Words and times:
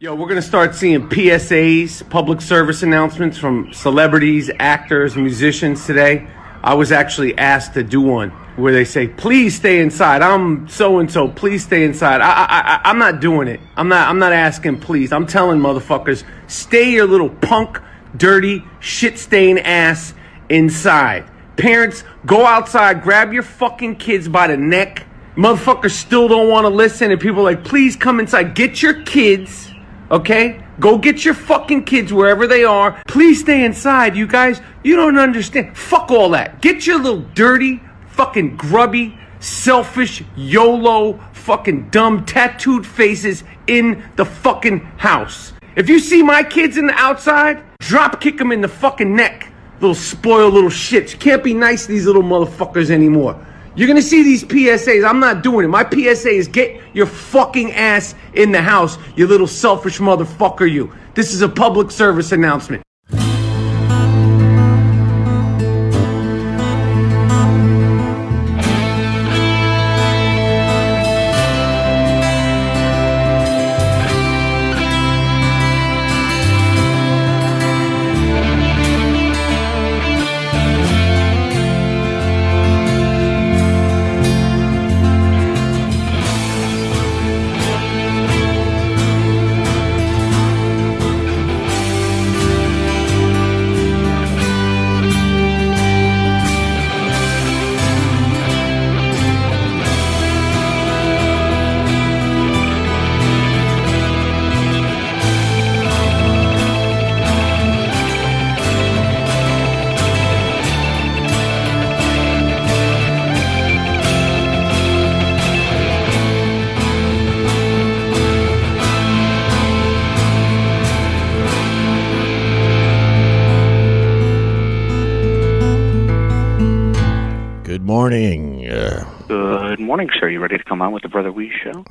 Yo, 0.00 0.14
we're 0.14 0.28
gonna 0.28 0.40
start 0.40 0.76
seeing 0.76 1.08
PSAs, 1.08 2.08
public 2.08 2.40
service 2.40 2.84
announcements 2.84 3.36
from 3.36 3.72
celebrities, 3.72 4.48
actors, 4.60 5.16
musicians 5.16 5.84
today. 5.86 6.24
I 6.62 6.74
was 6.74 6.92
actually 6.92 7.36
asked 7.36 7.74
to 7.74 7.82
do 7.82 8.00
one 8.00 8.30
where 8.54 8.72
they 8.72 8.84
say, 8.84 9.08
"Please 9.08 9.56
stay 9.56 9.80
inside." 9.80 10.22
I'm 10.22 10.68
so 10.68 11.00
and 11.00 11.10
so. 11.10 11.26
Please 11.26 11.64
stay 11.64 11.82
inside. 11.82 12.20
I, 12.20 12.30
I, 12.30 12.46
I, 12.46 12.80
I'm 12.84 13.00
not 13.00 13.18
doing 13.18 13.48
it. 13.48 13.58
I'm 13.76 13.88
not. 13.88 14.06
I'm 14.06 14.20
not 14.20 14.32
asking. 14.32 14.78
Please. 14.78 15.12
I'm 15.12 15.26
telling 15.26 15.58
motherfuckers, 15.58 16.22
stay 16.46 16.92
your 16.92 17.08
little 17.08 17.30
punk, 17.30 17.80
dirty, 18.16 18.62
shit 18.78 19.18
stained 19.18 19.58
ass 19.58 20.14
inside. 20.48 21.28
Parents, 21.56 22.04
go 22.24 22.46
outside, 22.46 23.02
grab 23.02 23.32
your 23.32 23.42
fucking 23.42 23.96
kids 23.96 24.28
by 24.28 24.46
the 24.46 24.56
neck. 24.56 25.08
Motherfuckers 25.34 25.90
still 25.90 26.28
don't 26.28 26.48
want 26.48 26.66
to 26.66 26.68
listen, 26.68 27.10
and 27.10 27.20
people 27.20 27.40
are 27.40 27.52
like, 27.52 27.64
please 27.64 27.96
come 27.96 28.20
inside. 28.20 28.54
Get 28.54 28.80
your 28.80 29.02
kids 29.02 29.67
Okay? 30.10 30.64
Go 30.80 30.98
get 30.98 31.24
your 31.24 31.34
fucking 31.34 31.84
kids 31.84 32.12
wherever 32.12 32.46
they 32.46 32.64
are. 32.64 33.02
Please 33.06 33.40
stay 33.40 33.64
inside, 33.64 34.16
you 34.16 34.26
guys. 34.26 34.60
You 34.82 34.96
don't 34.96 35.18
understand. 35.18 35.76
Fuck 35.76 36.10
all 36.10 36.30
that. 36.30 36.60
Get 36.62 36.86
your 36.86 36.98
little 36.98 37.22
dirty, 37.34 37.82
fucking 38.08 38.56
grubby, 38.56 39.18
selfish, 39.40 40.22
YOLO, 40.36 41.18
fucking 41.32 41.90
dumb, 41.90 42.24
tattooed 42.24 42.86
faces 42.86 43.44
in 43.66 44.04
the 44.16 44.24
fucking 44.24 44.80
house. 44.98 45.52
If 45.76 45.88
you 45.88 45.98
see 45.98 46.22
my 46.22 46.42
kids 46.42 46.76
in 46.76 46.86
the 46.86 46.94
outside, 46.94 47.62
drop 47.80 48.20
kick 48.20 48.38
them 48.38 48.52
in 48.52 48.60
the 48.60 48.68
fucking 48.68 49.14
neck. 49.14 49.52
Little 49.80 49.94
spoiled 49.94 50.54
little 50.54 50.70
shits. 50.70 51.18
Can't 51.18 51.44
be 51.44 51.54
nice 51.54 51.86
to 51.86 51.92
these 51.92 52.06
little 52.06 52.22
motherfuckers 52.22 52.90
anymore. 52.90 53.44
You're 53.78 53.86
gonna 53.86 54.02
see 54.02 54.24
these 54.24 54.42
PSAs. 54.42 55.08
I'm 55.08 55.20
not 55.20 55.44
doing 55.44 55.64
it. 55.64 55.68
My 55.68 55.88
PSA 55.88 56.30
is 56.30 56.48
get 56.48 56.80
your 56.94 57.06
fucking 57.06 57.70
ass 57.74 58.16
in 58.34 58.50
the 58.50 58.60
house, 58.60 58.98
you 59.14 59.28
little 59.28 59.46
selfish 59.46 60.00
motherfucker, 60.00 60.68
you. 60.68 60.92
This 61.14 61.32
is 61.32 61.42
a 61.42 61.48
public 61.48 61.92
service 61.92 62.32
announcement. 62.32 62.82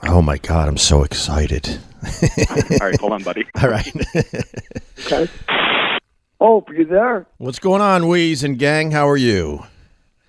Oh 0.03 0.21
my 0.21 0.37
God, 0.37 0.67
I'm 0.67 0.77
so 0.77 1.03
excited. 1.03 1.79
All 2.03 2.87
right, 2.87 2.99
hold 2.99 3.13
on, 3.13 3.23
buddy. 3.23 3.45
All 3.61 3.69
right. 3.69 3.93
Okay. 5.05 5.29
Oh, 6.39 6.63
you 6.71 6.85
there? 6.85 7.25
What's 7.37 7.59
going 7.59 7.81
on, 7.81 8.03
Weez 8.03 8.43
and 8.43 8.59
gang? 8.59 8.91
How 8.91 9.07
are 9.09 9.17
you? 9.17 9.65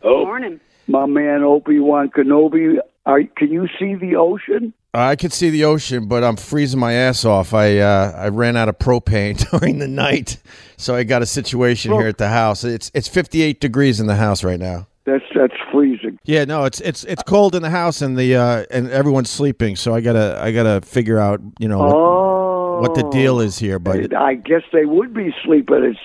Oh. 0.02 0.24
Morning. 0.24 0.60
My 0.86 1.04
man 1.04 1.42
Obi 1.42 1.78
Wan 1.78 2.08
Kenobi. 2.08 2.78
Are, 3.04 3.22
can 3.22 3.52
you 3.52 3.68
see 3.78 3.94
the 3.94 4.16
ocean? 4.16 4.72
I 4.94 5.16
could 5.16 5.32
see 5.32 5.50
the 5.50 5.64
ocean, 5.64 6.08
but 6.08 6.24
I'm 6.24 6.36
freezing 6.36 6.80
my 6.80 6.94
ass 6.94 7.24
off. 7.24 7.52
I 7.54 7.78
uh, 7.78 8.12
I 8.16 8.28
ran 8.28 8.56
out 8.56 8.68
of 8.68 8.78
propane 8.78 9.38
during 9.50 9.78
the 9.78 9.88
night, 9.88 10.38
so 10.76 10.94
I 10.94 11.04
got 11.04 11.22
a 11.22 11.26
situation 11.26 11.92
here 11.92 12.08
at 12.08 12.18
the 12.18 12.28
house. 12.28 12.64
It's 12.64 12.90
it's 12.94 13.06
58 13.06 13.60
degrees 13.60 14.00
in 14.00 14.06
the 14.06 14.16
house 14.16 14.42
right 14.42 14.58
now. 14.58 14.87
That's 15.08 15.24
that's 15.34 15.60
freezing. 15.72 16.18
Yeah, 16.24 16.44
no, 16.44 16.64
it's 16.64 16.80
it's 16.80 17.04
it's 17.04 17.22
cold 17.24 17.54
in 17.54 17.62
the 17.62 17.70
house 17.70 18.02
and 18.02 18.16
the 18.16 18.36
uh, 18.36 18.64
and 18.70 18.90
everyone's 18.90 19.30
sleeping. 19.30 19.74
So 19.76 19.94
I 19.94 20.00
gotta 20.00 20.38
I 20.40 20.52
gotta 20.52 20.80
figure 20.86 21.18
out 21.18 21.40
you 21.58 21.68
know 21.68 21.78
what, 21.78 21.94
Oh, 21.96 22.80
what 22.80 22.94
the 22.94 23.08
deal 23.10 23.40
is 23.40 23.58
here. 23.58 23.78
But 23.78 24.14
I 24.14 24.34
guess 24.34 24.62
they 24.72 24.84
would 24.84 25.12
be 25.14 25.34
sleeping. 25.44 25.82
It's 25.84 26.00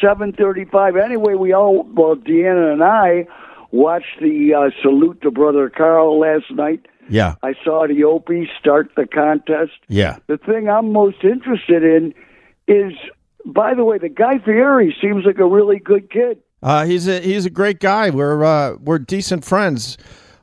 seven 0.00 0.32
thirty-five. 0.32 0.96
Anyway, 0.96 1.34
we 1.34 1.52
all 1.52 1.84
well, 1.84 2.16
Deanna 2.16 2.72
and 2.72 2.82
I 2.82 3.26
watched 3.70 4.20
the 4.20 4.54
uh, 4.54 4.70
salute 4.82 5.20
to 5.22 5.30
Brother 5.30 5.70
Carl 5.70 6.18
last 6.20 6.50
night. 6.50 6.86
yeah, 7.08 7.34
I 7.42 7.54
saw 7.64 7.86
the 7.86 8.04
Opie 8.04 8.48
start 8.60 8.90
the 8.96 9.06
contest. 9.06 9.72
yeah. 9.88 10.18
The 10.26 10.38
thing 10.38 10.68
I'm 10.68 10.92
most 10.92 11.22
interested 11.24 11.82
in 11.82 12.14
is, 12.66 12.92
by 13.44 13.74
the 13.74 13.84
way, 13.84 13.98
the 13.98 14.08
Guy 14.08 14.38
Fieri 14.44 14.94
seems 15.02 15.24
like 15.24 15.38
a 15.38 15.46
really 15.46 15.78
good 15.78 16.10
kid. 16.10 16.38
Uh, 16.64 16.86
he's 16.86 17.06
a 17.06 17.20
he's 17.20 17.44
a 17.44 17.50
great 17.50 17.78
guy. 17.78 18.08
We're 18.08 18.42
uh, 18.42 18.76
we're 18.80 18.98
decent 18.98 19.44
friends. 19.44 19.98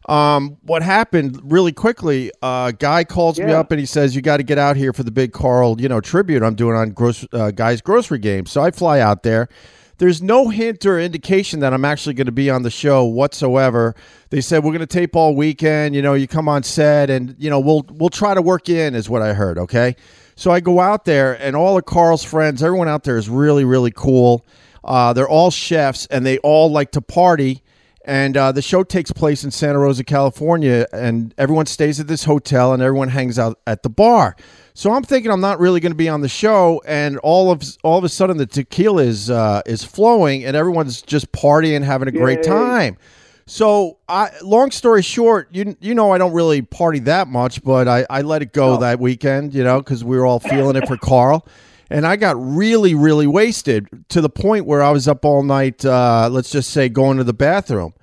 Um, 0.07 0.57
what 0.61 0.83
happened 0.83 1.39
really 1.43 1.71
quickly? 1.71 2.31
Uh, 2.43 2.71
guy 2.71 3.03
calls 3.03 3.39
me 3.39 3.51
up 3.51 3.71
and 3.71 3.79
he 3.79 3.87
says, 3.87 4.15
"You 4.15 4.21
got 4.21 4.37
to 4.37 4.43
get 4.43 4.59
out 4.59 4.77
here 4.77 4.93
for 4.93 5.01
the 5.01 5.09
big 5.09 5.33
Carl, 5.33 5.81
you 5.81 5.89
know, 5.89 5.99
tribute 5.99 6.43
I'm 6.43 6.53
doing 6.53 6.75
on 6.75 6.91
gross, 6.91 7.25
uh, 7.33 7.49
guy's 7.49 7.81
grocery 7.81 8.19
game." 8.19 8.45
So 8.45 8.61
I 8.61 8.69
fly 8.69 8.99
out 8.99 9.23
there. 9.23 9.49
There's 9.97 10.21
no 10.21 10.49
hint 10.49 10.85
or 10.85 10.99
indication 10.99 11.59
that 11.61 11.73
I'm 11.73 11.85
actually 11.85 12.13
going 12.13 12.25
to 12.25 12.31
be 12.31 12.51
on 12.51 12.61
the 12.61 12.71
show 12.71 13.03
whatsoever. 13.03 13.95
They 14.29 14.41
said 14.41 14.63
we're 14.63 14.71
going 14.71 14.81
to 14.81 14.87
tape 14.87 15.15
all 15.15 15.35
weekend. 15.35 15.95
You 15.95 16.03
know, 16.03 16.13
you 16.13 16.27
come 16.27 16.47
on 16.47 16.61
set 16.61 17.09
and 17.09 17.35
you 17.39 17.49
know 17.49 17.59
we'll 17.59 17.83
we'll 17.89 18.09
try 18.09 18.35
to 18.35 18.43
work 18.43 18.69
in, 18.69 18.93
is 18.93 19.09
what 19.09 19.23
I 19.23 19.33
heard. 19.33 19.57
Okay, 19.57 19.95
so 20.35 20.51
I 20.51 20.59
go 20.59 20.79
out 20.81 21.05
there 21.05 21.33
and 21.41 21.55
all 21.55 21.79
of 21.79 21.85
Carl's 21.85 22.23
friends, 22.23 22.61
everyone 22.61 22.87
out 22.87 23.05
there 23.05 23.17
is 23.17 23.27
really 23.27 23.65
really 23.65 23.91
cool. 23.91 24.45
Uh, 24.83 25.13
they're 25.13 25.29
all 25.29 25.51
chefs 25.51 26.05
and 26.07 26.25
they 26.25 26.37
all 26.39 26.71
like 26.71 26.91
to 26.91 27.01
party. 27.01 27.63
And 28.03 28.35
uh, 28.35 28.51
the 28.51 28.63
show 28.63 28.83
takes 28.83 29.11
place 29.11 29.43
in 29.43 29.51
Santa 29.51 29.77
Rosa, 29.77 30.03
California, 30.03 30.87
and 30.91 31.35
everyone 31.37 31.67
stays 31.67 31.99
at 31.99 32.07
this 32.07 32.23
hotel 32.23 32.73
and 32.73 32.81
everyone 32.81 33.09
hangs 33.09 33.37
out 33.37 33.59
at 33.67 33.83
the 33.83 33.89
bar. 33.89 34.35
So 34.73 34.91
I'm 34.91 35.03
thinking 35.03 35.31
I'm 35.31 35.41
not 35.41 35.59
really 35.59 35.79
going 35.79 35.91
to 35.91 35.97
be 35.97 36.09
on 36.09 36.21
the 36.21 36.29
show, 36.29 36.81
and 36.87 37.17
all 37.19 37.51
of 37.51 37.61
all 37.83 37.97
of 37.97 38.03
a 38.03 38.09
sudden 38.09 38.37
the 38.37 38.45
tequila 38.45 39.03
is 39.03 39.29
uh, 39.29 39.61
is 39.65 39.83
flowing, 39.83 40.45
and 40.45 40.55
everyone's 40.55 41.01
just 41.01 41.31
partying, 41.31 41.83
having 41.83 42.07
a 42.07 42.11
great 42.11 42.39
Yay. 42.39 42.43
time. 42.43 42.97
So, 43.45 43.97
I, 44.07 44.29
long 44.41 44.71
story 44.71 45.01
short, 45.01 45.49
you 45.51 45.75
you 45.81 45.93
know 45.93 46.11
I 46.11 46.17
don't 46.17 46.31
really 46.31 46.61
party 46.61 46.99
that 46.99 47.27
much, 47.27 47.61
but 47.63 47.87
I, 47.87 48.05
I 48.09 48.21
let 48.21 48.41
it 48.41 48.53
go 48.53 48.77
that 48.77 48.99
weekend, 48.99 49.53
you 49.53 49.63
know, 49.63 49.81
because 49.81 50.05
we 50.05 50.17
were 50.17 50.25
all 50.25 50.39
feeling 50.39 50.77
it 50.77 50.87
for 50.87 50.95
Carl, 50.95 51.45
and 51.91 52.05
I 52.07 52.15
got 52.15 52.35
really 52.37 52.95
really 52.95 53.27
wasted 53.27 53.87
to 54.09 54.21
the 54.21 54.29
point 54.29 54.65
where 54.65 54.81
I 54.81 54.91
was 54.91 55.07
up 55.07 55.25
all 55.25 55.43
night. 55.43 55.83
Uh, 55.85 56.29
let's 56.31 56.49
just 56.51 56.71
say 56.71 56.89
going 56.89 57.17
to 57.17 57.23
the 57.23 57.33
bathroom, 57.33 57.93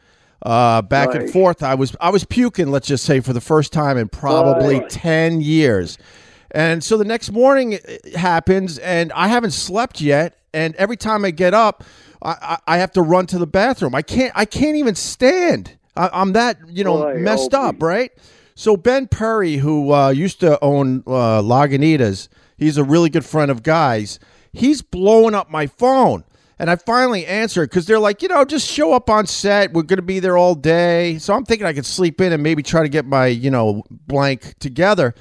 uh, 0.42 0.82
back 0.82 1.14
and 1.14 1.30
forth. 1.30 1.62
I 1.62 1.74
was 1.74 1.96
I 2.00 2.10
was 2.10 2.24
puking. 2.24 2.70
Let's 2.70 2.86
just 2.86 3.04
say 3.04 3.20
for 3.20 3.32
the 3.32 3.40
first 3.40 3.72
time 3.72 3.96
in 3.96 4.08
probably 4.08 4.80
Right. 4.80 4.90
ten 4.90 5.40
years. 5.40 5.98
And 6.50 6.82
so 6.82 6.96
the 6.96 7.04
next 7.04 7.30
morning 7.30 7.78
happens, 8.16 8.78
and 8.78 9.12
I 9.12 9.28
haven't 9.28 9.50
slept 9.50 10.00
yet. 10.00 10.38
And 10.54 10.74
every 10.76 10.96
time 10.96 11.26
I 11.26 11.30
get 11.30 11.52
up, 11.52 11.84
I, 12.22 12.30
I, 12.30 12.58
I 12.74 12.78
have 12.78 12.90
to 12.92 13.02
run 13.02 13.26
to 13.26 13.38
the 13.38 13.46
bathroom. 13.46 13.94
I 13.94 14.00
can't. 14.02 14.32
I 14.34 14.46
can't 14.46 14.76
even 14.76 14.94
stand. 14.94 15.76
I, 15.94 16.08
I'm 16.12 16.32
that 16.32 16.56
you 16.68 16.84
know 16.84 17.02
Boy, 17.02 17.18
messed 17.18 17.52
Opie. 17.54 17.66
up, 17.76 17.82
right? 17.82 18.12
So 18.54 18.76
Ben 18.76 19.06
Perry, 19.08 19.56
who 19.56 19.92
uh, 19.92 20.08
used 20.08 20.40
to 20.40 20.58
own 20.64 21.04
uh, 21.06 21.42
Lagunitas, 21.42 22.28
he's 22.58 22.76
a 22.76 22.84
really 22.84 23.10
good 23.10 23.24
friend 23.24 23.50
of 23.50 23.62
Guy's. 23.62 24.18
He's 24.52 24.82
blowing 24.82 25.34
up 25.34 25.50
my 25.50 25.66
phone. 25.66 26.24
And 26.58 26.68
I 26.68 26.76
finally 26.76 27.24
answered 27.24 27.70
because 27.70 27.86
they're 27.86 28.00
like, 28.00 28.20
you 28.20 28.28
know, 28.28 28.44
just 28.44 28.68
show 28.68 28.92
up 28.92 29.08
on 29.08 29.26
set. 29.26 29.72
We're 29.72 29.82
going 29.82 29.98
to 29.98 30.02
be 30.02 30.18
there 30.18 30.36
all 30.36 30.56
day. 30.56 31.18
So 31.18 31.34
I'm 31.34 31.44
thinking 31.44 31.66
I 31.66 31.72
could 31.72 31.86
sleep 31.86 32.20
in 32.20 32.32
and 32.32 32.42
maybe 32.42 32.64
try 32.64 32.82
to 32.82 32.88
get 32.88 33.06
my, 33.06 33.26
you 33.26 33.50
know, 33.50 33.84
blank 33.90 34.58
together. 34.58 35.14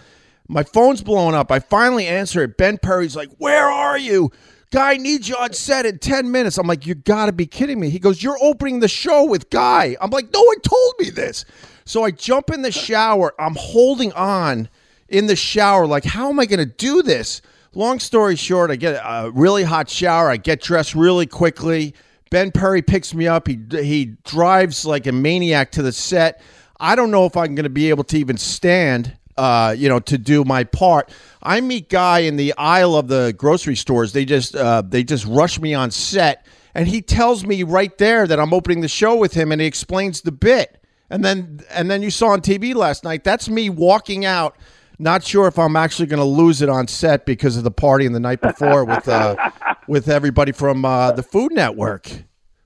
My 0.47 0.63
phone's 0.63 1.03
blowing 1.03 1.35
up. 1.35 1.51
I 1.51 1.59
finally 1.59 2.07
answer 2.07 2.41
it. 2.43 2.57
Ben 2.57 2.77
Perry's 2.79 3.15
like, 3.15 3.29
Where 3.37 3.69
are 3.69 3.97
you? 3.97 4.31
Guy 4.71 4.95
needs 4.97 5.29
you 5.29 5.35
on 5.35 5.53
set 5.53 5.85
in 5.85 5.99
10 5.99 6.31
minutes. 6.31 6.57
I'm 6.57 6.67
like, 6.67 6.87
You 6.87 6.95
gotta 6.95 7.33
be 7.33 7.45
kidding 7.45 7.79
me. 7.79 7.89
He 7.89 7.99
goes, 7.99 8.23
You're 8.23 8.37
opening 8.41 8.79
the 8.79 8.87
show 8.87 9.25
with 9.25 9.49
Guy. 9.51 9.95
I'm 10.01 10.09
like, 10.09 10.33
No 10.33 10.41
one 10.41 10.59
told 10.61 10.93
me 10.99 11.11
this. 11.11 11.45
So 11.85 12.03
I 12.03 12.11
jump 12.11 12.49
in 12.49 12.63
the 12.63 12.71
shower. 12.71 13.33
I'm 13.39 13.55
holding 13.55 14.11
on 14.13 14.69
in 15.09 15.27
the 15.27 15.35
shower. 15.35 15.85
Like, 15.87 16.03
how 16.05 16.29
am 16.29 16.39
I 16.39 16.45
going 16.45 16.59
to 16.59 16.65
do 16.65 17.01
this? 17.01 17.41
Long 17.73 17.99
story 17.99 18.35
short, 18.35 18.71
I 18.71 18.75
get 18.75 18.93
a 18.93 19.29
really 19.31 19.63
hot 19.63 19.89
shower. 19.89 20.29
I 20.29 20.37
get 20.37 20.61
dressed 20.61 20.95
really 20.95 21.27
quickly. 21.27 21.93
Ben 22.29 22.51
Perry 22.51 22.81
picks 22.81 23.13
me 23.13 23.27
up. 23.27 23.47
He 23.47 23.59
he 23.69 24.17
drives 24.25 24.85
like 24.85 25.07
a 25.07 25.11
maniac 25.11 25.71
to 25.73 25.81
the 25.81 25.91
set. 25.91 26.41
I 26.79 26.95
don't 26.95 27.11
know 27.11 27.25
if 27.25 27.37
I'm 27.37 27.55
going 27.55 27.63
to 27.63 27.69
be 27.69 27.89
able 27.89 28.03
to 28.05 28.17
even 28.17 28.37
stand, 28.37 29.17
uh, 29.37 29.75
you 29.77 29.89
know, 29.89 29.99
to 30.01 30.17
do 30.17 30.43
my 30.43 30.63
part. 30.63 31.11
I 31.41 31.61
meet 31.61 31.89
Guy 31.89 32.19
in 32.19 32.35
the 32.35 32.53
aisle 32.57 32.95
of 32.95 33.07
the 33.07 33.33
grocery 33.37 33.75
stores. 33.75 34.13
They 34.13 34.25
just 34.25 34.55
uh, 34.55 34.83
they 34.85 35.03
just 35.03 35.25
rush 35.25 35.59
me 35.59 35.73
on 35.73 35.91
set, 35.91 36.45
and 36.73 36.87
he 36.87 37.01
tells 37.01 37.45
me 37.45 37.63
right 37.63 37.97
there 37.97 38.27
that 38.27 38.39
I'm 38.39 38.53
opening 38.53 38.81
the 38.81 38.87
show 38.87 39.15
with 39.15 39.33
him, 39.33 39.51
and 39.51 39.61
he 39.61 39.67
explains 39.67 40.21
the 40.21 40.31
bit. 40.31 40.81
And 41.09 41.23
then 41.23 41.61
and 41.71 41.89
then 41.89 42.01
you 42.01 42.11
saw 42.11 42.29
on 42.29 42.41
TV 42.41 42.75
last 42.75 43.03
night. 43.03 43.23
That's 43.23 43.47
me 43.49 43.69
walking 43.69 44.25
out. 44.25 44.57
Not 44.99 45.23
sure 45.23 45.47
if 45.47 45.59
I'm 45.59 45.75
actually 45.75 46.07
going 46.07 46.19
to 46.19 46.25
lose 46.25 46.61
it 46.61 46.69
on 46.69 46.87
set 46.87 47.25
because 47.25 47.55
of 47.55 47.63
the 47.63 47.71
party 47.71 48.05
in 48.05 48.13
the 48.13 48.19
night 48.19 48.41
before 48.41 48.83
with 48.83 49.07
uh, 49.07 49.35
with 49.87 50.09
everybody 50.09 50.51
from 50.51 50.85
uh, 50.85 51.11
the 51.11 51.23
Food 51.23 51.51
Network. 51.53 52.09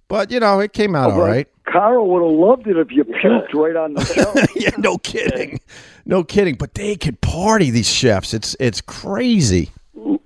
But 0.07 0.31
you 0.31 0.39
know, 0.39 0.60
it 0.60 0.74
came 0.74 0.95
out 0.95 1.12
all 1.12 1.18
But 1.18 1.28
right. 1.28 1.48
Carl 1.66 2.10
would 2.10 2.22
have 2.22 2.38
loved 2.38 2.68
it 2.68 2.78
if 2.78 2.92
you 2.92 3.04
puked 3.04 3.54
right 3.54 3.75
on 3.75 3.94
the 3.94 4.06
show. 4.06 4.33
yeah, 4.56 4.72
no 4.78 4.98
kidding, 4.98 5.60
no 6.06 6.24
kidding. 6.24 6.56
But 6.56 6.74
they 6.74 6.95
could 6.95 7.22
party 7.22 7.69
these 7.69 7.89
chefs. 7.89 8.34
It's 8.34 8.56
it's 8.60 8.81
crazy. 8.81 9.72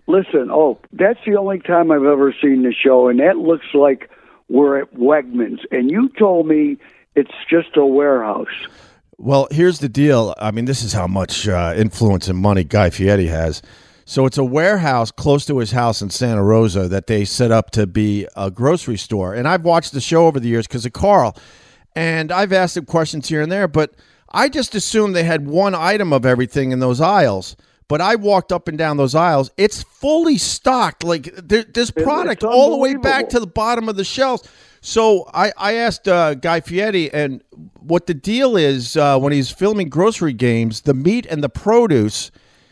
Listen, 0.07 0.49
oh, 0.51 0.79
that's 0.93 1.19
the 1.25 1.35
only 1.35 1.59
time 1.59 1.91
I've 1.91 2.03
ever 2.03 2.33
seen 2.41 2.63
the 2.63 2.73
show, 2.73 3.07
and 3.07 3.19
that 3.19 3.37
looks 3.37 3.65
like 3.73 4.09
we're 4.49 4.79
at 4.79 4.93
Wegmans. 4.93 5.59
And 5.71 5.89
you 5.89 6.09
told 6.17 6.47
me 6.47 6.77
it's 7.15 7.33
just 7.49 7.75
a 7.75 7.85
warehouse. 7.85 8.47
Well, 9.17 9.47
here's 9.49 9.79
the 9.79 9.89
deal. 9.89 10.35
I 10.37 10.51
mean, 10.51 10.65
this 10.65 10.83
is 10.83 10.93
how 10.93 11.07
much 11.07 11.47
uh, 11.47 11.73
influence 11.75 12.27
and 12.27 12.37
money 12.37 12.63
Guy 12.63 12.89
Fieri 12.89 13.27
has. 13.27 13.61
So 14.05 14.25
it's 14.25 14.37
a 14.37 14.43
warehouse 14.43 15.09
close 15.09 15.45
to 15.45 15.57
his 15.57 15.71
house 15.71 16.01
in 16.01 16.11
Santa 16.11 16.43
Rosa 16.43 16.87
that 16.89 17.07
they 17.07 17.25
set 17.25 17.51
up 17.51 17.71
to 17.71 17.87
be 17.87 18.27
a 18.35 18.51
grocery 18.51 18.97
store. 18.97 19.33
And 19.33 19.47
I've 19.47 19.63
watched 19.63 19.93
the 19.93 20.01
show 20.01 20.27
over 20.27 20.39
the 20.39 20.47
years 20.47 20.67
because 20.67 20.85
of 20.85 20.93
Carl, 20.93 21.35
and 21.95 22.31
I've 22.31 22.53
asked 22.53 22.77
him 22.77 22.85
questions 22.85 23.27
here 23.29 23.41
and 23.41 23.51
there, 23.51 23.67
but 23.67 23.95
I 24.31 24.49
just 24.49 24.75
assumed 24.75 25.15
they 25.15 25.23
had 25.23 25.47
one 25.47 25.73
item 25.73 26.13
of 26.13 26.25
everything 26.25 26.71
in 26.71 26.79
those 26.79 27.01
aisles. 27.01 27.55
But 27.87 28.01
I 28.01 28.15
walked 28.15 28.51
up 28.51 28.67
and 28.67 28.77
down 28.77 28.97
those 28.97 29.13
aisles. 29.13 29.51
It's 29.57 29.83
fully 29.83 30.37
stocked. 30.39 31.03
Like 31.03 31.35
there, 31.35 31.63
there's 31.63 31.91
product 31.91 32.43
all 32.43 32.71
the 32.71 32.77
way 32.77 32.95
back 32.95 33.29
to 33.29 33.39
the 33.39 33.47
bottom 33.47 33.87
of 33.87 33.95
the 33.95 34.03
shelves. 34.03 34.47
So 34.85 35.27
I, 35.33 35.51
I 35.57 35.73
asked 35.73 36.07
uh, 36.07 36.35
Guy 36.35 36.59
Fieri, 36.59 37.11
and 37.11 37.43
what 37.79 38.05
the 38.05 38.13
deal 38.13 38.55
is 38.55 38.95
uh, 38.95 39.17
when 39.17 39.33
he's 39.33 39.49
filming 39.49 39.89
grocery 39.89 40.31
games, 40.31 40.81
the 40.81 40.93
meat 40.93 41.25
and 41.25 41.43
the 41.43 41.49
produce 41.49 42.29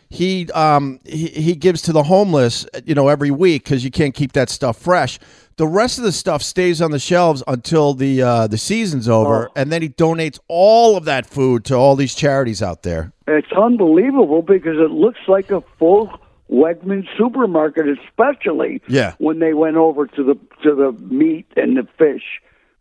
he 0.10 0.48
um 0.52 1.00
he, 1.06 1.30
he 1.30 1.56
gives 1.56 1.82
to 1.82 1.92
the 1.92 2.04
homeless, 2.04 2.68
you 2.86 2.94
know, 2.94 3.08
every 3.08 3.32
week 3.32 3.64
because 3.64 3.84
you 3.84 3.90
can't 3.90 4.14
keep 4.14 4.34
that 4.34 4.52
stuff 4.52 4.78
fresh. 4.78 5.18
The 5.56 5.66
rest 5.66 5.98
of 5.98 6.04
the 6.04 6.12
stuff 6.12 6.44
stays 6.44 6.84
on 6.84 6.92
the 6.92 7.00
shelves 7.00 7.42
until 7.48 7.96
the 7.96 8.22
uh, 8.22 8.46
the 8.46 8.60
season's 8.60 9.10
over, 9.10 9.50
and 9.56 9.72
then 9.72 9.82
he 9.82 9.90
donates 9.90 10.38
all 10.48 10.96
of 10.96 11.06
that 11.06 11.26
food 11.26 11.66
to 11.66 11.74
all 11.74 11.96
these 11.96 12.14
charities 12.14 12.62
out 12.62 12.84
there. 12.84 13.12
It's 13.28 13.52
unbelievable 13.54 14.44
because 14.44 14.78
it 14.78 14.92
looks 14.92 15.20
like 15.28 15.50
a 15.50 15.62
full 15.80 16.14
Wegmans 16.54 17.08
supermarket, 17.18 17.86
especially 17.88 18.82
Yeah. 18.88 19.14
when 19.18 19.40
they 19.40 19.54
went 19.54 19.76
over 19.78 20.06
to 20.08 20.24
the 20.24 20.36
to 20.62 20.76
the 20.76 20.92
meat 21.14 21.48
and 21.58 21.76
the 21.78 21.88
fish. 21.98 22.24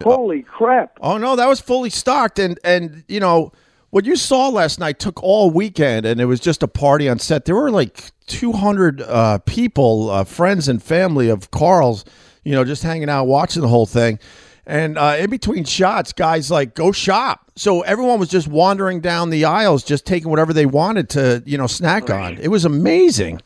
Holy 0.04 0.42
crap! 0.42 0.98
Oh 1.00 1.16
no, 1.16 1.36
that 1.36 1.48
was 1.48 1.60
fully 1.60 1.88
stocked, 1.90 2.38
and 2.38 2.58
and 2.64 3.04
you 3.08 3.20
know 3.20 3.52
what 3.90 4.04
you 4.04 4.16
saw 4.16 4.48
last 4.48 4.80
night 4.80 4.98
took 4.98 5.22
all 5.22 5.50
weekend, 5.50 6.04
and 6.06 6.20
it 6.20 6.24
was 6.24 6.40
just 6.40 6.62
a 6.62 6.68
party 6.68 7.08
on 7.08 7.18
set. 7.20 7.44
There 7.44 7.54
were 7.54 7.70
like 7.70 8.10
two 8.26 8.52
hundred 8.52 9.00
uh, 9.02 9.38
people, 9.46 10.10
uh, 10.10 10.24
friends 10.24 10.66
and 10.68 10.82
family 10.82 11.28
of 11.28 11.50
Carl's, 11.52 12.04
you 12.44 12.52
know, 12.52 12.64
just 12.64 12.82
hanging 12.82 13.08
out 13.08 13.24
watching 13.26 13.62
the 13.62 13.68
whole 13.68 13.86
thing. 13.86 14.18
And 14.66 14.96
uh, 14.96 15.16
in 15.18 15.30
between 15.30 15.64
shots, 15.64 16.12
guys 16.12 16.50
like 16.50 16.74
go 16.74 16.92
shop. 16.92 17.50
So 17.56 17.80
everyone 17.82 18.20
was 18.20 18.28
just 18.28 18.46
wandering 18.46 19.00
down 19.00 19.30
the 19.30 19.44
aisles, 19.44 19.82
just 19.82 20.06
taking 20.06 20.30
whatever 20.30 20.52
they 20.52 20.66
wanted 20.66 21.08
to, 21.10 21.42
you 21.44 21.58
know, 21.58 21.66
snack 21.66 22.10
on. 22.10 22.38
It 22.38 22.48
was 22.48 22.64
amazing. 22.64 23.40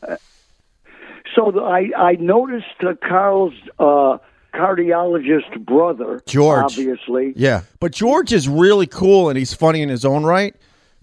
So 1.35 1.51
the, 1.51 1.61
I 1.61 1.89
I 1.97 2.13
noticed 2.19 2.65
uh, 2.81 2.93
Carl's 3.07 3.53
uh, 3.79 4.17
cardiologist 4.53 5.65
brother, 5.65 6.21
George. 6.25 6.63
obviously. 6.63 7.33
Yeah, 7.35 7.61
but 7.79 7.91
George 7.91 8.31
is 8.31 8.47
really 8.47 8.87
cool 8.87 9.29
and 9.29 9.37
he's 9.37 9.53
funny 9.53 9.81
in 9.81 9.89
his 9.89 10.05
own 10.05 10.23
right. 10.23 10.55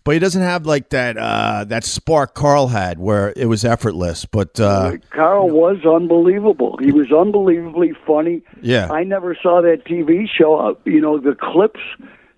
But 0.05 0.13
he 0.13 0.19
doesn't 0.19 0.43
have 0.43 0.67
like 0.67 0.91
that 0.91 1.17
uh, 1.17 1.65
that 1.65 1.83
spark 1.83 2.35
Carl 2.35 2.69
had, 2.69 2.99
where 2.99 3.33
it 3.37 3.47
was 3.47 3.65
effortless. 3.65 4.27
But 4.27 4.61
uh, 4.61 4.99
Carl 5.11 5.49
was 5.49 5.79
unbelievable. 5.87 6.77
He 6.77 6.93
was 6.93 7.11
unbelievably 7.11 7.95
funny. 8.07 8.43
Yeah. 8.61 8.93
I 8.93 9.05
never 9.05 9.35
saw 9.43 9.63
that 9.63 9.87
TV 9.87 10.29
show. 10.29 10.57
Uh, 10.57 10.75
you 10.85 11.01
know, 11.01 11.19
the 11.19 11.35
clips 11.35 11.81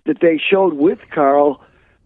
that 0.05 0.21
they 0.21 0.39
showed 0.39 0.75
with 0.75 1.01
Carl, 1.13 1.61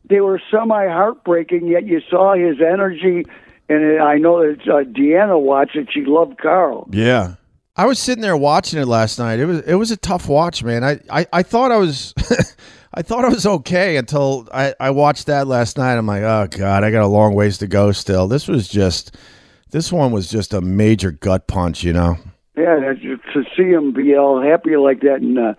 they 0.09 0.21
were 0.21 0.41
semi 0.51 0.89
heartbreaking. 0.89 1.69
Yet 1.69 1.85
you 1.85 2.01
saw 2.09 2.35
his 2.35 2.57
energy, 2.63 3.27
and 3.69 4.03
I 4.03 4.17
know 4.17 4.41
that 4.41 4.63
uh, 4.63 4.85
Deanna 4.85 5.39
watched 5.39 5.77
it. 5.77 5.89
She 5.93 6.07
loved 6.07 6.39
Carl. 6.39 6.89
yeah, 6.91 7.35
I 7.77 7.85
was 7.85 7.99
sitting 7.99 8.23
there 8.23 8.35
watching 8.35 8.81
it 8.81 8.87
last 8.87 9.19
night. 9.19 9.39
It 9.39 9.45
was 9.45 9.61
it 9.61 9.75
was 9.75 9.91
a 9.91 9.99
tough 9.99 10.27
watch, 10.27 10.65
man. 10.65 10.83
I 10.83 11.01
I, 11.11 11.27
I 11.35 11.43
thought 11.43 11.71
I 11.71 11.77
was. 11.77 12.15
I 12.93 13.03
thought 13.03 13.25
I 13.25 13.29
was 13.29 13.47
okay 13.47 13.97
until 13.97 14.49
I, 14.53 14.75
I 14.81 14.91
watched 14.91 15.27
that 15.27 15.47
last 15.47 15.79
night. 15.79 15.97
I'm 15.97 16.07
like, 16.07 16.23
oh 16.23 16.49
god, 16.51 16.83
I 16.83 16.91
got 16.91 17.03
a 17.03 17.07
long 17.07 17.35
ways 17.35 17.59
to 17.59 17.67
go 17.67 17.93
still. 17.93 18.27
This 18.27 18.49
was 18.49 18.69
just, 18.69 19.17
this 19.71 19.93
one 19.93 20.11
was 20.11 20.29
just 20.29 20.53
a 20.53 20.61
major 20.61 21.13
gut 21.13 21.47
punch, 21.47 21.85
you 21.85 21.93
know. 21.93 22.17
Yeah, 22.57 22.79
to 22.79 23.45
see 23.57 23.71
him 23.71 23.93
be 23.93 24.17
all 24.17 24.43
happy 24.43 24.77
like 24.77 25.01
that, 25.01 25.21
and 25.23 25.39
uh, 25.39 25.55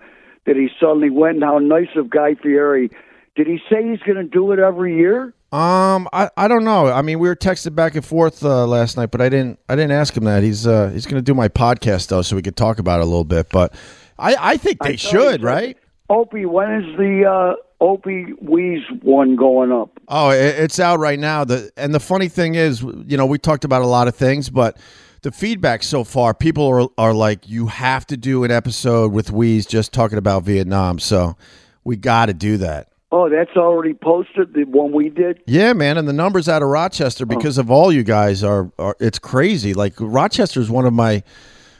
that 0.46 0.56
he 0.56 0.68
suddenly 0.78 1.10
went. 1.10 1.36
And 1.36 1.44
how 1.44 1.58
nice 1.58 1.88
of 1.96 2.10
Guy 2.10 2.34
Fieri. 2.34 2.90
Did 3.34 3.46
he 3.46 3.58
say 3.70 3.88
he's 3.88 4.00
going 4.00 4.18
to 4.18 4.24
do 4.24 4.52
it 4.52 4.58
every 4.58 4.94
year? 4.96 5.32
Um, 5.52 6.06
I, 6.12 6.30
I 6.36 6.48
don't 6.48 6.64
know. 6.64 6.86
I 6.86 7.02
mean, 7.02 7.18
we 7.18 7.28
were 7.28 7.36
texting 7.36 7.74
back 7.74 7.94
and 7.94 8.04
forth 8.04 8.44
uh, 8.44 8.66
last 8.66 8.96
night, 8.96 9.10
but 9.10 9.20
I 9.20 9.28
didn't 9.30 9.58
I 9.68 9.74
didn't 9.74 9.92
ask 9.92 10.16
him 10.16 10.24
that. 10.24 10.42
He's 10.42 10.66
uh 10.66 10.88
he's 10.88 11.06
gonna 11.06 11.22
do 11.22 11.34
my 11.34 11.48
podcast 11.48 12.08
though, 12.08 12.22
so 12.22 12.36
we 12.36 12.42
could 12.42 12.56
talk 12.56 12.78
about 12.78 13.00
it 13.00 13.02
a 13.02 13.06
little 13.06 13.24
bit. 13.24 13.48
But 13.50 13.74
I 14.18 14.36
I 14.38 14.56
think 14.56 14.78
they 14.82 14.94
I 14.94 14.96
should, 14.96 15.42
right? 15.42 15.76
Opie, 16.12 16.44
when 16.44 16.70
is 16.72 16.96
the 16.98 17.24
uh, 17.24 17.54
Opie 17.82 18.26
Weeze 18.44 19.02
one 19.02 19.34
going 19.34 19.72
up? 19.72 19.98
Oh, 20.08 20.28
it's 20.28 20.78
out 20.78 20.98
right 20.98 21.18
now. 21.18 21.44
The 21.44 21.72
and 21.74 21.94
the 21.94 22.00
funny 22.00 22.28
thing 22.28 22.54
is, 22.54 22.82
you 22.82 23.16
know, 23.16 23.24
we 23.24 23.38
talked 23.38 23.64
about 23.64 23.80
a 23.80 23.86
lot 23.86 24.08
of 24.08 24.14
things, 24.14 24.50
but 24.50 24.76
the 25.22 25.32
feedback 25.32 25.82
so 25.82 26.04
far, 26.04 26.34
people 26.34 26.68
are 26.68 26.88
are 26.98 27.14
like, 27.14 27.48
you 27.48 27.68
have 27.68 28.06
to 28.08 28.18
do 28.18 28.44
an 28.44 28.50
episode 28.50 29.10
with 29.10 29.30
Weeze 29.30 29.66
just 29.66 29.94
talking 29.94 30.18
about 30.18 30.42
Vietnam. 30.42 30.98
So 30.98 31.34
we 31.82 31.96
got 31.96 32.26
to 32.26 32.34
do 32.34 32.58
that. 32.58 32.88
Oh, 33.10 33.30
that's 33.30 33.56
already 33.56 33.94
posted. 33.94 34.52
The 34.52 34.64
one 34.64 34.92
we 34.92 35.08
did. 35.08 35.42
Yeah, 35.46 35.72
man, 35.72 35.96
and 35.96 36.06
the 36.06 36.12
numbers 36.12 36.46
out 36.46 36.62
of 36.62 36.68
Rochester 36.68 37.24
because 37.24 37.56
of 37.56 37.70
all 37.70 37.90
you 37.90 38.02
guys 38.02 38.44
are, 38.44 38.70
are 38.78 38.96
it's 39.00 39.18
crazy. 39.18 39.72
Like 39.72 39.94
Rochester 39.98 40.60
is 40.60 40.70
one 40.70 40.84
of 40.84 40.92
my 40.92 41.22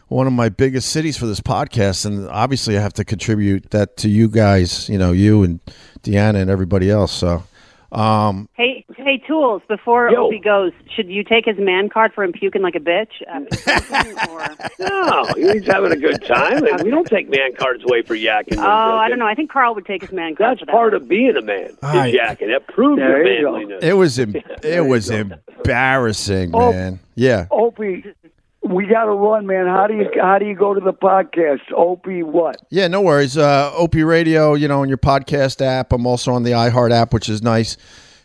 one 0.09 0.27
of 0.27 0.33
my 0.33 0.49
biggest 0.49 0.91
cities 0.91 1.17
for 1.17 1.27
this 1.27 1.41
podcast, 1.41 2.05
and 2.07 2.29
obviously 2.29 2.77
I 2.77 2.81
have 2.83 2.93
to 2.95 3.05
contribute 3.05 3.71
that 3.71 3.97
to 3.99 4.09
you 4.09 4.29
guys. 4.29 4.89
You 4.89 4.99
know, 4.99 5.13
you 5.13 5.43
and 5.43 5.61
Deanna 6.03 6.37
and 6.37 6.51
everybody 6.51 6.91
else. 6.91 7.13
So, 7.13 7.45
um, 7.93 8.49
Hey, 8.55 8.85
hey, 8.97 9.23
Tools! 9.27 9.63
Before 9.69 10.11
Yo. 10.11 10.27
Opie 10.27 10.39
goes, 10.39 10.73
should 10.95 11.09
you 11.09 11.25
take 11.25 11.45
his 11.47 11.57
man 11.59 11.89
card 11.89 12.13
for 12.15 12.25
him 12.25 12.33
puking 12.33 12.61
like 12.63 12.75
a 12.75 12.79
bitch? 12.81 13.09
Uh, 13.31 13.41
or, 14.31 14.49
No, 14.79 15.25
he's 15.35 15.67
having 15.67 15.93
a 15.93 15.97
good 15.97 16.23
time. 16.27 16.65
And 16.67 16.83
we 16.83 16.91
don't 16.91 17.07
take 17.07 17.29
man 17.31 17.55
cards 17.59 17.83
away 17.85 18.03
for 18.03 18.15
yakking. 18.15 18.57
oh, 18.59 18.97
I 18.97 19.09
don't 19.09 19.19
know. 19.19 19.27
I 19.27 19.35
think 19.35 19.51
Carl 19.51 19.75
would 19.75 19.87
take 19.87 20.03
his 20.03 20.13
man 20.13 20.35
card. 20.37 20.51
That's 20.53 20.61
for 20.61 20.67
that 20.67 20.73
part 20.73 20.93
one. 20.93 21.03
of 21.03 21.09
being 21.09 21.37
a 21.37 21.43
man. 21.43 21.65
Is 21.71 21.77
I- 21.83 22.13
yakking. 22.13 22.49
That 22.53 22.67
proves 22.69 22.99
your 23.01 23.23
go. 23.25 23.53
manliness. 23.53 23.83
it 23.85 23.93
was 23.95 24.19
em- 24.19 24.35
it 24.63 24.85
was 24.87 25.11
embarrassing, 25.11 26.51
Oh. 26.55 26.73
man. 26.73 26.99
Yeah. 27.15 27.47
Opie, 27.51 28.05
we 28.65 28.87
got 28.87 29.05
to 29.05 29.13
run, 29.13 29.47
man. 29.47 29.67
How 29.67 29.87
do 29.87 29.95
you 29.95 30.09
how 30.21 30.39
do 30.39 30.47
you 30.47 30.55
go 30.55 30.75
to 30.75 30.81
the 30.81 30.93
podcast? 30.93 31.61
Opie, 31.75 32.23
what? 32.23 32.57
Yeah, 32.71 32.89
no 32.89 33.01
worries. 33.01 33.37
Uh, 33.37 33.73
Opie 33.75 34.05
Radio, 34.05 34.55
you 34.55 34.69
know, 34.69 34.83
on 34.83 34.89
your 34.89 34.99
podcast 34.99 35.61
app. 35.61 35.93
I'm 35.93 36.07
also 36.07 36.33
on 36.33 36.43
the 36.43 36.53
iHeart 36.53 36.93
app, 36.93 37.13
which 37.13 37.29
is 37.29 37.43
nice. 37.43 37.77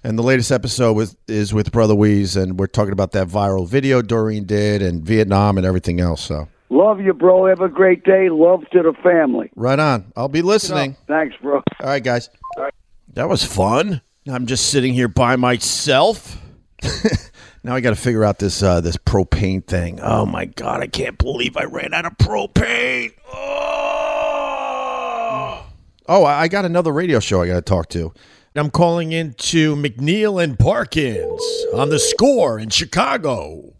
And 0.04 0.18
the 0.18 0.24
latest 0.24 0.52
episode 0.52 0.94
with, 0.94 1.18
is 1.28 1.54
with 1.54 1.72
Brother 1.72 1.96
Weeze, 1.96 2.42
and 2.42 2.58
we're 2.58 2.68
talking 2.68 2.94
about 2.94 3.12
that 3.12 3.28
viral 3.28 3.68
video 3.68 4.02
Doreen 4.02 4.46
did 4.46 4.82
and 4.82 5.04
Vietnam 5.04 5.58
and 5.58 5.66
everything 5.66 6.00
else. 6.00 6.22
So, 6.22 6.48
Love 6.70 7.02
you, 7.02 7.14
bro. 7.14 7.48
Have 7.48 7.62
a 7.62 7.68
great 7.68 8.04
day. 8.04 8.30
Love 8.30 8.64
to 8.72 8.84
the 8.84 8.94
family. 9.04 9.50
right 9.56 9.80
on. 9.80 10.14
I'll 10.16 10.28
be 10.30 10.44
listening. 10.44 10.96
Thanks, 11.08 11.36
bro. 11.42 11.56
All 11.82 11.88
right, 11.88 12.04
guys. 12.04 12.30
That 13.14 13.28
was 13.28 13.44
fun. 13.44 14.02
I'm 14.30 14.46
just 14.46 14.70
sitting 14.70 14.94
here 14.94 15.08
by 15.08 15.36
myself. 15.36 16.40
now 17.68 17.76
I 17.76 17.82
got 17.82 17.92
to 17.92 17.98
figure 17.98 18.24
out 18.24 18.40
this 18.40 18.64
uh, 18.64 18.80
this 18.80 18.96
propane 18.96 19.64
thing. 19.64 20.00
Oh 20.02 20.26
my 20.26 20.46
god, 20.46 20.82
I 20.82 20.88
can't 20.88 21.18
believe 21.18 21.58
I 21.58 21.66
ran 21.66 21.94
out 21.94 22.06
of 22.06 22.14
propane. 22.18 23.12
Oh, 23.32 24.56
oh 26.08 26.24
I 26.24 26.48
got 26.48 26.64
another 26.64 26.94
radio 26.94 27.20
show 27.20 27.42
I 27.42 27.48
got 27.48 27.56
to 27.56 27.62
talk 27.62 27.90
to. 27.90 28.14
I'm 28.56 28.72
calling 28.72 29.12
into 29.12 29.76
McNeil 29.76 30.42
and 30.42 30.58
Parkins 30.58 31.42
on 31.76 31.90
the 31.90 32.00
score 32.00 32.58
in 32.58 32.70
Chicago. 32.70 33.74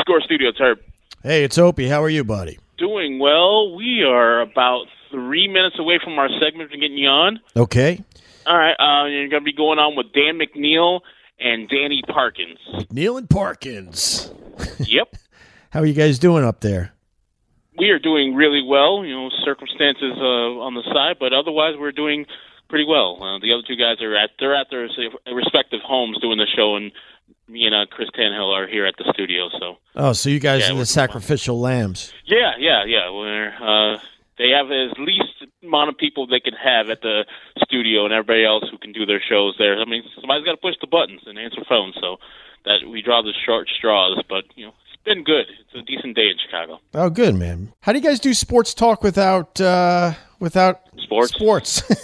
Score 0.00 0.20
Studio, 0.20 0.52
Herb. 0.56 0.78
Hey, 1.24 1.42
it's 1.42 1.56
Opie. 1.58 1.88
How 1.88 2.02
are 2.02 2.10
you, 2.10 2.22
buddy? 2.22 2.58
Doing 2.78 3.18
well. 3.18 3.74
We 3.74 4.04
are 4.06 4.42
about 4.42 4.84
three 5.10 5.48
minutes 5.48 5.76
away 5.78 5.98
from 6.04 6.18
our 6.18 6.28
segment 6.38 6.70
from 6.70 6.80
getting 6.80 6.98
you 6.98 7.08
on. 7.08 7.40
Okay. 7.56 8.04
All 8.46 8.56
right, 8.56 8.74
uh, 8.78 9.06
you're 9.06 9.28
going 9.28 9.42
to 9.42 9.44
be 9.44 9.54
going 9.54 9.78
on 9.78 9.96
with 9.96 10.12
Dan 10.12 10.38
McNeil 10.38 11.00
and 11.42 11.68
Danny 11.68 12.02
Parkins. 12.08 12.58
McNeil 12.72 13.18
and 13.18 13.28
Parkins. 13.28 14.32
yep. 14.80 15.14
How 15.70 15.80
are 15.80 15.86
you 15.86 15.94
guys 15.94 16.18
doing 16.18 16.44
up 16.44 16.60
there? 16.60 16.92
We 17.78 17.88
are 17.90 17.98
doing 17.98 18.34
really 18.34 18.62
well. 18.66 19.04
You 19.04 19.14
know, 19.14 19.30
circumstances 19.44 20.12
uh, 20.18 20.60
on 20.60 20.74
the 20.74 20.82
side, 20.92 21.16
but 21.18 21.32
otherwise 21.32 21.74
we're 21.78 21.92
doing 21.92 22.26
pretty 22.68 22.84
well. 22.86 23.16
Uh, 23.22 23.38
the 23.38 23.52
other 23.52 23.62
two 23.66 23.76
guys 23.76 24.00
are 24.02 24.14
at 24.16 24.30
they're 24.38 24.54
at 24.54 24.66
their 24.70 24.88
respective 25.34 25.80
homes 25.84 26.18
doing 26.20 26.38
the 26.38 26.46
show, 26.54 26.76
and 26.76 26.92
me 27.48 27.64
and 27.64 27.74
uh, 27.74 27.86
Chris 27.90 28.08
Tanhill 28.16 28.52
are 28.54 28.66
here 28.66 28.86
at 28.86 28.94
the 28.98 29.10
studio. 29.14 29.48
So. 29.58 29.76
Oh, 29.96 30.12
so 30.12 30.28
you 30.28 30.40
guys 30.40 30.62
Yeah, 30.62 30.74
are 30.74 30.78
the 30.78 30.86
sacrificial 30.86 31.58
lambs. 31.58 32.12
Yeah, 32.26 32.52
yeah, 32.58 32.84
yeah. 32.84 33.10
We're 33.10 33.48
uh, 33.94 33.98
they 34.42 34.50
have 34.50 34.66
as 34.74 34.90
least 34.98 35.46
amount 35.62 35.88
of 35.90 35.96
people 35.96 36.26
they 36.26 36.40
can 36.40 36.54
have 36.58 36.90
at 36.90 37.00
the 37.00 37.24
studio, 37.62 38.04
and 38.04 38.12
everybody 38.12 38.44
else 38.44 38.64
who 38.70 38.76
can 38.76 38.90
do 38.90 39.06
their 39.06 39.22
shows 39.22 39.54
there. 39.56 39.80
I 39.80 39.84
mean, 39.84 40.02
somebody's 40.20 40.44
got 40.44 40.58
to 40.58 40.60
push 40.60 40.74
the 40.80 40.88
buttons 40.88 41.22
and 41.26 41.38
answer 41.38 41.62
phones, 41.68 41.94
so 42.00 42.16
that 42.64 42.78
we 42.90 43.02
draw 43.02 43.22
the 43.22 43.32
short 43.46 43.68
straws. 43.70 44.20
But 44.28 44.44
you 44.56 44.66
know, 44.66 44.74
it's 44.90 45.02
been 45.04 45.22
good. 45.22 45.46
It's 45.46 45.74
a 45.78 45.82
decent 45.82 46.16
day 46.16 46.26
in 46.26 46.36
Chicago. 46.44 46.80
Oh, 46.94 47.08
good 47.08 47.36
man. 47.36 47.72
How 47.82 47.92
do 47.92 47.98
you 47.98 48.04
guys 48.04 48.18
do 48.18 48.34
sports 48.34 48.74
talk 48.74 49.04
without 49.04 49.60
uh, 49.60 50.14
without 50.40 50.80
Sports. 50.98 51.34
Sports. 51.34 51.82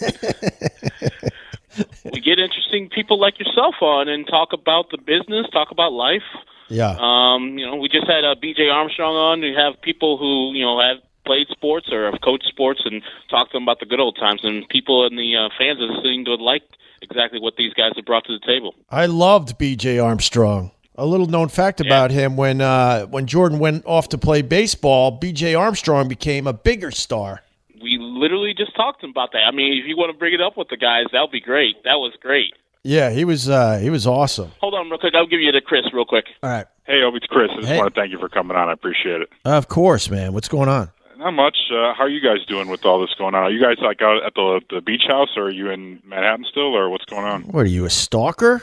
we 2.05 2.21
get 2.21 2.39
interesting 2.39 2.89
people 2.95 3.19
like 3.21 3.39
yourself 3.39 3.75
on 3.83 4.09
and 4.09 4.27
talk 4.27 4.53
about 4.53 4.91
the 4.91 4.99
business, 4.99 5.47
talk 5.53 5.73
about 5.73 5.93
life. 5.93 6.23
yeah. 6.69 6.97
Um, 6.99 7.59
you 7.59 7.67
know, 7.67 7.77
we 7.77 7.89
just 7.89 8.07
had 8.07 8.25
uh, 8.25 8.37
B.J. 8.41 8.69
Armstrong 8.69 9.17
on. 9.17 9.41
We 9.41 9.55
have 9.55 9.83
people 9.83 10.19
who 10.19 10.53
you 10.55 10.65
know 10.65 10.81
have 10.81 11.03
played 11.29 11.47
sports 11.51 11.87
or 11.93 12.11
have 12.11 12.21
coached 12.25 12.49
sports 12.49 12.81
and 12.85 13.03
talk 13.29 13.51
to 13.51 13.57
them 13.57 13.65
about 13.65 13.81
the 13.81 13.87
good 13.87 14.01
old 14.01 14.17
times. 14.17 14.41
And 14.43 14.67
people 14.69 15.05
and 15.07 15.17
the 15.19 15.37
uh, 15.37 15.49
fans 15.59 15.79
are 15.85 15.93
seem 16.03 16.25
to 16.25 16.35
like 16.35 16.63
exactly 17.03 17.39
what 17.41 17.55
these 17.57 17.75
guys 17.75 17.93
have 17.97 18.05
brought 18.07 18.25
to 18.25 18.33
the 18.33 18.45
table. 18.47 18.75
I 18.91 19.07
loved 19.07 19.59
B.J. 19.59 19.99
Armstrong. 19.99 20.71
A 20.97 21.07
little 21.07 21.27
known 21.29 21.49
fact 21.49 21.81
about 21.81 22.11
him: 22.11 22.37
when 22.37 22.61
uh, 22.61 23.07
when 23.07 23.27
Jordan 23.27 23.61
went 23.61 23.85
off 23.87 24.09
to 24.09 24.19
play 24.19 24.43
baseball, 24.43 25.13
B.J. 25.13 25.55
Armstrong 25.55 26.09
became 26.09 26.49
a 26.49 26.53
bigger 26.53 26.91
star. 26.91 27.43
We 27.81 27.99
literally 28.01 28.53
just 28.59 28.75
talked 28.75 29.05
about 29.05 29.31
that. 29.33 29.43
I 29.47 29.53
mean, 29.55 29.79
if 29.79 29.87
you 29.87 29.97
want 29.97 30.11
to 30.13 30.19
bring 30.19 30.35
it 30.35 30.41
up 30.41 30.57
with 30.57 30.69
the 30.71 30.77
guys, 30.77 31.05
that'll 31.13 31.29
be 31.31 31.41
great. 31.41 31.77
That 31.85 32.03
was 32.03 32.15
great. 32.21 32.53
Yeah, 32.83 33.11
he 33.11 33.25
was 33.25 33.49
uh, 33.49 33.79
he 33.79 33.91
was 33.91 34.09
awesome. 34.09 34.51
Hold 34.61 34.75
on, 34.75 34.91
real 34.91 34.99
quick. 34.99 35.15
I'll 35.15 35.27
give 35.29 35.39
you 35.41 35.53
to 35.53 35.61
Chris 35.61 35.83
real 35.93 36.05
quick. 36.05 36.25
All 36.43 36.51
right, 36.51 36.67
Hey, 36.85 37.03
Opie, 37.03 37.19
it's 37.19 37.27
Chris. 37.27 37.51
I 37.53 37.57
just 37.61 37.69
Hey. 37.69 37.79
want 37.79 37.95
to 37.95 38.01
thank 38.01 38.11
you 38.11 38.19
for 38.19 38.29
coming 38.29 38.57
on. 38.57 38.69
I 38.69 38.73
appreciate 38.73 39.21
it. 39.21 39.29
of 39.45 39.69
course, 39.69 40.11
man. 40.11 40.33
What's 40.33 40.49
going 40.49 40.69
on? 40.69 40.91
Not 41.19 41.33
much. 41.33 41.57
Uh, 41.73 41.95
how 41.95 42.05
are 42.05 42.09
you 42.09 42.21
guys 42.21 42.47
doing 42.47 42.69
with 42.69 42.85
all 42.85 43.01
this 43.01 43.13
going 43.19 43.35
on? 43.35 43.43
Are 43.43 43.51
you 43.51 43.61
guys 43.61 43.79
like 43.83 44.01
out 44.03 44.25
at 44.25 44.35
the 44.37 44.61
the 44.71 44.81
beach 44.81 45.03
house, 45.09 45.31
or 45.37 45.47
are 45.47 45.51
you 45.51 45.69
in 45.69 46.01
Manhattan 46.05 46.45
still, 46.49 46.77
or 46.77 46.89
what's 46.89 47.05
going 47.07 47.25
on? 47.25 47.43
What 47.43 47.67
are 47.67 47.69
you, 47.69 47.85
a 47.87 47.91
stalker? 47.91 48.63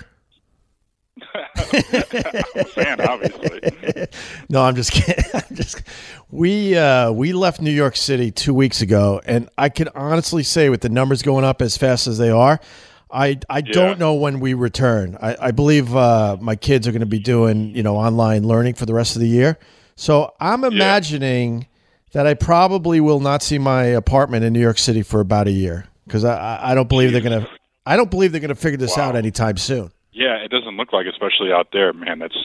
I'm 1.36 1.44
a 2.56 2.64
fan, 2.64 3.02
obviously. 3.02 4.08
No, 4.50 4.62
I'm 4.62 4.76
just 4.76 4.92
kidding. 4.92 5.24
I'm 5.34 5.56
just 5.56 5.82
we 6.32 6.78
uh, 6.78 7.12
we 7.12 7.34
left 7.34 7.60
New 7.60 7.72
York 7.72 7.98
City 7.98 8.32
two 8.32 8.54
weeks 8.54 8.82
ago, 8.82 9.20
and 9.26 9.50
I 9.58 9.68
can 9.68 9.90
honestly 9.90 10.44
say, 10.44 10.70
with 10.70 10.80
the 10.80 10.90
numbers 10.90 11.24
going 11.24 11.44
up 11.44 11.62
as 11.62 11.76
fast 11.76 12.08
as 12.08 12.18
they 12.18 12.30
are, 12.30 12.62
I 13.12 13.38
I 13.50 13.60
don't 13.60 14.00
know 14.00 14.14
when 14.14 14.40
we 14.40 14.54
return. 14.54 15.18
I, 15.22 15.36
I 15.48 15.52
believe 15.52 15.94
uh, 15.94 16.38
my 16.40 16.56
kids 16.56 16.88
are 16.88 16.92
going 16.92 17.02
to 17.02 17.06
be 17.06 17.20
doing 17.20 17.76
you 17.76 17.84
know 17.84 17.98
online 17.98 18.48
learning 18.48 18.76
for 18.76 18.86
the 18.86 18.94
rest 18.94 19.18
of 19.18 19.22
the 19.22 19.28
year. 19.28 19.60
So 19.98 20.34
I'm 20.40 20.64
imagining 20.64 21.68
that 22.16 22.26
I 22.26 22.34
probably 22.34 23.02
will 23.02 23.20
not 23.20 23.44
see 23.44 23.60
my 23.60 23.84
apartment 23.84 24.46
in 24.46 24.54
New 24.54 24.62
York 24.62 24.78
City 24.78 25.02
for 25.02 25.20
about 25.20 25.48
a 25.48 25.52
year 25.52 25.86
because 26.08 26.24
I, 26.24 26.72
I 26.72 26.74
don't 26.74 26.88
believe 26.88 27.12
they're 27.12 27.20
gonna 27.20 27.46
I 27.86 27.98
don't 27.98 28.10
believe 28.10 28.32
they're 28.32 28.40
gonna 28.40 28.56
figure 28.56 28.78
this 28.78 28.98
out 28.98 29.18
anytime 29.18 29.58
soon. 29.58 29.92
Yeah, 30.14 30.38
it 30.38 30.50
doesn't 30.50 30.78
look 30.78 30.94
like, 30.94 31.08
especially 31.08 31.52
out 31.52 31.68
there, 31.74 31.92
man. 31.92 32.20
That's 32.20 32.38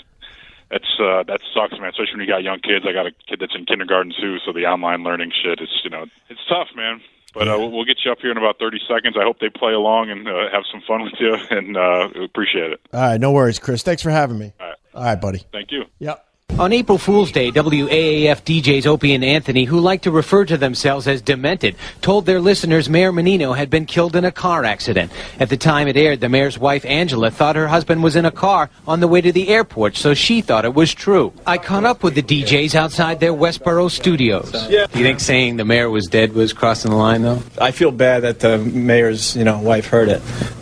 that's 0.73 0.99
uh, 0.99 1.23
that 1.23 1.41
sucks, 1.55 1.79
man. 1.79 1.91
Especially 1.91 2.15
when 2.15 2.21
you 2.23 2.27
got 2.27 2.43
young 2.43 2.59
kids. 2.59 2.85
I 2.87 2.93
got 2.93 3.07
a 3.07 3.13
kid 3.29 3.39
that's 3.39 3.55
in 3.55 3.65
kindergarten 3.65 4.13
too, 4.21 4.39
so 4.45 4.53
the 4.53 4.67
online 4.67 5.05
learning 5.05 5.31
shit 5.41 5.61
is, 5.61 5.71
you 5.85 5.91
know, 5.91 6.07
it's 6.29 6.41
tough, 6.49 6.69
man. 6.75 7.01
But 7.33 7.47
uh, 7.47 7.55
we'll 7.57 7.71
we'll 7.71 7.85
get 7.85 7.99
you 8.05 8.11
up 8.11 8.19
here 8.21 8.33
in 8.33 8.39
about 8.39 8.59
30 8.59 8.81
seconds. 8.89 9.17
I 9.17 9.23
hope 9.23 9.39
they 9.39 9.51
play 9.51 9.73
along 9.73 10.11
and 10.11 10.27
uh, 10.27 10.51
have 10.51 10.65
some 10.73 10.83
fun 10.85 11.05
with 11.05 11.15
you, 11.21 11.37
and 11.51 11.77
uh, 11.77 12.09
appreciate 12.25 12.73
it. 12.73 12.81
All 12.93 13.01
right, 13.01 13.21
no 13.21 13.31
worries, 13.31 13.61
Chris. 13.61 13.85
Thanks 13.85 14.03
for 14.03 14.11
having 14.11 14.37
me. 14.37 14.53
All 14.59 14.67
right. 14.67 14.77
All 14.95 15.05
right, 15.05 15.21
buddy. 15.21 15.45
Thank 15.53 15.71
you. 15.71 15.85
Yep. 16.01 16.27
On 16.61 16.75
April 16.75 16.99
Fool's 16.99 17.33
Day, 17.33 17.51
WAAF 17.51 18.43
DJs 18.43 18.85
Opie 18.85 19.15
and 19.15 19.25
Anthony, 19.25 19.65
who 19.65 19.81
like 19.81 20.03
to 20.03 20.11
refer 20.11 20.45
to 20.45 20.59
themselves 20.59 21.09
as 21.09 21.23
demented, 21.23 21.75
told 22.03 22.27
their 22.27 22.39
listeners 22.39 22.87
Mayor 22.87 23.13
Menino 23.13 23.55
had 23.55 23.71
been 23.71 23.87
killed 23.87 24.15
in 24.15 24.27
a 24.27 24.31
car 24.31 24.63
accident. 24.67 25.11
At 25.39 25.49
the 25.49 25.57
time 25.57 25.89
it 25.89 25.97
aired, 25.97 26.21
the 26.21 26.29
mayor's 26.29 26.59
wife 26.59 26.85
Angela 26.85 27.31
thought 27.31 27.57
her 27.57 27.69
husband 27.69 28.03
was 28.03 28.15
in 28.15 28.27
a 28.27 28.31
car 28.31 28.69
on 28.87 29.01
the 29.01 29.09
way 29.09 29.23
to 29.23 29.33
the 29.33 29.49
airport, 29.49 29.97
so 29.97 30.13
she 30.13 30.43
thought 30.43 30.67
it 30.67 30.75
was 30.75 30.93
true. 30.93 31.33
I 31.47 31.57
caught 31.57 31.87
up 31.87 32.03
with 32.03 32.15
the 32.15 32.23
DJs 32.23 32.75
outside 32.75 33.21
their 33.21 33.33
Westboro 33.33 33.91
studios. 33.91 34.53
Yeah. 34.69 34.87
You 34.93 35.03
think 35.03 35.21
saying 35.21 35.57
the 35.57 35.65
mayor 35.65 35.89
was 35.89 36.09
dead 36.09 36.35
was 36.35 36.53
crossing 36.53 36.91
the 36.91 36.99
line, 36.99 37.23
though? 37.23 37.43
I 37.59 37.71
feel 37.71 37.91
bad 37.91 38.25
that 38.25 38.41
the 38.41 38.59
mayor's, 38.59 39.35
you 39.35 39.45
know, 39.45 39.59
wife 39.61 39.87
heard 39.87 40.11
it. 40.11 40.21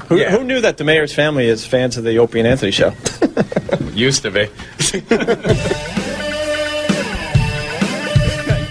Who, 0.09 0.25
who 0.25 0.45
knew 0.45 0.61
that 0.61 0.79
the 0.79 0.85
mayor's 0.85 1.15
family 1.15 1.47
is 1.47 1.67
fans 1.67 1.97
of 1.97 2.05
the 2.05 2.19
Opie 2.19 2.39
and 2.39 2.49
Anthony 2.49 2.71
show? 2.71 2.95
Used 3.93 4.23
to 4.23 4.31
be. 4.31 4.49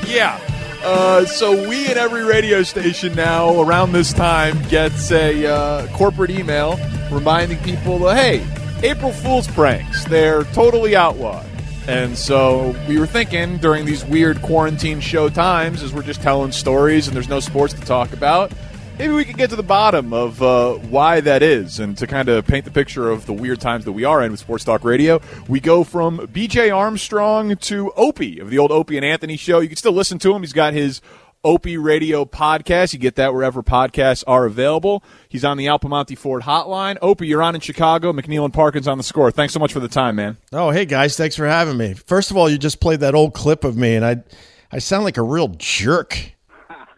Yeah. 0.07 0.39
Uh, 0.83 1.25
so 1.25 1.67
we 1.67 1.85
at 1.87 1.97
every 1.97 2.23
radio 2.23 2.63
station 2.63 3.13
now 3.13 3.61
around 3.61 3.91
this 3.91 4.13
time 4.13 4.59
gets 4.69 5.11
a 5.11 5.45
uh, 5.45 5.87
corporate 5.95 6.31
email 6.31 6.79
reminding 7.11 7.59
people, 7.59 7.99
that, 7.99 8.15
hey, 8.15 8.47
April 8.81 9.11
Fool's 9.11 9.47
pranks, 9.47 10.05
they're 10.05 10.43
totally 10.45 10.95
outlawed. 10.95 11.45
And 11.87 12.17
so 12.17 12.75
we 12.87 12.97
were 12.99 13.05
thinking 13.05 13.57
during 13.57 13.85
these 13.85 14.03
weird 14.05 14.41
quarantine 14.41 14.99
show 14.99 15.29
times, 15.29 15.83
as 15.83 15.93
we're 15.93 16.01
just 16.03 16.21
telling 16.21 16.51
stories 16.51 17.07
and 17.07 17.15
there's 17.15 17.29
no 17.29 17.39
sports 17.39 17.73
to 17.73 17.81
talk 17.81 18.11
about, 18.13 18.51
maybe 18.97 19.13
we 19.13 19.25
could 19.25 19.37
get 19.37 19.49
to 19.51 19.55
the 19.55 19.63
bottom 19.63 20.13
of 20.13 20.41
uh, 20.41 20.73
why 20.73 21.21
that 21.21 21.43
is 21.43 21.79
and 21.79 21.97
to 21.97 22.07
kind 22.07 22.29
of 22.29 22.45
paint 22.45 22.65
the 22.65 22.71
picture 22.71 23.09
of 23.09 23.25
the 23.25 23.33
weird 23.33 23.61
times 23.61 23.85
that 23.85 23.91
we 23.91 24.03
are 24.03 24.23
in 24.23 24.31
with 24.31 24.39
Sports 24.39 24.63
Talk 24.63 24.83
Radio. 24.83 25.21
We 25.47 25.59
go 25.59 25.83
from 25.83 26.19
BJ 26.19 26.75
Armstrong 26.75 27.55
to 27.55 27.91
Opie 27.95 28.39
of 28.39 28.49
the 28.49 28.57
old 28.57 28.71
Opie 28.71 28.97
and 28.97 29.05
Anthony 29.05 29.37
show. 29.37 29.59
You 29.59 29.67
can 29.67 29.77
still 29.77 29.91
listen 29.93 30.19
to 30.19 30.33
him. 30.35 30.41
He's 30.41 30.53
got 30.53 30.73
his 30.73 31.01
Opie 31.43 31.77
Radio 31.77 32.25
podcast. 32.25 32.93
You 32.93 32.99
get 32.99 33.15
that 33.15 33.33
wherever 33.33 33.61
podcasts 33.61 34.23
are 34.27 34.45
available. 34.45 35.03
He's 35.29 35.45
on 35.45 35.57
the 35.57 35.67
Al 35.67 35.79
Piemonte 35.79 36.17
Ford 36.17 36.43
hotline. 36.43 36.97
Opie, 37.01 37.27
you're 37.27 37.43
on 37.43 37.55
in 37.55 37.61
Chicago. 37.61 38.11
McNeil 38.11 38.45
and 38.45 38.53
Parkins 38.53 38.87
on 38.87 38.97
the 38.97 39.03
score. 39.03 39.31
Thanks 39.31 39.53
so 39.53 39.59
much 39.59 39.73
for 39.73 39.79
the 39.79 39.87
time, 39.87 40.15
man. 40.15 40.37
Oh, 40.51 40.71
hey 40.71 40.85
guys, 40.85 41.15
thanks 41.15 41.35
for 41.35 41.47
having 41.47 41.77
me. 41.77 41.93
First 41.93 42.31
of 42.31 42.37
all, 42.37 42.49
you 42.49 42.57
just 42.57 42.79
played 42.79 43.01
that 43.01 43.15
old 43.15 43.33
clip 43.33 43.63
of 43.63 43.77
me, 43.77 43.95
and 43.95 44.03
I, 44.03 44.23
I 44.71 44.79
sound 44.79 45.03
like 45.03 45.17
a 45.17 45.23
real 45.23 45.49
jerk. 45.57 46.33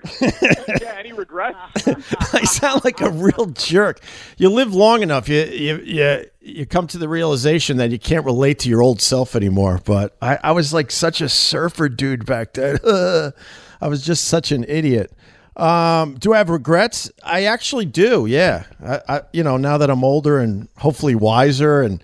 yeah, 0.22 0.96
any 0.98 1.12
regrets? 1.12 1.88
I 2.34 2.44
sound 2.44 2.84
like 2.86 3.02
a 3.02 3.10
real 3.10 3.48
jerk. 3.48 4.00
You 4.38 4.50
live 4.50 4.74
long 4.74 5.02
enough, 5.02 5.28
you 5.28 5.44
you 5.44 5.78
you, 5.78 6.26
you 6.40 6.66
come 6.66 6.88
to 6.88 6.98
the 6.98 7.10
realization 7.10 7.78
that 7.78 7.92
you 7.92 8.00
can't 8.00 8.26
relate 8.26 8.60
to 8.60 8.70
your 8.70 8.82
old 8.82 9.02
self 9.02 9.36
anymore. 9.36 9.82
But 9.84 10.16
I, 10.22 10.40
I 10.44 10.52
was 10.52 10.74
like 10.74 10.92
such 10.92 11.22
a 11.22 11.30
surfer 11.30 11.90
dude 11.90 12.26
back 12.26 12.54
then. 12.54 12.80
I 13.82 13.88
was 13.88 14.06
just 14.06 14.26
such 14.26 14.52
an 14.52 14.66
idiot. 14.68 15.12
Um, 15.56 16.16
do 16.16 16.34
I 16.34 16.38
have 16.38 16.50
regrets? 16.50 17.12
I 17.22 17.46
actually 17.46 17.86
do. 17.86 18.26
Yeah. 18.26 18.64
I, 18.82 19.02
I 19.10 19.22
you 19.34 19.44
know 19.44 19.58
now 19.58 19.78
that 19.78 19.90
I'm 19.90 20.04
older 20.04 20.40
and 20.40 20.70
hopefully 20.78 21.16
wiser 21.16 21.82
and. 21.82 22.04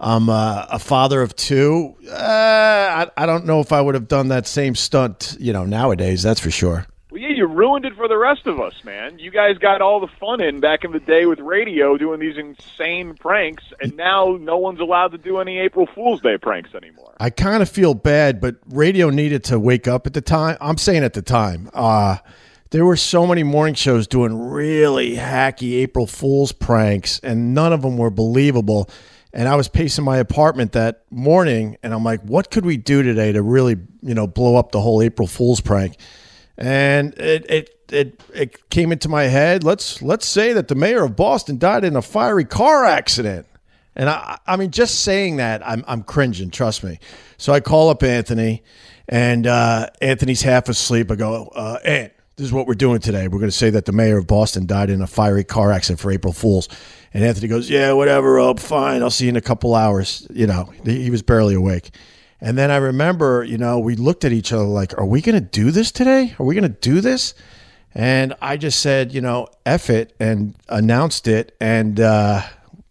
I'm 0.00 0.28
uh, 0.28 0.64
a 0.70 0.78
father 0.78 1.22
of 1.22 1.34
two. 1.34 1.96
Uh, 2.08 2.14
I, 2.14 3.10
I 3.16 3.26
don't 3.26 3.46
know 3.46 3.58
if 3.58 3.72
I 3.72 3.80
would 3.80 3.96
have 3.96 4.06
done 4.06 4.28
that 4.28 4.46
same 4.46 4.76
stunt, 4.76 5.36
you 5.40 5.52
know, 5.52 5.64
nowadays. 5.64 6.22
That's 6.22 6.38
for 6.38 6.52
sure. 6.52 6.86
You 7.28 7.46
ruined 7.46 7.84
it 7.84 7.94
for 7.94 8.08
the 8.08 8.16
rest 8.16 8.46
of 8.46 8.58
us, 8.58 8.82
man. 8.84 9.18
You 9.18 9.30
guys 9.30 9.58
got 9.58 9.82
all 9.82 10.00
the 10.00 10.08
fun 10.18 10.40
in 10.40 10.60
back 10.60 10.82
in 10.82 10.92
the 10.92 10.98
day 10.98 11.26
with 11.26 11.40
radio 11.40 11.98
doing 11.98 12.20
these 12.20 12.38
insane 12.38 13.14
pranks, 13.14 13.64
and 13.80 13.96
now 13.96 14.38
no 14.40 14.56
one's 14.56 14.80
allowed 14.80 15.12
to 15.12 15.18
do 15.18 15.38
any 15.38 15.58
April 15.58 15.86
Fool's 15.94 16.22
Day 16.22 16.38
pranks 16.38 16.74
anymore. 16.74 17.14
I 17.20 17.28
kind 17.28 17.62
of 17.62 17.68
feel 17.68 17.92
bad, 17.92 18.40
but 18.40 18.56
radio 18.70 19.10
needed 19.10 19.44
to 19.44 19.60
wake 19.60 19.86
up 19.86 20.06
at 20.06 20.14
the 20.14 20.22
time. 20.22 20.56
I'm 20.60 20.78
saying 20.78 21.04
at 21.04 21.12
the 21.12 21.22
time. 21.22 21.68
Uh, 21.74 22.16
there 22.70 22.86
were 22.86 22.96
so 22.96 23.26
many 23.26 23.42
morning 23.42 23.74
shows 23.74 24.06
doing 24.06 24.50
really 24.50 25.14
hacky 25.14 25.74
April 25.74 26.06
Fool's 26.06 26.52
pranks, 26.52 27.20
and 27.20 27.52
none 27.52 27.74
of 27.74 27.82
them 27.82 27.98
were 27.98 28.10
believable. 28.10 28.88
And 29.34 29.48
I 29.48 29.54
was 29.54 29.68
pacing 29.68 30.04
my 30.04 30.16
apartment 30.16 30.72
that 30.72 31.04
morning, 31.10 31.76
and 31.82 31.92
I'm 31.92 32.04
like, 32.04 32.22
what 32.22 32.50
could 32.50 32.64
we 32.64 32.78
do 32.78 33.02
today 33.02 33.32
to 33.32 33.42
really, 33.42 33.76
you 34.00 34.14
know, 34.14 34.26
blow 34.26 34.56
up 34.56 34.72
the 34.72 34.80
whole 34.80 35.02
April 35.02 35.28
Fool's 35.28 35.60
prank? 35.60 35.96
And 36.58 37.14
it 37.14 37.48
it 37.48 37.78
it 37.90 38.22
it 38.34 38.70
came 38.70 38.92
into 38.92 39.08
my 39.08 39.24
head. 39.24 39.64
Let's 39.64 40.02
let's 40.02 40.26
say 40.26 40.52
that 40.52 40.68
the 40.68 40.74
mayor 40.74 41.04
of 41.04 41.16
Boston 41.16 41.56
died 41.56 41.84
in 41.84 41.96
a 41.96 42.02
fiery 42.02 42.44
car 42.44 42.84
accident. 42.84 43.46
And 43.96 44.08
I, 44.08 44.38
I 44.46 44.56
mean, 44.56 44.70
just 44.70 45.00
saying 45.00 45.36
that, 45.38 45.66
I'm, 45.66 45.84
I'm 45.88 46.04
cringing. 46.04 46.50
Trust 46.50 46.84
me. 46.84 47.00
So 47.36 47.52
I 47.52 47.58
call 47.58 47.90
up 47.90 48.04
Anthony, 48.04 48.62
and 49.08 49.44
uh, 49.44 49.88
Anthony's 50.00 50.42
half 50.42 50.68
asleep. 50.68 51.10
I 51.10 51.16
go, 51.16 51.48
uh, 51.48 51.78
Ant, 51.84 52.12
this 52.36 52.46
is 52.46 52.52
what 52.52 52.68
we're 52.68 52.74
doing 52.74 53.00
today. 53.00 53.26
We're 53.26 53.40
going 53.40 53.50
to 53.50 53.56
say 53.56 53.70
that 53.70 53.86
the 53.86 53.92
mayor 53.92 54.16
of 54.16 54.28
Boston 54.28 54.66
died 54.66 54.88
in 54.88 55.02
a 55.02 55.08
fiery 55.08 55.42
car 55.42 55.72
accident 55.72 55.98
for 55.98 56.12
April 56.12 56.32
Fools. 56.32 56.68
And 57.12 57.24
Anthony 57.24 57.48
goes, 57.48 57.68
Yeah, 57.68 57.92
whatever. 57.94 58.38
Oh, 58.38 58.54
fine. 58.54 59.02
I'll 59.02 59.10
see 59.10 59.24
you 59.24 59.30
in 59.30 59.36
a 59.36 59.40
couple 59.40 59.74
hours. 59.74 60.24
You 60.30 60.46
know, 60.46 60.72
he 60.84 61.10
was 61.10 61.22
barely 61.22 61.56
awake. 61.56 61.90
And 62.40 62.56
then 62.56 62.70
I 62.70 62.76
remember, 62.76 63.42
you 63.42 63.58
know, 63.58 63.78
we 63.78 63.96
looked 63.96 64.24
at 64.24 64.32
each 64.32 64.52
other 64.52 64.64
like, 64.64 64.96
Are 64.98 65.06
we 65.06 65.20
going 65.20 65.34
to 65.34 65.40
do 65.40 65.70
this 65.70 65.90
today? 65.90 66.34
Are 66.38 66.46
we 66.46 66.54
going 66.54 66.62
to 66.62 66.80
do 66.80 67.00
this? 67.00 67.34
And 67.94 68.34
I 68.40 68.56
just 68.56 68.80
said, 68.80 69.12
you 69.12 69.20
know, 69.20 69.48
F 69.66 69.90
it 69.90 70.14
and 70.20 70.54
announced 70.68 71.26
it. 71.26 71.56
And 71.60 71.98
uh, 71.98 72.42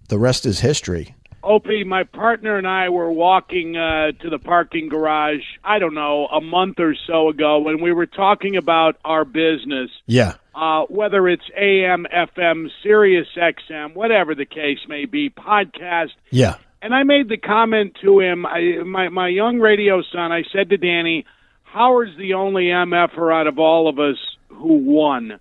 the 0.09 0.17
rest 0.17 0.45
is 0.45 0.59
history. 0.59 1.15
Opie, 1.43 1.85
my 1.85 2.03
partner 2.03 2.57
and 2.57 2.67
I 2.67 2.89
were 2.89 3.09
walking 3.09 3.77
uh, 3.77 4.11
to 4.21 4.29
the 4.29 4.39
parking 4.39 4.89
garage, 4.89 5.43
I 5.63 5.79
don't 5.79 5.93
know, 5.93 6.25
a 6.27 6.41
month 6.41 6.77
or 6.79 6.93
so 7.07 7.29
ago 7.29 7.59
when 7.59 7.79
we 7.81 7.93
were 7.93 8.05
talking 8.05 8.57
about 8.57 8.97
our 9.05 9.23
business. 9.23 9.89
Yeah. 10.07 10.33
Uh, 10.53 10.83
whether 10.89 11.25
it's 11.29 11.49
AM, 11.55 12.05
FM, 12.13 12.67
Sirius 12.83 13.27
XM, 13.37 13.93
whatever 13.93 14.35
the 14.35 14.45
case 14.45 14.79
may 14.89 15.05
be, 15.05 15.29
podcast. 15.29 16.11
Yeah. 16.31 16.55
And 16.87 16.95
I 16.95 17.03
made 17.03 17.27
the 17.27 17.35
comment 17.35 17.97
to 18.01 18.21
him, 18.21 18.45
I, 18.45 18.81
my, 18.85 19.09
my 19.09 19.27
young 19.27 19.59
radio 19.59 20.01
son, 20.01 20.31
I 20.31 20.43
said 20.53 20.69
to 20.69 20.77
Danny, 20.77 21.25
Howard's 21.63 22.15
the 22.17 22.35
only 22.35 22.67
MFer 22.67 23.29
out 23.29 23.45
of 23.45 23.59
all 23.59 23.89
of 23.89 23.99
us 23.99 24.15
who 24.47 24.77
won. 24.77 25.37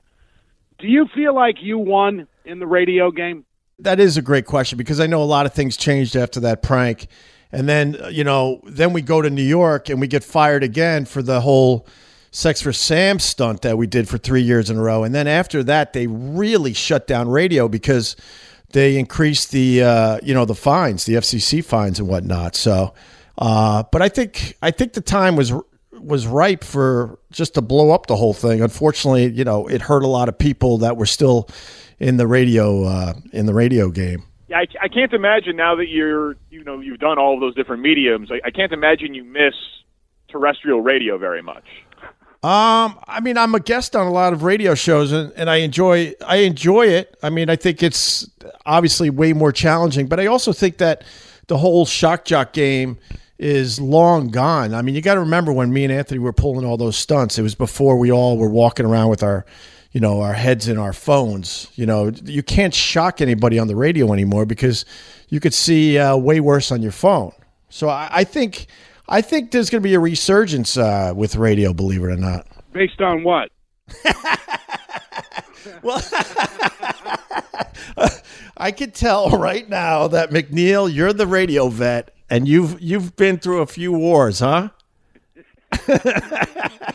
Do 0.80 0.88
you 0.88 1.06
feel 1.14 1.36
like 1.36 1.58
you 1.60 1.78
won 1.78 2.26
in 2.44 2.58
the 2.58 2.66
radio 2.66 3.12
game? 3.12 3.44
That 3.78 4.00
is 4.00 4.16
a 4.16 4.22
great 4.22 4.44
question 4.44 4.76
because 4.76 4.98
I 4.98 5.06
know 5.06 5.22
a 5.22 5.30
lot 5.30 5.46
of 5.46 5.54
things 5.54 5.76
changed 5.76 6.16
after 6.16 6.40
that 6.40 6.64
prank. 6.64 7.06
And 7.52 7.68
then, 7.68 7.96
uh, 8.02 8.08
you 8.08 8.24
know, 8.24 8.60
then 8.64 8.92
we 8.92 9.00
go 9.00 9.22
to 9.22 9.30
New 9.30 9.40
York 9.40 9.88
and 9.88 10.00
we 10.00 10.08
get 10.08 10.24
fired 10.24 10.64
again 10.64 11.04
for 11.04 11.22
the 11.22 11.42
whole 11.42 11.86
Sex 12.32 12.60
for 12.60 12.72
Sam 12.72 13.20
stunt 13.20 13.62
that 13.62 13.78
we 13.78 13.86
did 13.86 14.08
for 14.08 14.18
three 14.18 14.42
years 14.42 14.68
in 14.68 14.78
a 14.78 14.82
row. 14.82 15.04
And 15.04 15.14
then 15.14 15.28
after 15.28 15.62
that, 15.62 15.92
they 15.92 16.08
really 16.08 16.72
shut 16.72 17.06
down 17.06 17.28
radio 17.28 17.68
because 17.68 18.16
they 18.72 18.98
increased 18.98 19.52
the, 19.52 19.82
uh, 19.82 20.18
you 20.22 20.34
know, 20.34 20.44
the 20.44 20.54
fines, 20.54 21.04
the 21.04 21.14
FCC 21.14 21.64
fines 21.64 21.98
and 21.98 22.08
whatnot. 22.08 22.56
So, 22.56 22.94
uh, 23.38 23.84
but 23.92 24.02
I 24.02 24.08
think, 24.08 24.56
I 24.62 24.70
think 24.70 24.94
the 24.94 25.00
time 25.00 25.36
was, 25.36 25.52
was 25.92 26.26
ripe 26.26 26.64
for 26.64 27.18
just 27.30 27.54
to 27.54 27.62
blow 27.62 27.90
up 27.90 28.06
the 28.06 28.16
whole 28.16 28.34
thing. 28.34 28.60
Unfortunately, 28.62 29.30
you 29.30 29.44
know, 29.44 29.66
it 29.66 29.82
hurt 29.82 30.02
a 30.02 30.08
lot 30.08 30.28
of 30.28 30.38
people 30.38 30.78
that 30.78 30.96
were 30.96 31.06
still 31.06 31.48
in 31.98 32.16
the 32.16 32.26
radio 32.26 32.84
uh, 32.84 33.14
in 33.32 33.46
the 33.46 33.54
radio 33.54 33.90
game. 33.90 34.22
Yeah, 34.48 34.58
I, 34.58 34.66
I 34.82 34.88
can't 34.88 35.12
imagine 35.12 35.56
now 35.56 35.74
that 35.76 35.88
you're 35.88 36.36
you 36.50 36.62
know 36.64 36.80
you've 36.80 37.00
done 37.00 37.18
all 37.18 37.34
of 37.34 37.40
those 37.40 37.54
different 37.54 37.82
mediums. 37.82 38.30
I, 38.30 38.40
I 38.46 38.50
can't 38.50 38.72
imagine 38.72 39.14
you 39.14 39.24
miss 39.24 39.54
terrestrial 40.28 40.80
radio 40.80 41.18
very 41.18 41.42
much. 41.42 41.64
Um, 42.46 43.00
I 43.08 43.18
mean, 43.20 43.36
I'm 43.36 43.56
a 43.56 43.60
guest 43.60 43.96
on 43.96 44.06
a 44.06 44.12
lot 44.12 44.32
of 44.32 44.44
radio 44.44 44.76
shows, 44.76 45.10
and, 45.10 45.32
and 45.32 45.50
I 45.50 45.56
enjoy 45.56 46.14
I 46.24 46.36
enjoy 46.36 46.86
it. 46.86 47.16
I 47.20 47.28
mean, 47.28 47.50
I 47.50 47.56
think 47.56 47.82
it's 47.82 48.30
obviously 48.64 49.10
way 49.10 49.32
more 49.32 49.50
challenging, 49.50 50.06
but 50.06 50.20
I 50.20 50.26
also 50.26 50.52
think 50.52 50.78
that 50.78 51.02
the 51.48 51.58
whole 51.58 51.84
shock 51.86 52.24
jock 52.24 52.52
game 52.52 52.98
is 53.36 53.80
long 53.80 54.28
gone. 54.28 54.74
I 54.74 54.82
mean, 54.82 54.94
you 54.94 55.02
got 55.02 55.14
to 55.14 55.20
remember 55.20 55.52
when 55.52 55.72
me 55.72 55.82
and 55.82 55.92
Anthony 55.92 56.20
were 56.20 56.32
pulling 56.32 56.64
all 56.64 56.76
those 56.76 56.96
stunts. 56.96 57.36
It 57.36 57.42
was 57.42 57.56
before 57.56 57.98
we 57.98 58.12
all 58.12 58.38
were 58.38 58.48
walking 58.48 58.86
around 58.86 59.08
with 59.08 59.24
our 59.24 59.44
you 59.90 59.98
know, 59.98 60.20
our 60.20 60.34
heads 60.34 60.68
in 60.68 60.78
our 60.78 60.92
phones. 60.92 61.66
You 61.74 61.86
know, 61.86 62.12
you 62.26 62.44
can't 62.44 62.74
shock 62.74 63.20
anybody 63.20 63.58
on 63.58 63.66
the 63.66 63.74
radio 63.74 64.12
anymore 64.12 64.46
because 64.46 64.84
you 65.30 65.40
could 65.40 65.54
see 65.54 65.98
uh, 65.98 66.16
way 66.16 66.38
worse 66.38 66.70
on 66.70 66.80
your 66.80 66.92
phone. 66.92 67.32
So 67.70 67.88
I, 67.88 68.08
I 68.12 68.24
think 68.24 68.66
I 69.08 69.20
think 69.20 69.52
there's 69.52 69.70
going 69.70 69.82
to 69.82 69.88
be 69.88 69.94
a 69.94 70.00
resurgence 70.00 70.76
uh, 70.76 71.12
with 71.14 71.36
radio, 71.36 71.72
believe 71.72 72.02
it 72.02 72.06
or 72.06 72.16
not. 72.16 72.46
Based 72.72 73.00
on 73.00 73.22
what? 73.22 73.50
well, 75.82 76.02
I 78.56 78.72
could 78.72 78.94
tell 78.94 79.30
right 79.30 79.68
now 79.68 80.08
that 80.08 80.30
McNeil, 80.30 80.92
you're 80.92 81.12
the 81.12 81.26
radio 81.26 81.68
vet, 81.68 82.12
and 82.28 82.48
you've 82.48 82.80
you've 82.80 83.14
been 83.16 83.38
through 83.38 83.60
a 83.60 83.66
few 83.66 83.92
wars, 83.92 84.40
huh? 84.40 84.70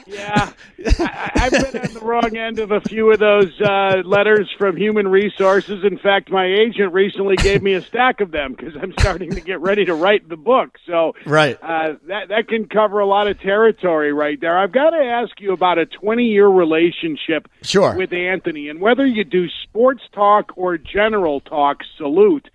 Yeah, 0.08 0.52
I, 1.00 1.32
I've 1.36 1.52
been 1.52 1.82
on 1.82 1.94
the 1.94 2.02
wrong 2.02 2.36
end 2.38 2.60
of 2.60 2.72
a 2.72 2.82
few 2.82 3.12
of 3.12 3.20
those 3.20 3.60
uh, 3.62 4.02
letters 4.06 4.50
from 4.58 4.78
Human 4.78 5.08
Resources. 5.08 5.84
In 5.84 5.98
fact, 5.98 6.30
my 6.30 6.46
agent 6.46 6.94
recently 6.94 7.36
gave 7.36 7.62
me 7.62 7.74
a 7.74 7.82
stack 7.82 8.22
of 8.22 8.32
them 8.32 8.54
because 8.54 8.76
I'm 8.76 8.94
starting 8.94 9.32
to 9.32 9.42
get 9.42 9.60
ready 9.62 9.86
to 9.86 9.94
write 9.94 10.28
the 10.28 10.38
book. 10.38 10.78
So, 10.86 11.14
right, 11.26 11.58
uh, 11.62 11.96
that 12.08 12.30
that 12.30 12.48
can 12.48 12.68
cover 12.68 13.00
a 13.00 13.08
lot 13.08 13.28
of 13.28 13.40
territory 13.40 14.14
right 14.14 14.40
there. 14.40 14.58
I've 14.58 14.72
got 14.72 14.92
to 14.92 15.04
ask 15.04 15.40
you 15.40 15.54
about 15.54 15.78
a 15.78 15.86
20 15.86 16.24
year 16.24 16.48
relationship 16.48 17.48
sure. 17.62 17.96
with 17.96 18.14
Anthony, 18.14 18.70
and 18.70 18.82
whether 18.82 19.06
you 19.06 19.24
do 19.24 19.48
sports 19.64 20.04
talk 20.14 20.52
or 20.56 20.78
general 20.78 21.42
talk. 21.42 21.78
Salute 21.98 22.50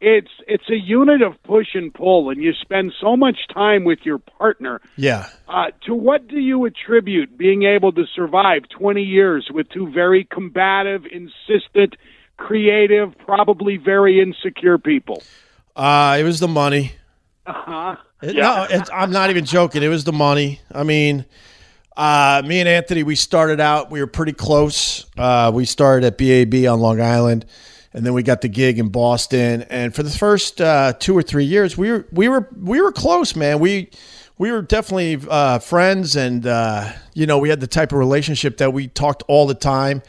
it's 0.00 0.30
it's 0.46 0.68
a 0.70 0.76
unit 0.76 1.20
of 1.20 1.40
push 1.42 1.68
and 1.74 1.92
pull, 1.92 2.30
and 2.30 2.42
you 2.42 2.52
spend 2.60 2.92
so 3.00 3.16
much 3.16 3.36
time 3.52 3.84
with 3.84 4.00
your 4.02 4.18
partner. 4.18 4.80
Yeah. 4.96 5.28
Uh, 5.46 5.66
to 5.86 5.94
what 5.94 6.26
do 6.26 6.38
you 6.38 6.64
attribute 6.64 7.36
being 7.36 7.64
able 7.64 7.92
to 7.92 8.04
survive 8.14 8.62
20 8.70 9.02
years 9.02 9.48
with 9.52 9.68
two 9.68 9.90
very 9.90 10.24
combative, 10.24 11.04
insistent, 11.04 11.96
creative, 12.38 13.16
probably 13.18 13.76
very 13.76 14.20
insecure 14.20 14.78
people? 14.78 15.22
Uh, 15.76 16.16
it 16.18 16.24
was 16.24 16.40
the 16.40 16.48
money. 16.48 16.92
Uh-huh. 17.46 17.96
It, 18.22 18.36
yeah. 18.36 18.66
No, 18.70 18.84
I'm 18.92 19.10
not 19.10 19.30
even 19.30 19.44
joking. 19.44 19.82
It 19.82 19.88
was 19.88 20.04
the 20.04 20.12
money. 20.12 20.60
I 20.72 20.82
mean, 20.82 21.26
uh, 21.96 22.42
me 22.46 22.60
and 22.60 22.68
Anthony, 22.68 23.02
we 23.02 23.16
started 23.16 23.60
out. 23.60 23.90
We 23.90 24.00
were 24.00 24.06
pretty 24.06 24.32
close. 24.32 25.04
Uh, 25.18 25.50
we 25.54 25.66
started 25.66 26.06
at 26.06 26.16
BAB 26.16 26.70
on 26.70 26.80
Long 26.80 27.00
Island 27.02 27.44
and 27.92 28.06
then 28.06 28.12
we 28.12 28.22
got 28.22 28.40
the 28.40 28.48
gig 28.48 28.78
in 28.78 28.88
Boston. 28.88 29.62
And 29.62 29.94
for 29.94 30.02
the 30.02 30.10
first 30.10 30.60
uh, 30.60 30.92
two 30.98 31.16
or 31.16 31.22
three 31.22 31.44
years, 31.44 31.76
we 31.76 31.90
were 31.90 32.06
we 32.12 32.28
were 32.28 32.48
we 32.56 32.80
were 32.80 32.92
close, 32.92 33.34
man. 33.34 33.58
We 33.58 33.90
we 34.38 34.52
were 34.52 34.62
definitely 34.62 35.20
uh, 35.28 35.58
friends, 35.58 36.16
and 36.16 36.46
uh, 36.46 36.92
you 37.14 37.26
know, 37.26 37.38
we 37.38 37.48
had 37.48 37.60
the 37.60 37.66
type 37.66 37.92
of 37.92 37.98
relationship 37.98 38.58
that 38.58 38.72
we 38.72 38.88
talked 38.88 39.22
all 39.28 39.46
the 39.46 39.54
time, 39.54 40.02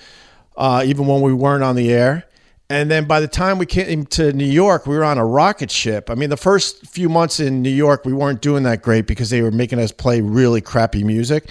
uh, 0.55 0.83
even 0.85 1.07
when 1.07 1.21
we 1.21 1.33
weren't 1.33 1.63
on 1.63 1.75
the 1.75 1.91
air. 1.91 2.25
And 2.69 2.89
then 2.89 3.03
by 3.03 3.19
the 3.19 3.27
time 3.27 3.57
we 3.57 3.65
came 3.65 4.05
to 4.05 4.31
New 4.31 4.45
York, 4.45 4.87
we 4.87 4.95
were 4.95 5.03
on 5.03 5.17
a 5.17 5.25
rocket 5.25 5.69
ship. 5.69 6.09
I 6.09 6.15
mean, 6.15 6.29
the 6.29 6.37
first 6.37 6.87
few 6.87 7.09
months 7.09 7.41
in 7.41 7.61
New 7.61 7.69
York, 7.69 8.05
we 8.05 8.13
weren't 8.13 8.41
doing 8.41 8.63
that 8.63 8.81
great 8.81 9.07
because 9.07 9.29
they 9.29 9.41
were 9.41 9.51
making 9.51 9.77
us 9.77 9.91
play 9.91 10.21
really 10.21 10.61
crappy 10.61 11.03
music. 11.03 11.49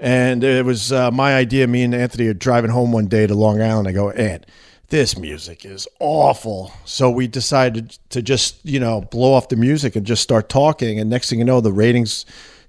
And 0.00 0.42
it 0.42 0.64
was 0.64 0.90
uh, 0.90 1.12
my 1.12 1.36
idea. 1.36 1.68
Me 1.68 1.84
and 1.84 1.94
Anthony 1.94 2.26
are 2.26 2.34
driving 2.34 2.72
home 2.72 2.90
one 2.90 3.06
day 3.06 3.28
to 3.28 3.34
Long 3.36 3.62
Island. 3.62 3.86
I 3.86 3.92
go, 3.92 4.10
Ant 4.10 4.46
this 4.90 5.18
music 5.18 5.64
is 5.64 5.86
awful. 6.00 6.72
So 6.84 7.10
we 7.10 7.26
decided 7.26 7.98
to 8.10 8.22
just, 8.22 8.64
you 8.64 8.80
know, 8.80 9.02
blow 9.02 9.34
off 9.34 9.48
the 9.48 9.56
music 9.56 9.96
and 9.96 10.06
just 10.06 10.22
start 10.22 10.48
talking. 10.48 10.98
And 10.98 11.10
next 11.10 11.28
thing 11.28 11.38
you 11.38 11.44
know, 11.44 11.60
the 11.60 11.72
ratings 11.72 12.24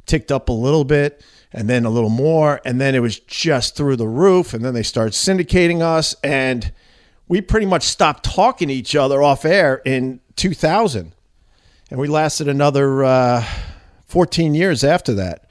ticked 0.05 0.31
up 0.31 0.49
a 0.49 0.53
little 0.53 0.83
bit 0.83 1.23
and 1.53 1.69
then 1.69 1.85
a 1.85 1.89
little 1.89 2.09
more. 2.09 2.59
And 2.65 2.79
then 2.79 2.93
it 2.93 2.99
was 2.99 3.19
just 3.19 3.77
through 3.77 3.95
the 3.95 4.07
roof. 4.07 4.53
And 4.53 4.65
then 4.65 4.73
they 4.73 4.83
started 4.83 5.13
syndicating 5.13 5.81
us. 5.81 6.13
And 6.21 6.73
we 7.29 7.39
pretty 7.39 7.65
much 7.65 7.83
stopped 7.83 8.25
talking 8.25 8.67
to 8.67 8.73
each 8.73 8.95
other 8.95 9.23
off 9.23 9.45
air 9.45 9.81
in 9.85 10.19
2000. 10.35 11.13
And 11.89 11.99
we 11.99 12.07
lasted 12.07 12.49
another 12.49 13.03
uh, 13.03 13.45
14 14.07 14.53
years 14.55 14.83
after 14.83 15.13
that. 15.13 15.49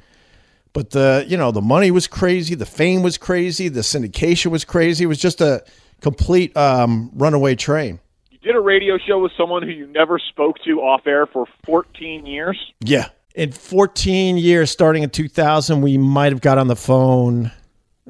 But 0.74 0.90
the, 0.90 1.24
you 1.26 1.38
know, 1.38 1.50
the 1.50 1.62
money 1.62 1.90
was 1.90 2.06
crazy, 2.06 2.54
the 2.54 2.66
fame 2.66 3.02
was 3.02 3.16
crazy, 3.16 3.68
the 3.68 3.80
syndication 3.80 4.50
was 4.50 4.64
crazy. 4.64 5.04
It 5.04 5.08
was 5.08 5.18
just 5.18 5.40
a 5.40 5.64
complete 6.00 6.56
um, 6.56 7.10
runaway 7.14 7.54
train. 7.54 8.00
You 8.30 8.38
did 8.38 8.56
a 8.56 8.60
radio 8.60 8.98
show 8.98 9.20
with 9.20 9.32
someone 9.36 9.62
who 9.62 9.70
you 9.70 9.86
never 9.86 10.18
spoke 10.18 10.56
to 10.64 10.80
off 10.80 11.06
air 11.06 11.26
for 11.26 11.46
14 11.66 12.26
years. 12.26 12.58
Yeah. 12.80 13.08
In 13.34 13.52
14 13.52 14.36
years, 14.36 14.70
starting 14.70 15.02
in 15.02 15.10
2000, 15.10 15.80
we 15.80 15.96
might 15.98 16.32
have 16.32 16.40
got 16.40 16.58
on 16.58 16.66
the 16.66 16.76
phone 16.76 17.52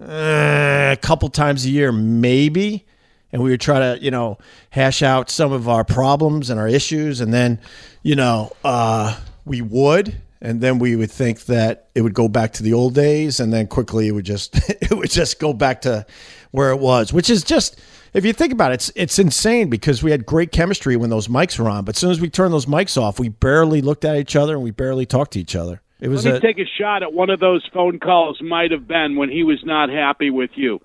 uh, 0.00 0.92
a 0.92 0.98
couple 1.00 1.28
times 1.28 1.64
a 1.64 1.70
year, 1.70 1.92
maybe. 1.92 2.86
And 3.30 3.42
we 3.42 3.50
would 3.50 3.60
try 3.60 3.78
to, 3.78 4.02
you 4.02 4.10
know, 4.10 4.38
hash 4.70 5.02
out 5.02 5.28
some 5.28 5.52
of 5.52 5.68
our 5.68 5.84
problems 5.84 6.48
and 6.48 6.58
our 6.58 6.68
issues. 6.68 7.20
And 7.20 7.32
then, 7.32 7.60
you 8.02 8.16
know, 8.16 8.52
uh, 8.64 9.18
we 9.44 9.60
would 9.60 10.18
and 10.40 10.60
then 10.60 10.78
we 10.78 10.94
would 10.94 11.10
think 11.10 11.46
that 11.46 11.88
it 11.94 12.02
would 12.02 12.14
go 12.14 12.28
back 12.28 12.52
to 12.54 12.62
the 12.62 12.72
old 12.72 12.94
days 12.94 13.40
and 13.40 13.52
then 13.52 13.66
quickly 13.66 14.08
it 14.08 14.12
would 14.12 14.24
just 14.24 14.56
it 14.82 14.92
would 14.92 15.10
just 15.10 15.40
go 15.40 15.52
back 15.52 15.82
to 15.82 16.06
where 16.50 16.70
it 16.70 16.78
was, 16.78 17.12
which 17.12 17.30
is 17.30 17.42
just 17.44 17.80
if 18.14 18.24
you 18.24 18.32
think 18.32 18.52
about 18.52 18.72
it, 18.72 18.74
it's 18.74 18.92
it's 18.94 19.18
insane 19.18 19.68
because 19.68 20.02
we 20.02 20.10
had 20.10 20.24
great 20.26 20.52
chemistry 20.52 20.96
when 20.96 21.10
those 21.10 21.28
mics 21.28 21.58
were 21.58 21.68
on, 21.68 21.84
but 21.84 21.94
as 21.96 22.00
soon 22.00 22.10
as 22.10 22.20
we 22.20 22.30
turned 22.30 22.52
those 22.52 22.66
mics 22.66 23.00
off, 23.00 23.18
we 23.18 23.28
barely 23.28 23.80
looked 23.82 24.04
at 24.04 24.16
each 24.16 24.34
other 24.36 24.54
and 24.54 24.62
we 24.62 24.70
barely 24.70 25.06
talked 25.06 25.32
to 25.32 25.40
each 25.40 25.54
other. 25.54 25.82
It 26.00 26.08
was 26.08 26.24
Let 26.24 26.30
me 26.32 26.36
a- 26.38 26.40
take 26.40 26.58
a 26.58 26.68
shot 26.78 27.02
at 27.02 27.12
one 27.12 27.28
of 27.28 27.40
those 27.40 27.68
phone 27.72 27.98
calls. 27.98 28.40
Might 28.40 28.70
have 28.70 28.86
been 28.86 29.16
when 29.16 29.30
he 29.30 29.42
was 29.42 29.58
not 29.64 29.90
happy 29.90 30.30
with 30.30 30.50
you. 30.54 30.80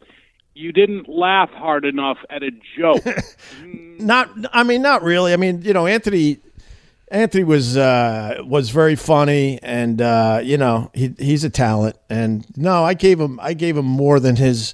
You 0.55 0.71
didn't 0.71 1.07
laugh 1.07 1.49
hard 1.51 1.85
enough 1.85 2.17
at 2.29 2.43
a 2.43 2.51
joke. 2.77 3.03
not 3.63 4.29
I 4.51 4.63
mean 4.63 4.81
not 4.81 5.01
really. 5.03 5.33
I 5.33 5.37
mean, 5.37 5.61
you 5.61 5.73
know, 5.73 5.87
Anthony 5.87 6.39
Anthony 7.09 7.43
was 7.43 7.77
uh 7.77 8.37
was 8.43 8.69
very 8.69 8.95
funny 8.95 9.59
and 9.63 10.01
uh 10.01 10.41
you 10.43 10.57
know, 10.57 10.91
he 10.93 11.13
he's 11.17 11.43
a 11.43 11.49
talent 11.49 11.95
and 12.09 12.45
no, 12.57 12.83
I 12.83 12.93
gave 12.95 13.19
him 13.19 13.39
I 13.41 13.53
gave 13.53 13.77
him 13.77 13.85
more 13.85 14.19
than 14.19 14.35
his 14.35 14.73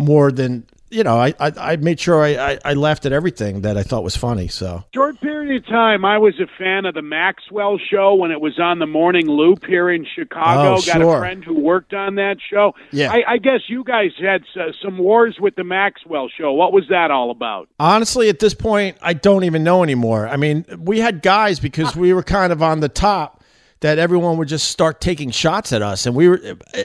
more 0.00 0.32
than 0.32 0.66
you 0.92 1.04
know, 1.04 1.20
I 1.20 1.32
I, 1.38 1.52
I 1.56 1.76
made 1.76 2.00
sure 2.00 2.20
I, 2.20 2.30
I 2.54 2.58
I 2.64 2.74
laughed 2.74 3.06
at 3.06 3.12
everything 3.12 3.60
that 3.60 3.76
I 3.76 3.84
thought 3.84 4.02
was 4.02 4.16
funny. 4.16 4.48
So 4.48 4.82
Short 4.92 5.20
period 5.20 5.62
of 5.62 5.68
time, 5.68 6.04
I 6.04 6.18
was 6.18 6.34
a 6.40 6.48
fan 6.58 6.84
of 6.84 6.94
the 6.94 7.02
Maxwell 7.02 7.78
Show 7.78 8.14
when 8.16 8.32
it 8.32 8.40
was 8.40 8.58
on 8.58 8.80
the 8.80 8.88
morning 8.88 9.28
loop 9.28 9.64
here 9.64 9.88
in 9.88 10.04
Chicago. 10.04 10.72
Oh, 10.72 10.82
Got 10.84 11.00
sure. 11.00 11.16
a 11.16 11.20
friend 11.20 11.44
who 11.44 11.60
worked 11.60 11.94
on 11.94 12.16
that 12.16 12.38
show. 12.50 12.74
Yeah. 12.90 13.12
I, 13.12 13.34
I 13.34 13.38
guess 13.38 13.60
you 13.68 13.84
guys 13.84 14.10
had 14.20 14.42
uh, 14.56 14.72
some 14.82 14.98
wars 14.98 15.36
with 15.40 15.54
the 15.54 15.62
Maxwell 15.64 16.28
Show. 16.28 16.52
What 16.52 16.72
was 16.72 16.84
that 16.90 17.12
all 17.12 17.30
about? 17.30 17.68
honestly, 17.78 18.28
at 18.28 18.40
this 18.40 18.54
point, 18.54 18.96
I 19.00 19.12
don't 19.12 19.44
even 19.44 19.62
know 19.62 19.84
anymore. 19.84 20.26
I 20.26 20.36
mean, 20.36 20.64
we 20.76 20.98
had 20.98 21.22
guys 21.22 21.60
because 21.60 21.94
we 21.94 22.12
were 22.12 22.24
kind 22.24 22.52
of 22.52 22.62
on 22.64 22.80
the 22.80 22.88
top 22.88 23.39
that 23.80 23.98
everyone 23.98 24.36
would 24.36 24.48
just 24.48 24.70
start 24.70 25.00
taking 25.00 25.30
shots 25.30 25.72
at 25.72 25.82
us, 25.82 26.06
and 26.06 26.14
we 26.14 26.28
were 26.28 26.40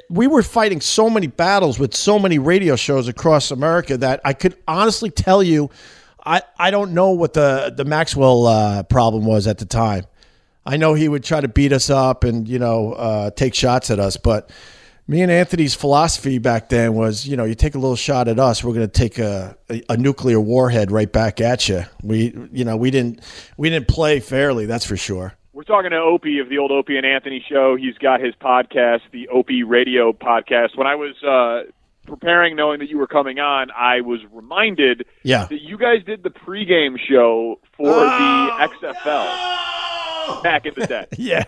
we 0.10 0.28
were 0.28 0.42
fighting 0.42 0.82
so 0.82 1.10
many 1.10 1.28
battles 1.28 1.78
with 1.78 1.94
so 1.94 2.18
many 2.18 2.40
radio 2.40 2.76
shows 2.76 3.08
across 3.08 3.52
America 3.52 3.98
that 3.98 4.22
I 4.24 4.34
could 4.34 4.56
honestly 4.68 5.10
tell 5.10 5.44
you, 5.44 5.70
I 6.26 6.42
I 6.58 6.72
don't 6.72 6.94
know 6.94 7.12
what 7.12 7.34
the 7.34 7.74
the 7.76 7.86
Maxwell 7.86 8.46
uh, 8.48 8.84
problem 8.84 9.26
was 9.26 9.48
at 9.48 9.58
the 9.58 9.66
time. 9.66 10.06
I 10.66 10.78
know 10.78 10.94
he 10.94 11.08
would 11.08 11.24
try 11.24 11.42
to 11.42 11.48
beat 11.48 11.72
us 11.74 11.90
up 11.90 12.24
and 12.24 12.48
you 12.48 12.60
know 12.60 12.94
uh, 12.94 13.32
take 13.32 13.54
shots 13.54 13.92
at 13.92 14.00
us, 14.00 14.16
but 14.18 14.50
me 15.08 15.22
and 15.22 15.32
Anthony's 15.32 15.76
philosophy 15.76 16.40
back 16.40 16.70
then 16.70 16.96
was, 16.96 17.28
you 17.28 17.38
know, 17.38 17.44
you 17.44 17.54
take 17.54 17.76
a 17.76 17.78
little 17.78 17.96
shot 17.96 18.28
at 18.28 18.40
us, 18.40 18.64
we're 18.64 18.74
going 18.74 18.88
to 18.88 18.92
take 18.92 19.20
a, 19.20 19.56
a, 19.70 19.84
a 19.90 19.98
nuclear 19.98 20.40
warhead 20.40 20.92
right 20.92 21.12
back 21.12 21.40
at 21.40 21.70
you. 21.70 21.84
We, 22.02 22.36
you 22.52 22.66
know, 22.66 22.76
we 22.76 22.90
didn't 22.90 23.22
we 23.58 23.70
didn't 23.70 23.88
play 23.88 24.20
fairly, 24.20 24.66
that's 24.66 24.86
for 24.86 24.98
sure. 24.98 25.34
We're 25.56 25.63
talking 25.63 25.91
to 25.91 25.96
Opie 25.98 26.39
of 26.39 26.50
the 26.50 26.58
old 26.58 26.72
Opie 26.72 26.98
and 26.98 27.06
Anthony 27.06 27.41
show. 27.50 27.78
He's 27.78 27.98
got 27.98 28.20
his 28.20 28.34
podcast, 28.36 29.00
the 29.13 29.30
Opie 29.30 29.63
Radio 29.63 30.12
podcast. 30.12 30.76
When 30.78 30.86
I 30.86 30.96
was 30.96 31.15
uh, 31.24 31.72
preparing, 32.06 32.58
knowing 32.58 32.80
that 32.80 32.89
you 32.89 32.98
were 32.98 33.08
coming 33.08 33.39
on, 33.39 33.72
I 33.72 34.02
was 34.02 34.20
reminded 34.34 35.06
Yeah. 35.24 35.46
that 35.46 35.62
you 35.62 35.78
guys 35.78 36.04
did 36.06 36.24
the 36.24 36.30
pregame 36.30 36.98
show 37.00 37.62
for 37.78 37.86
the 37.86 38.68
XFL 38.84 40.44
back 40.44 40.65
in 40.65 40.74
the 40.76 40.88
day. 40.88 41.06
yeah, 41.18 41.46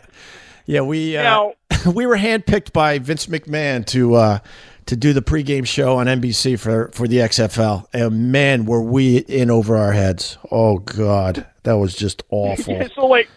yeah. 0.66 0.80
We 0.80 1.18
uh, 1.18 1.50
we 1.94 2.06
were 2.06 2.16
handpicked 2.18 2.72
by 2.72 3.00
Vince 3.00 3.26
McMahon 3.26 3.86
to 3.88 4.16
uh, 4.16 4.40
to 4.86 4.96
do 4.96 5.12
the 5.12 5.22
pregame 5.22 5.68
show 5.68 5.98
on 5.98 6.06
NBC 6.06 6.58
for 6.58 6.92
for 6.94 7.10
the 7.10 7.18
XFL, 7.18 7.88
and 7.92 8.32
man, 8.32 8.64
were 8.64 8.82
we 8.82 9.18
in 9.18 9.52
over 9.52 9.76
our 9.76 9.92
heads. 9.92 10.38
Oh 10.50 10.78
God, 10.78 11.46
that 11.64 11.74
was 11.74 11.94
just 11.94 12.24
awful. 12.30 12.88
So 12.96 13.06
like, 13.08 13.28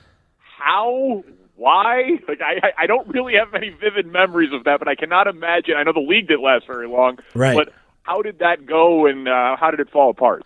how? 0.60 1.24
Why? 1.56 2.12
Like, 2.28 2.40
I 2.40 2.72
I- 2.78 2.86
don't 2.86 3.08
really 3.08 3.34
have 3.34 3.52
any 3.54 3.70
vivid 3.70 4.06
memories 4.06 4.50
of 4.52 4.64
that, 4.64 4.78
but 4.78 4.88
I 4.88 4.94
cannot 4.94 5.26
imagine. 5.26 5.74
I 5.76 5.82
know 5.82 5.92
the 5.92 6.00
league 6.00 6.28
didn't 6.28 6.42
last 6.42 6.66
very 6.66 6.88
long, 6.88 7.18
Right. 7.34 7.54
But 7.56 7.72
how 8.02 8.22
did 8.22 8.38
that 8.38 8.64
go, 8.66 9.06
and 9.06 9.28
uh, 9.28 9.56
how 9.56 9.70
did 9.70 9.80
it 9.80 9.90
fall 9.90 10.10
apart? 10.10 10.44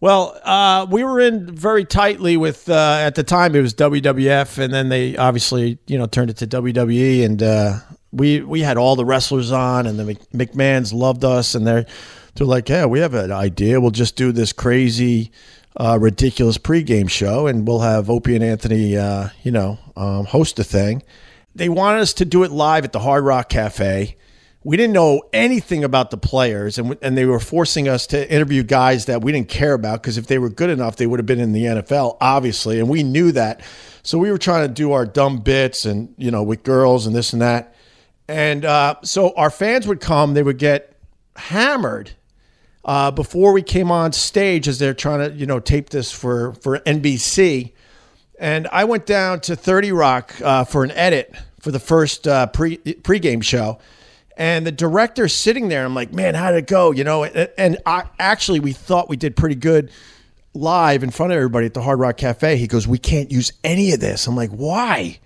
Well, 0.00 0.40
uh, 0.44 0.86
we 0.88 1.02
were 1.02 1.18
in 1.20 1.54
very 1.54 1.84
tightly 1.84 2.36
with 2.36 2.68
uh, 2.68 2.98
at 3.00 3.14
the 3.16 3.24
time 3.24 3.54
it 3.56 3.60
was 3.60 3.74
WWF, 3.74 4.56
and 4.58 4.72
then 4.72 4.88
they 4.88 5.16
obviously 5.16 5.78
you 5.86 5.98
know 5.98 6.06
turned 6.06 6.30
it 6.30 6.36
to 6.38 6.46
WWE, 6.46 7.24
and 7.24 7.42
uh, 7.42 7.78
we 8.12 8.40
we 8.40 8.60
had 8.60 8.76
all 8.78 8.96
the 8.96 9.04
wrestlers 9.04 9.50
on, 9.52 9.86
and 9.86 9.98
the 9.98 10.14
McMahon's 10.34 10.92
loved 10.92 11.24
us, 11.24 11.54
and 11.54 11.66
they're 11.66 11.84
they're 12.36 12.46
like, 12.46 12.68
yeah, 12.68 12.86
we 12.86 13.00
have 13.00 13.14
an 13.14 13.32
idea, 13.32 13.80
we'll 13.80 13.90
just 13.90 14.14
do 14.16 14.30
this 14.30 14.52
crazy, 14.52 15.32
uh, 15.78 15.98
ridiculous 16.00 16.58
pregame 16.58 17.08
show, 17.08 17.46
and 17.46 17.66
we'll 17.66 17.80
have 17.80 18.10
Opie 18.10 18.34
and 18.34 18.44
Anthony, 18.44 18.96
uh, 18.96 19.28
you 19.42 19.50
know, 19.50 19.78
um, 19.96 20.26
host 20.26 20.56
the 20.56 20.64
thing. 20.64 21.02
They 21.54 21.68
wanted 21.68 22.00
us 22.00 22.12
to 22.14 22.24
do 22.24 22.44
it 22.44 22.50
live 22.50 22.84
at 22.84 22.92
the 22.92 23.00
Hard 23.00 23.24
Rock 23.24 23.48
Cafe 23.48 24.16
we 24.64 24.76
didn't 24.76 24.92
know 24.92 25.22
anything 25.32 25.84
about 25.84 26.10
the 26.10 26.16
players, 26.16 26.78
and 26.78 26.98
and 27.00 27.16
they 27.16 27.24
were 27.24 27.40
forcing 27.40 27.88
us 27.88 28.06
to 28.08 28.30
interview 28.30 28.62
guys 28.62 29.06
that 29.06 29.22
we 29.22 29.32
didn't 29.32 29.48
care 29.48 29.72
about 29.72 30.02
because 30.02 30.18
if 30.18 30.26
they 30.26 30.38
were 30.38 30.50
good 30.50 30.68
enough, 30.68 30.96
they 30.96 31.06
would 31.06 31.18
have 31.18 31.26
been 31.26 31.40
in 31.40 31.52
the 31.52 31.64
NFL, 31.64 32.16
obviously, 32.20 32.78
and 32.80 32.88
we 32.88 33.02
knew 33.02 33.32
that. 33.32 33.62
So 34.02 34.18
we 34.18 34.30
were 34.30 34.38
trying 34.38 34.66
to 34.68 34.74
do 34.74 34.92
our 34.92 35.06
dumb 35.06 35.38
bits, 35.38 35.84
and 35.84 36.12
you 36.18 36.30
know, 36.30 36.42
with 36.42 36.64
girls 36.64 37.06
and 37.06 37.14
this 37.14 37.32
and 37.32 37.40
that, 37.40 37.74
and 38.28 38.64
uh, 38.64 38.96
so 39.02 39.32
our 39.36 39.50
fans 39.50 39.86
would 39.86 40.00
come, 40.00 40.34
they 40.34 40.42
would 40.42 40.58
get 40.58 40.96
hammered 41.36 42.10
uh, 42.88 43.10
before 43.10 43.52
we 43.52 43.62
came 43.62 43.90
on 43.90 44.12
stage 44.12 44.66
as 44.66 44.78
they're 44.78 44.94
trying 44.94 45.30
to 45.30 45.36
you 45.36 45.44
know 45.44 45.60
tape 45.60 45.90
this 45.90 46.10
for 46.10 46.54
for 46.54 46.78
NBC. 46.80 47.72
And 48.40 48.66
I 48.72 48.84
went 48.84 49.04
down 49.04 49.40
to 49.42 49.56
30 49.56 49.92
Rock 49.92 50.34
uh, 50.42 50.64
for 50.64 50.84
an 50.84 50.92
edit 50.92 51.34
for 51.60 51.70
the 51.70 51.78
first 51.78 52.26
uh, 52.26 52.46
pre 52.46 52.78
pregame 52.78 53.42
show. 53.42 53.78
And 54.38 54.64
the 54.64 54.72
director's 54.72 55.34
sitting 55.34 55.68
there. 55.68 55.84
I'm 55.84 55.94
like, 55.94 56.12
man, 56.12 56.34
how 56.36 56.52
did 56.52 56.58
it 56.58 56.66
go? 56.68 56.92
You 56.92 57.02
know, 57.02 57.24
and, 57.24 57.50
and 57.58 57.78
I, 57.84 58.04
actually, 58.20 58.60
we 58.60 58.72
thought 58.72 59.08
we 59.08 59.16
did 59.16 59.36
pretty 59.36 59.56
good 59.56 59.90
live 60.54 61.02
in 61.02 61.10
front 61.10 61.32
of 61.32 61.36
everybody 61.36 61.66
at 61.66 61.74
the 61.74 61.82
Hard 61.82 61.98
Rock 61.98 62.16
Cafe. 62.16 62.56
He 62.56 62.68
goes, 62.68 62.86
we 62.86 62.98
can't 62.98 63.32
use 63.32 63.52
any 63.64 63.92
of 63.92 63.98
this. 63.98 64.28
I'm 64.28 64.36
like, 64.36 64.50
why? 64.50 65.18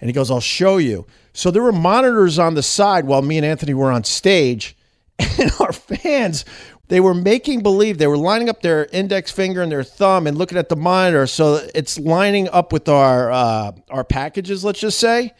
And 0.00 0.08
he 0.08 0.14
goes, 0.14 0.30
I'll 0.30 0.40
show 0.40 0.78
you. 0.78 1.06
So 1.34 1.50
there 1.50 1.62
were 1.62 1.72
monitors 1.72 2.38
on 2.38 2.54
the 2.54 2.62
side 2.62 3.04
while 3.04 3.20
me 3.20 3.36
and 3.36 3.44
Anthony 3.44 3.74
were 3.74 3.92
on 3.92 4.02
stage, 4.02 4.74
and 5.18 5.52
our 5.60 5.72
fans 5.72 6.46
they 6.88 7.00
were 7.00 7.14
making 7.14 7.62
believe 7.62 7.98
they 7.98 8.06
were 8.06 8.18
lining 8.18 8.48
up 8.48 8.60
their 8.60 8.86
index 8.86 9.30
finger 9.30 9.62
and 9.62 9.72
their 9.72 9.84
thumb 9.84 10.26
and 10.26 10.36
looking 10.36 10.58
at 10.58 10.68
the 10.68 10.76
monitor 10.76 11.26
so 11.26 11.66
it's 11.74 11.98
lining 11.98 12.48
up 12.48 12.72
with 12.72 12.88
our 12.88 13.30
uh, 13.30 13.72
our 13.90 14.04
packages 14.04 14.64
let's 14.64 14.80
just 14.80 14.98
say. 14.98 15.32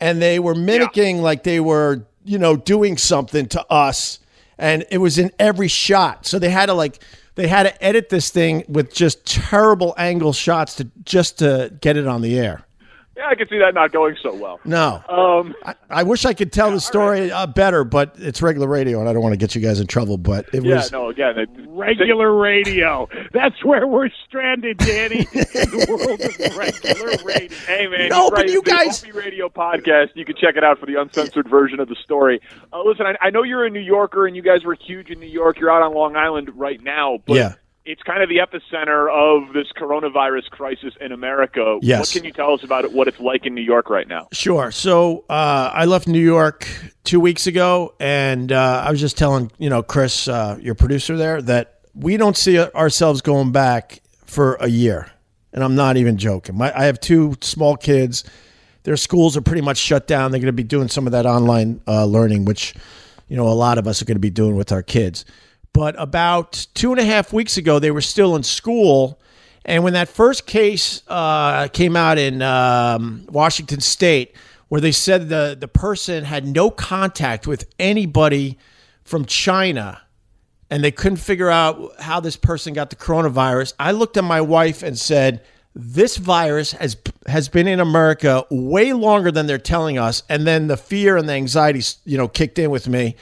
And 0.00 0.20
they 0.20 0.38
were 0.38 0.54
mimicking 0.54 1.22
like 1.22 1.44
they 1.44 1.60
were 1.60 2.06
you 2.24 2.38
know 2.38 2.56
doing 2.56 2.96
something 2.96 3.46
to 3.48 3.64
us. 3.70 4.18
And 4.56 4.84
it 4.90 4.98
was 4.98 5.18
in 5.18 5.32
every 5.38 5.68
shot. 5.68 6.26
So 6.26 6.38
they 6.38 6.50
had 6.50 6.66
to 6.66 6.74
like 6.74 7.02
they 7.34 7.48
had 7.48 7.64
to 7.64 7.84
edit 7.84 8.08
this 8.08 8.30
thing 8.30 8.64
with 8.68 8.94
just 8.94 9.26
terrible 9.26 9.94
angle 9.98 10.32
shots 10.32 10.76
to 10.76 10.90
just 11.04 11.38
to 11.40 11.72
get 11.80 11.96
it 11.96 12.06
on 12.06 12.22
the 12.22 12.38
air 12.38 12.64
Yeah, 13.16 13.28
I 13.28 13.34
can 13.36 13.48
see 13.48 13.58
that 13.58 13.74
not 13.74 13.92
going 13.92 14.16
so 14.22 14.34
well. 14.34 14.60
no 14.64 15.02
Um, 15.08 15.54
I, 15.64 15.74
I 15.88 16.02
wish 16.02 16.24
I 16.24 16.34
could 16.34 16.52
tell 16.52 16.70
the 16.72 16.80
story 16.80 17.30
uh, 17.30 17.46
better, 17.46 17.84
but 17.84 18.14
it's 18.18 18.42
regular 18.42 18.66
radio, 18.66 18.98
and 19.00 19.08
I 19.08 19.12
don't 19.12 19.22
want 19.22 19.32
to 19.34 19.36
get 19.36 19.54
you 19.54 19.60
guys 19.60 19.78
in 19.80 19.86
trouble. 19.86 20.18
But 20.18 20.46
it 20.52 20.60
was 20.62 20.64
yeah, 20.64 20.74
was 20.76 20.92
no, 20.92 21.08
again, 21.10 21.38
it, 21.38 21.48
Regular 21.68 22.34
radio. 22.36 23.08
That's 23.32 23.64
where 23.64 23.86
we're 23.86 24.08
stranded, 24.26 24.78
Danny. 24.78 25.24
the 25.32 25.86
world 25.88 26.20
of 26.20 26.56
regular 26.56 27.16
radio. 27.24 27.56
Hey 27.66 27.86
man, 27.86 28.08
No, 28.08 28.30
but 28.30 28.40
right. 28.40 28.50
you 28.50 28.62
The 28.62 28.70
guys- 28.70 29.02
Opie 29.04 29.12
Radio 29.12 29.48
podcast. 29.48 30.08
You 30.14 30.24
can 30.24 30.36
check 30.36 30.56
it 30.56 30.64
out 30.64 30.78
for 30.78 30.86
the 30.86 31.00
uncensored 31.00 31.48
version 31.48 31.80
of 31.80 31.88
the 31.88 31.96
story. 32.04 32.40
Uh, 32.72 32.82
listen, 32.82 33.06
I, 33.06 33.16
I 33.26 33.30
know 33.30 33.42
you're 33.42 33.64
a 33.64 33.70
New 33.70 33.80
Yorker, 33.80 34.26
and 34.26 34.34
you 34.34 34.42
guys 34.42 34.64
were 34.64 34.74
huge 34.74 35.10
in 35.10 35.20
New 35.20 35.26
York. 35.28 35.58
You're 35.60 35.70
out 35.70 35.82
on 35.82 35.94
Long 35.94 36.16
Island 36.16 36.50
right 36.54 36.82
now, 36.82 37.18
but 37.26 37.34
Yeah. 37.36 37.54
It's 37.84 38.02
kind 38.02 38.22
of 38.22 38.30
the 38.30 38.38
epicenter 38.38 39.10
of 39.12 39.52
this 39.52 39.66
coronavirus 39.76 40.48
crisis 40.50 40.94
in 41.00 41.12
America. 41.12 41.78
Yes. 41.82 42.00
What 42.00 42.10
can 42.12 42.24
you 42.24 42.32
tell 42.32 42.54
us 42.54 42.62
about 42.62 42.84
it? 42.84 42.92
What 42.92 43.08
it's 43.08 43.20
like 43.20 43.44
in 43.44 43.54
New 43.54 43.62
York 43.62 43.90
right 43.90 44.08
now? 44.08 44.28
Sure. 44.32 44.70
So 44.70 45.24
uh, 45.28 45.70
I 45.72 45.84
left 45.84 46.08
New 46.08 46.20
York 46.20 46.66
two 47.04 47.20
weeks 47.20 47.46
ago, 47.46 47.94
and 48.00 48.50
uh, 48.50 48.84
I 48.86 48.90
was 48.90 49.00
just 49.00 49.18
telling 49.18 49.50
you 49.58 49.68
know 49.68 49.82
Chris, 49.82 50.28
uh, 50.28 50.58
your 50.60 50.74
producer 50.74 51.16
there, 51.16 51.42
that 51.42 51.80
we 51.94 52.16
don't 52.16 52.36
see 52.36 52.58
ourselves 52.58 53.20
going 53.20 53.52
back 53.52 54.00
for 54.24 54.54
a 54.60 54.68
year, 54.68 55.10
and 55.52 55.62
I'm 55.62 55.74
not 55.74 55.98
even 55.98 56.16
joking. 56.16 56.56
My, 56.56 56.76
I 56.76 56.84
have 56.84 57.00
two 57.00 57.34
small 57.42 57.76
kids. 57.76 58.24
Their 58.84 58.96
schools 58.96 59.36
are 59.36 59.42
pretty 59.42 59.62
much 59.62 59.78
shut 59.78 60.06
down. 60.06 60.30
They're 60.30 60.40
going 60.40 60.46
to 60.46 60.52
be 60.52 60.62
doing 60.62 60.88
some 60.88 61.06
of 61.06 61.12
that 61.12 61.26
online 61.26 61.82
uh, 61.86 62.06
learning, 62.06 62.46
which 62.46 62.74
you 63.28 63.36
know 63.36 63.46
a 63.46 63.50
lot 63.50 63.76
of 63.76 63.86
us 63.86 64.00
are 64.00 64.06
going 64.06 64.16
to 64.16 64.20
be 64.20 64.30
doing 64.30 64.56
with 64.56 64.72
our 64.72 64.82
kids. 64.82 65.26
But 65.74 65.94
about 65.98 66.66
two 66.72 66.92
and 66.92 67.00
a 67.00 67.04
half 67.04 67.32
weeks 67.32 67.58
ago, 67.58 67.78
they 67.78 67.90
were 67.90 68.00
still 68.00 68.36
in 68.36 68.44
school. 68.44 69.20
And 69.66 69.84
when 69.84 69.92
that 69.94 70.08
first 70.08 70.46
case 70.46 71.02
uh, 71.08 71.68
came 71.68 71.96
out 71.96 72.16
in 72.16 72.40
um, 72.40 73.26
Washington 73.28 73.80
State, 73.80 74.34
where 74.68 74.80
they 74.80 74.92
said 74.92 75.28
the, 75.28 75.56
the 75.58 75.68
person 75.68 76.24
had 76.24 76.46
no 76.46 76.70
contact 76.70 77.46
with 77.46 77.66
anybody 77.78 78.56
from 79.02 79.24
China 79.26 80.00
and 80.70 80.82
they 80.82 80.90
couldn't 80.90 81.18
figure 81.18 81.50
out 81.50 82.00
how 82.00 82.20
this 82.20 82.36
person 82.36 82.72
got 82.72 82.90
the 82.90 82.96
coronavirus, 82.96 83.74
I 83.78 83.92
looked 83.92 84.16
at 84.16 84.24
my 84.24 84.40
wife 84.40 84.82
and 84.82 84.98
said, 84.98 85.42
this 85.74 86.16
virus 86.16 86.70
has 86.72 86.96
has 87.26 87.48
been 87.48 87.66
in 87.66 87.80
America 87.80 88.44
way 88.48 88.92
longer 88.92 89.32
than 89.32 89.46
they're 89.46 89.58
telling 89.58 89.98
us. 89.98 90.22
And 90.28 90.46
then 90.46 90.68
the 90.68 90.76
fear 90.76 91.16
and 91.16 91.28
the 91.28 91.32
anxiety, 91.32 91.82
you 92.04 92.16
know, 92.16 92.28
kicked 92.28 92.60
in 92.60 92.70
with 92.70 92.86
me. 92.86 93.16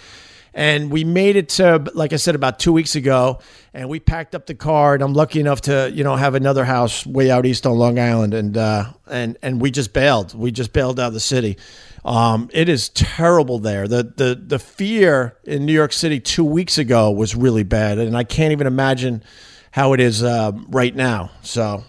And 0.54 0.90
we 0.90 1.04
made 1.04 1.36
it 1.36 1.48
to, 1.50 1.90
like 1.94 2.12
I 2.12 2.16
said, 2.16 2.34
about 2.34 2.58
two 2.58 2.72
weeks 2.72 2.94
ago, 2.94 3.40
and 3.72 3.88
we 3.88 4.00
packed 4.00 4.34
up 4.34 4.44
the 4.44 4.54
car. 4.54 4.92
And 4.92 5.02
I'm 5.02 5.14
lucky 5.14 5.40
enough 5.40 5.62
to, 5.62 5.90
you 5.90 6.04
know, 6.04 6.14
have 6.14 6.34
another 6.34 6.64
house 6.64 7.06
way 7.06 7.30
out 7.30 7.46
east 7.46 7.66
on 7.66 7.78
Long 7.78 7.98
Island, 7.98 8.34
and 8.34 8.56
uh, 8.56 8.92
and 9.10 9.38
and 9.42 9.60
we 9.60 9.70
just 9.70 9.92
bailed. 9.92 10.34
We 10.34 10.50
just 10.52 10.72
bailed 10.72 11.00
out 11.00 11.08
of 11.08 11.14
the 11.14 11.20
city. 11.20 11.56
Um, 12.04 12.50
it 12.52 12.68
is 12.68 12.88
terrible 12.90 13.58
there. 13.60 13.88
The 13.88 14.02
the 14.02 14.34
the 14.34 14.58
fear 14.58 15.36
in 15.44 15.64
New 15.64 15.72
York 15.72 15.92
City 15.92 16.20
two 16.20 16.44
weeks 16.44 16.76
ago 16.76 17.10
was 17.10 17.34
really 17.34 17.62
bad, 17.62 17.98
and 17.98 18.16
I 18.16 18.24
can't 18.24 18.52
even 18.52 18.66
imagine 18.66 19.22
how 19.70 19.94
it 19.94 20.00
is 20.00 20.22
uh, 20.22 20.52
right 20.68 20.94
now. 20.94 21.30
So, 21.42 21.84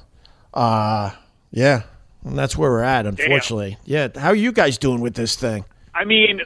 uh, 0.54 1.12
yeah, 1.52 1.84
and 2.23 2.38
that's 2.38 2.58
where 2.58 2.71
we're 2.71 2.84
at. 2.84 3.06
Unfortunately, 3.06 3.78
yeah. 3.86 4.08
How 4.15 4.30
are 4.30 4.36
you 4.36 4.52
guys 4.52 4.78
doing 4.78 5.02
with 5.02 5.15
this 5.15 5.36
thing? 5.36 5.65
I 5.95 6.06
mean, 6.06 6.39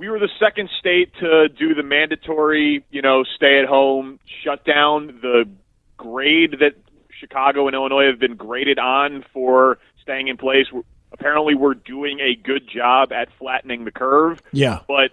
we 0.00 0.08
were 0.08 0.18
the 0.18 0.30
second 0.38 0.70
state 0.78 1.12
to 1.20 1.50
do 1.50 1.74
the 1.74 1.82
mandatory, 1.82 2.82
you 2.90 3.02
know, 3.02 3.22
stay 3.36 3.60
at 3.60 3.68
home, 3.68 4.18
shut 4.42 4.64
down. 4.64 5.18
The 5.20 5.46
grade 5.98 6.56
that 6.60 6.72
Chicago 7.10 7.66
and 7.66 7.74
Illinois 7.74 8.06
have 8.06 8.18
been 8.18 8.34
graded 8.34 8.78
on 8.78 9.22
for 9.34 9.78
staying 10.00 10.28
in 10.28 10.38
place. 10.38 10.64
Apparently, 11.12 11.54
we're 11.54 11.74
doing 11.74 12.18
a 12.18 12.34
good 12.34 12.66
job 12.66 13.12
at 13.12 13.28
flattening 13.38 13.84
the 13.84 13.90
curve. 13.90 14.40
Yeah. 14.52 14.78
But 14.88 15.10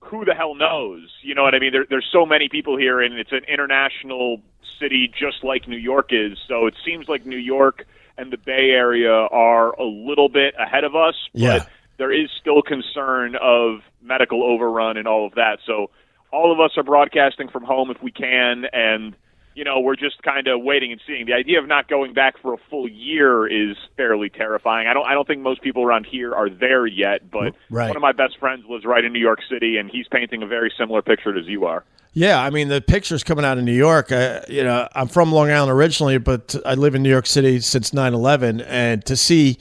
who 0.00 0.24
the 0.24 0.34
hell 0.34 0.56
knows? 0.56 1.08
You 1.22 1.36
know 1.36 1.44
what 1.44 1.54
I 1.54 1.60
mean? 1.60 1.70
There, 1.70 1.86
there's 1.88 2.08
so 2.12 2.26
many 2.26 2.48
people 2.48 2.76
here, 2.76 3.00
and 3.00 3.14
it's 3.14 3.30
an 3.30 3.44
international 3.46 4.42
city 4.80 5.12
just 5.16 5.44
like 5.44 5.68
New 5.68 5.78
York 5.78 6.08
is. 6.10 6.38
So 6.48 6.66
it 6.66 6.74
seems 6.84 7.08
like 7.08 7.24
New 7.24 7.38
York 7.38 7.86
and 8.16 8.32
the 8.32 8.36
Bay 8.36 8.70
Area 8.70 9.12
are 9.12 9.74
a 9.74 9.84
little 9.84 10.28
bit 10.28 10.54
ahead 10.58 10.82
of 10.82 10.96
us. 10.96 11.14
Yeah. 11.34 11.66
There 11.98 12.12
is 12.12 12.30
still 12.40 12.62
concern 12.62 13.36
of 13.40 13.80
medical 14.02 14.42
overrun 14.42 14.96
and 14.96 15.06
all 15.06 15.26
of 15.26 15.34
that. 15.34 15.58
So 15.66 15.90
all 16.32 16.52
of 16.52 16.60
us 16.60 16.72
are 16.76 16.82
broadcasting 16.84 17.48
from 17.48 17.64
home 17.64 17.90
if 17.90 18.02
we 18.02 18.10
can, 18.12 18.64
and 18.72 19.14
you 19.54 19.64
know 19.64 19.80
we're 19.80 19.96
just 19.96 20.22
kind 20.22 20.46
of 20.46 20.62
waiting 20.62 20.92
and 20.92 21.00
seeing. 21.06 21.26
The 21.26 21.32
idea 21.32 21.58
of 21.58 21.66
not 21.66 21.88
going 21.88 22.12
back 22.14 22.34
for 22.40 22.54
a 22.54 22.58
full 22.70 22.88
year 22.88 23.46
is 23.46 23.76
fairly 23.96 24.28
terrifying. 24.30 24.86
I 24.86 24.94
don't 24.94 25.06
I 25.06 25.14
don't 25.14 25.26
think 25.26 25.40
most 25.42 25.60
people 25.62 25.82
around 25.82 26.06
here 26.06 26.34
are 26.34 26.48
there 26.48 26.86
yet, 26.86 27.30
but 27.30 27.54
Right. 27.70 27.88
one 27.88 27.96
of 27.96 28.02
my 28.02 28.12
best 28.12 28.38
friends 28.38 28.64
lives 28.68 28.84
right 28.84 29.04
in 29.04 29.12
New 29.12 29.18
York 29.20 29.40
City, 29.50 29.76
and 29.76 29.90
he's 29.90 30.06
painting 30.08 30.42
a 30.42 30.46
very 30.46 30.72
similar 30.78 31.02
picture 31.02 31.36
as 31.36 31.46
you 31.46 31.64
are. 31.64 31.82
Yeah, 32.12 32.40
I 32.42 32.50
mean 32.50 32.68
the 32.68 32.80
pictures 32.80 33.24
coming 33.24 33.44
out 33.44 33.58
of 33.58 33.64
New 33.64 33.72
York. 33.74 34.12
Uh, 34.12 34.40
you 34.48 34.62
know, 34.62 34.88
I'm 34.94 35.08
from 35.08 35.32
Long 35.32 35.50
Island 35.50 35.72
originally, 35.72 36.18
but 36.18 36.54
I 36.64 36.74
live 36.74 36.94
in 36.94 37.02
New 37.02 37.10
York 37.10 37.26
City 37.26 37.58
since 37.60 37.90
9/11, 37.92 38.60
and 38.66 39.04
to 39.06 39.16
see 39.16 39.58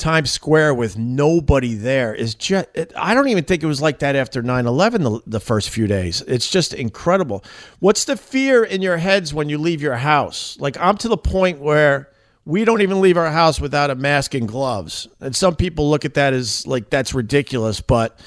Times 0.00 0.30
Square 0.32 0.74
with 0.74 0.98
nobody 0.98 1.74
there 1.74 2.12
is 2.12 2.34
just. 2.34 2.66
It, 2.74 2.92
I 2.96 3.14
don't 3.14 3.28
even 3.28 3.44
think 3.44 3.62
it 3.62 3.66
was 3.66 3.80
like 3.80 4.00
that 4.00 4.16
after 4.16 4.42
9/11. 4.42 5.02
The, 5.02 5.20
the 5.26 5.40
first 5.40 5.70
few 5.70 5.86
days, 5.86 6.22
it's 6.22 6.50
just 6.50 6.74
incredible. 6.74 7.44
What's 7.78 8.04
the 8.04 8.16
fear 8.16 8.64
in 8.64 8.82
your 8.82 8.96
heads 8.96 9.32
when 9.32 9.48
you 9.48 9.58
leave 9.58 9.80
your 9.80 9.96
house? 9.96 10.56
Like 10.58 10.76
I'm 10.78 10.96
to 10.98 11.08
the 11.08 11.18
point 11.18 11.60
where. 11.60 12.08
We 12.46 12.64
don't 12.64 12.80
even 12.80 13.02
leave 13.02 13.18
our 13.18 13.30
house 13.30 13.60
without 13.60 13.90
a 13.90 13.94
mask 13.94 14.34
and 14.34 14.48
gloves. 14.48 15.06
And 15.20 15.36
some 15.36 15.54
people 15.54 15.90
look 15.90 16.06
at 16.06 16.14
that 16.14 16.32
as 16.32 16.66
like 16.66 16.88
that's 16.88 17.12
ridiculous, 17.12 17.82
but 17.82 18.18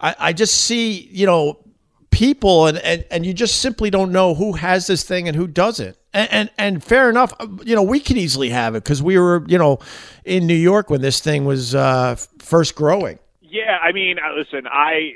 I, 0.00 0.14
I 0.18 0.32
just 0.32 0.54
see, 0.54 1.08
you 1.10 1.26
know, 1.26 1.58
people 2.10 2.66
and, 2.68 2.78
and 2.78 3.04
and 3.10 3.26
you 3.26 3.34
just 3.34 3.60
simply 3.60 3.90
don't 3.90 4.12
know 4.12 4.34
who 4.34 4.52
has 4.52 4.86
this 4.86 5.02
thing 5.02 5.26
and 5.26 5.36
who 5.36 5.48
doesn't 5.48 5.98
and 6.16 6.32
and, 6.32 6.50
and 6.58 6.84
fair 6.84 7.08
enough 7.10 7.32
uh, 7.38 7.46
you 7.64 7.74
know 7.76 7.82
we 7.82 8.00
could 8.00 8.16
easily 8.16 8.50
have 8.50 8.74
it 8.74 8.82
because 8.82 9.02
we 9.02 9.18
were 9.18 9.44
you 9.46 9.58
know 9.58 9.78
in 10.24 10.46
new 10.46 10.54
york 10.54 10.90
when 10.90 11.00
this 11.00 11.20
thing 11.20 11.44
was 11.44 11.74
uh, 11.74 12.16
first 12.38 12.74
growing 12.74 13.18
Yeah, 13.56 13.78
I 13.80 13.92
mean, 13.92 14.18
uh, 14.18 14.34
listen, 14.36 14.66
I 14.66 15.14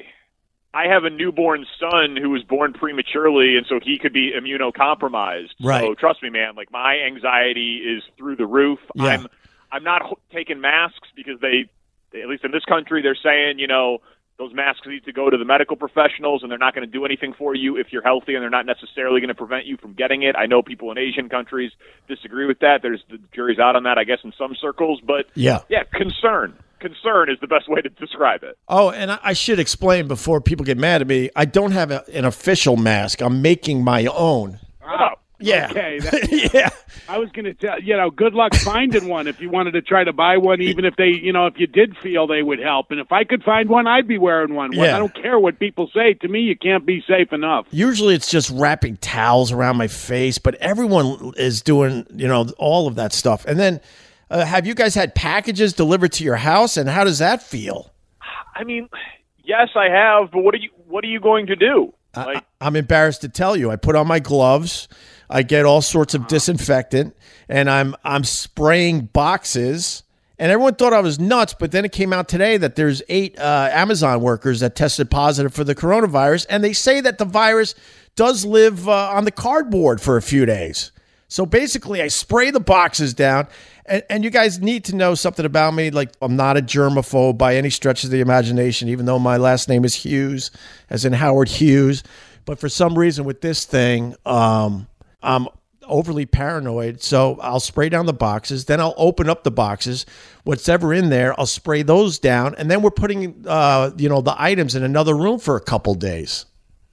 I 0.73 0.87
have 0.87 1.05
a 1.05 1.11
newborn 1.11 1.67
son 1.81 2.17
who 2.17 2.31
was 2.31 2.45
born 2.45 2.73
prematurely, 2.73 3.57
and 3.57 3.67
so 3.69 3.81
he 3.83 3.99
could 3.99 4.13
be 4.13 4.33
immunocompromised. 4.33 5.51
Right. 5.61 5.83
So 5.83 5.95
trust 5.95 6.23
me, 6.23 6.31
man. 6.31 6.55
Like 6.55 6.71
my 6.71 6.97
anxiety 7.05 7.79
is 7.79 8.03
through 8.17 8.37
the 8.37 8.47
roof. 8.47 8.79
Yeah. 8.95 9.05
I'm 9.07 9.27
I'm 9.73 9.85
not 9.85 10.03
taking 10.33 10.61
masks 10.61 11.09
because 11.15 11.41
they, 11.41 11.69
at 12.21 12.29
least 12.29 12.45
in 12.45 12.53
this 12.53 12.65
country, 12.65 13.03
they're 13.03 13.19
saying 13.21 13.59
you 13.59 13.67
know 13.67 13.99
those 14.41 14.55
masks 14.55 14.87
need 14.87 15.05
to 15.05 15.13
go 15.13 15.29
to 15.29 15.37
the 15.37 15.45
medical 15.45 15.77
professionals, 15.77 16.43
and 16.43 16.51
they're 16.51 16.59
not 16.59 16.75
going 16.75 16.87
to 16.87 16.91
do 16.91 17.05
anything 17.05 17.35
for 17.37 17.55
you 17.55 17.77
if 17.77 17.89
you're 17.93 18.03
healthy, 18.03 18.35
and 18.35 18.43
they're 18.43 18.49
not 18.49 18.65
necessarily 18.65 19.21
going 19.21 19.29
to 19.29 19.35
prevent 19.35 19.67
you 19.67 19.77
from 19.77 19.93
getting 19.93 20.23
it. 20.23 20.35
I 20.35 20.47
know 20.47 20.63
people 20.63 20.91
in 20.91 20.97
Asian 20.99 21.29
countries 21.29 21.71
disagree 22.09 22.47
with 22.47 22.59
that. 22.61 22.79
There's 22.83 23.03
the 23.11 23.19
jury's 23.35 23.59
out 23.59 23.77
on 23.77 23.83
that, 23.83 23.99
I 23.99 24.05
guess, 24.05 24.21
in 24.25 24.33
some 24.39 24.55
circles, 24.61 25.01
but 25.07 25.27
Yeah. 25.35 25.61
yeah, 25.69 25.83
concern. 25.93 26.57
Concern 26.81 27.29
is 27.31 27.37
the 27.43 27.47
best 27.47 27.69
way 27.69 27.83
to 27.83 27.91
describe 27.91 28.43
it. 28.43 28.57
oh 28.67 28.89
and 28.91 29.11
I, 29.23 29.35
should 29.35 29.59
explain 29.59 30.09
before 30.09 30.41
people 30.41 30.65
get 30.65 30.79
mad 30.79 31.03
at 31.03 31.07
me 31.07 31.29
i 31.37 31.45
don't 31.45 31.73
have 31.73 31.91
a, 31.91 32.03
an 32.15 32.25
official 32.25 32.79
mask 32.79 33.21
i'm 33.21 33.43
making 33.43 33.85
my 33.85 34.07
own 34.07 34.59
Oh, 34.83 35.11
yeah 35.41 35.69
Okay. 35.71 35.99
that- 36.01 36.51
yeah 36.55 36.71
I 37.09 37.19
was 37.19 37.31
going 37.33 37.45
to 37.47 37.55
tell 37.55 37.81
you 37.81 37.97
know, 37.97 38.11
good 38.11 38.35
luck 38.35 38.55
finding 38.55 39.09
one 39.09 39.27
if 39.27 39.41
you 39.41 39.51
wanted 39.51 39.73
to 39.73 39.83
try 39.83 40.05
to 40.05 40.13
buy 40.13 40.37
one, 40.37 40.61
even 40.61 40.85
if 40.85 40.95
they, 40.97 41.09
you 41.09 41.33
know, 41.33 41.47
if 41.47 41.59
you 41.59 41.67
did 41.67 41.97
feel 41.97 42.27
they 42.29 42.43
would 42.43 42.61
help. 42.61 42.91
And 42.91 43.01
if 43.01 43.11
I 43.11 43.25
could 43.25 43.43
find 43.43 43.69
one, 43.69 43.87
I'd 43.89 44.07
be 44.07 44.17
wearing 44.19 44.55
one. 44.55 44.73
Yeah. 44.73 44.95
I 44.95 44.99
don't 45.01 45.15
care 45.15 45.39
what 45.39 45.59
people 45.59 45.91
say. 45.93 46.15
To 46.15 46.29
me, 46.29 46.41
you 46.41 46.57
can't 46.57 46.87
be 46.87 47.03
safe 47.09 47.33
enough. 47.33 47.67
Usually 47.73 48.15
it's 48.15 48.31
just 48.31 48.51
wrapping 48.51 48.97
towels 48.99 49.51
around 49.51 49.77
my 49.77 49.89
face, 49.89 50.39
but 50.39 50.55
everyone 50.57 51.33
is 51.37 51.63
doing, 51.63 52.07
you 52.15 52.29
know, 52.29 52.47
all 52.59 52.87
of 52.87 52.95
that 52.95 53.13
stuff. 53.13 53.45
And 53.45 53.59
then 53.59 53.81
uh, 54.31 54.45
have 54.45 54.67
you 54.67 54.75
guys 54.75 54.95
had 54.95 55.15
packages 55.17 55.73
delivered 55.73 56.13
to 56.13 56.25
your 56.25 56.37
house 56.37 56.77
and 56.77 56.89
how 56.89 57.03
does 57.03 57.19
that 57.19 57.43
feel? 57.43 57.93
I 58.55 58.63
mean, 58.63 58.89
yes, 59.43 59.71
I 59.75 59.89
have, 59.89 60.31
but 60.31 60.43
what 60.45 60.55
are 60.55 60.59
you 60.59 60.71
what 60.87 61.03
are 61.03 61.09
you 61.09 61.19
going 61.21 61.47
to 61.47 61.57
do? 61.57 61.93
I, 62.15 62.43
I'm 62.61 62.77
embarrassed 62.77 63.21
to 63.23 63.29
tell 63.29 63.57
you. 63.57 63.71
I 63.71 63.77
put 63.77 63.95
on 63.97 64.07
my 64.07 64.19
gloves. 64.19 64.89
I 65.31 65.43
get 65.45 65.65
all 65.65 65.81
sorts 65.81 66.15
of 66.15 66.27
disinfectant, 66.27 67.17
and 67.49 67.71
I'm 67.71 67.95
I'm 68.05 68.25
spraying 68.25 69.03
boxes. 69.07 70.03
And 70.39 70.51
everyone 70.51 70.75
thought 70.75 70.95
I 70.95 71.01
was 71.01 71.21
nuts, 71.21 71.55
but 71.59 71.71
then 71.71 71.85
it 71.85 71.93
came 71.93 72.15
out 72.15 72.27
today 72.27 72.57
that 72.57 72.75
there's 72.75 73.03
eight 73.11 73.39
uh, 73.39 73.69
Amazon 73.73 74.23
workers 74.23 74.61
that 74.61 74.75
tested 74.75 75.11
positive 75.11 75.53
for 75.53 75.65
the 75.65 75.75
coronavirus, 75.75 76.47
and 76.49 76.65
they 76.65 76.73
say 76.73 77.03
that 77.03 77.19
the 77.19 77.27
virus 77.27 77.75
does 78.17 78.47
live 78.47 78.89
uh, 78.89 79.11
on 79.11 79.25
the 79.25 79.31
cardboard 79.31 80.01
for 80.01 80.17
a 80.17 80.23
few 80.23 80.47
days. 80.47 80.93
So 81.29 81.45
basically, 81.47 82.01
I 82.03 82.09
spray 82.09 82.51
the 82.51 82.59
boxes 82.59 83.13
down, 83.13 83.49
and, 83.85 84.03
and 84.09 84.25
you 84.25 84.31
guys 84.31 84.61
need 84.61 84.85
to 84.87 84.97
know 84.97 85.15
something 85.15 85.45
about 85.45 85.75
me. 85.75 85.91
Like, 85.91 86.11
I'm 86.23 86.37
not 86.37 86.57
a 86.57 86.63
germaphobe 86.63 87.37
by 87.37 87.57
any 87.57 87.71
stretch 87.71 88.03
of 88.03 88.11
the 88.11 88.21
imagination, 88.21 88.89
even 88.89 89.05
though 89.05 89.19
my 89.19 89.37
last 89.37 89.69
name 89.69 89.85
is 89.85 89.95
Hughes, 89.95 90.51
as 90.89 91.05
in 91.05 91.13
Howard 91.13 91.49
Hughes. 91.49 92.03
But 92.47 92.59
for 92.59 92.71
some 92.71 92.99
reason, 92.99 93.27
with 93.27 93.43
this 93.43 93.65
thing, 93.65 94.17
um, 94.25 94.89
I'm 95.23 95.49
overly 95.87 96.25
paranoid. 96.25 97.03
So 97.03 97.39
I'll 97.41 97.61
spray 97.61 97.89
down 97.89 98.07
the 98.07 98.13
boxes, 98.13 98.67
then 98.67 98.81
I'll 98.81 98.95
open 98.97 99.29
up 99.29 99.45
the 99.45 99.51
boxes. 99.51 100.07
Whatever 100.45 100.95
in 100.95 101.11
there, 101.11 101.39
I'll 101.39 101.47
spray 101.47 101.83
those 101.83 102.19
down, 102.19 102.55
and 102.55 102.71
then 102.71 102.83
we're 102.83 102.91
putting, 102.91 103.45
uh, 103.47 103.91
you 103.97 104.09
know, 104.09 104.21
the 104.21 104.41
items 104.41 104.75
in 104.75 104.83
another 104.83 105.17
room 105.17 105.39
for 105.39 105.57
a 105.57 105.61
couple 105.61 105.95
days. 105.95 106.47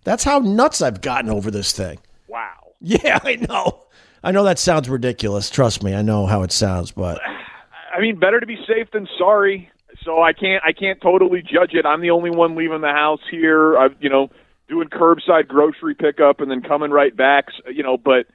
That's 0.03 0.23
how 0.23 0.39
nuts 0.39 0.81
I've 0.81 1.01
gotten 1.01 1.29
over 1.29 1.51
this 1.51 1.71
thing. 1.71 1.99
Wow. 2.27 2.53
Yeah, 2.79 3.17
I 3.23 3.37
know. 3.37 3.85
I 4.23 4.31
know 4.31 4.43
that 4.43 4.59
sounds 4.59 4.87
ridiculous. 4.87 5.49
Trust 5.49 5.81
me, 5.81 5.95
I 5.95 6.03
know 6.03 6.27
how 6.27 6.43
it 6.43 6.51
sounds, 6.51 6.91
but 6.91 7.19
I 7.95 7.99
mean, 7.99 8.19
better 8.19 8.39
to 8.39 8.45
be 8.45 8.57
safe 8.67 8.91
than 8.91 9.07
sorry. 9.17 9.71
So 10.03 10.21
I 10.21 10.31
can't 10.31 10.63
I 10.63 10.73
can't 10.73 11.01
totally 11.01 11.41
judge 11.41 11.73
it. 11.73 11.87
I'm 11.87 12.01
the 12.01 12.11
only 12.11 12.29
one 12.29 12.55
leaving 12.55 12.81
the 12.81 12.91
house 12.91 13.21
here. 13.31 13.77
I've 13.77 13.95
you 13.99 14.09
know 14.09 14.29
doing 14.67 14.87
curbside 14.89 15.47
grocery 15.47 15.95
pickup 15.95 16.41
and 16.41 16.49
then 16.51 16.61
coming 16.61 16.91
right 16.91 17.15
back. 17.15 17.45
s- 17.49 17.73
You 17.75 17.83
know, 17.83 17.97
but 17.97 18.27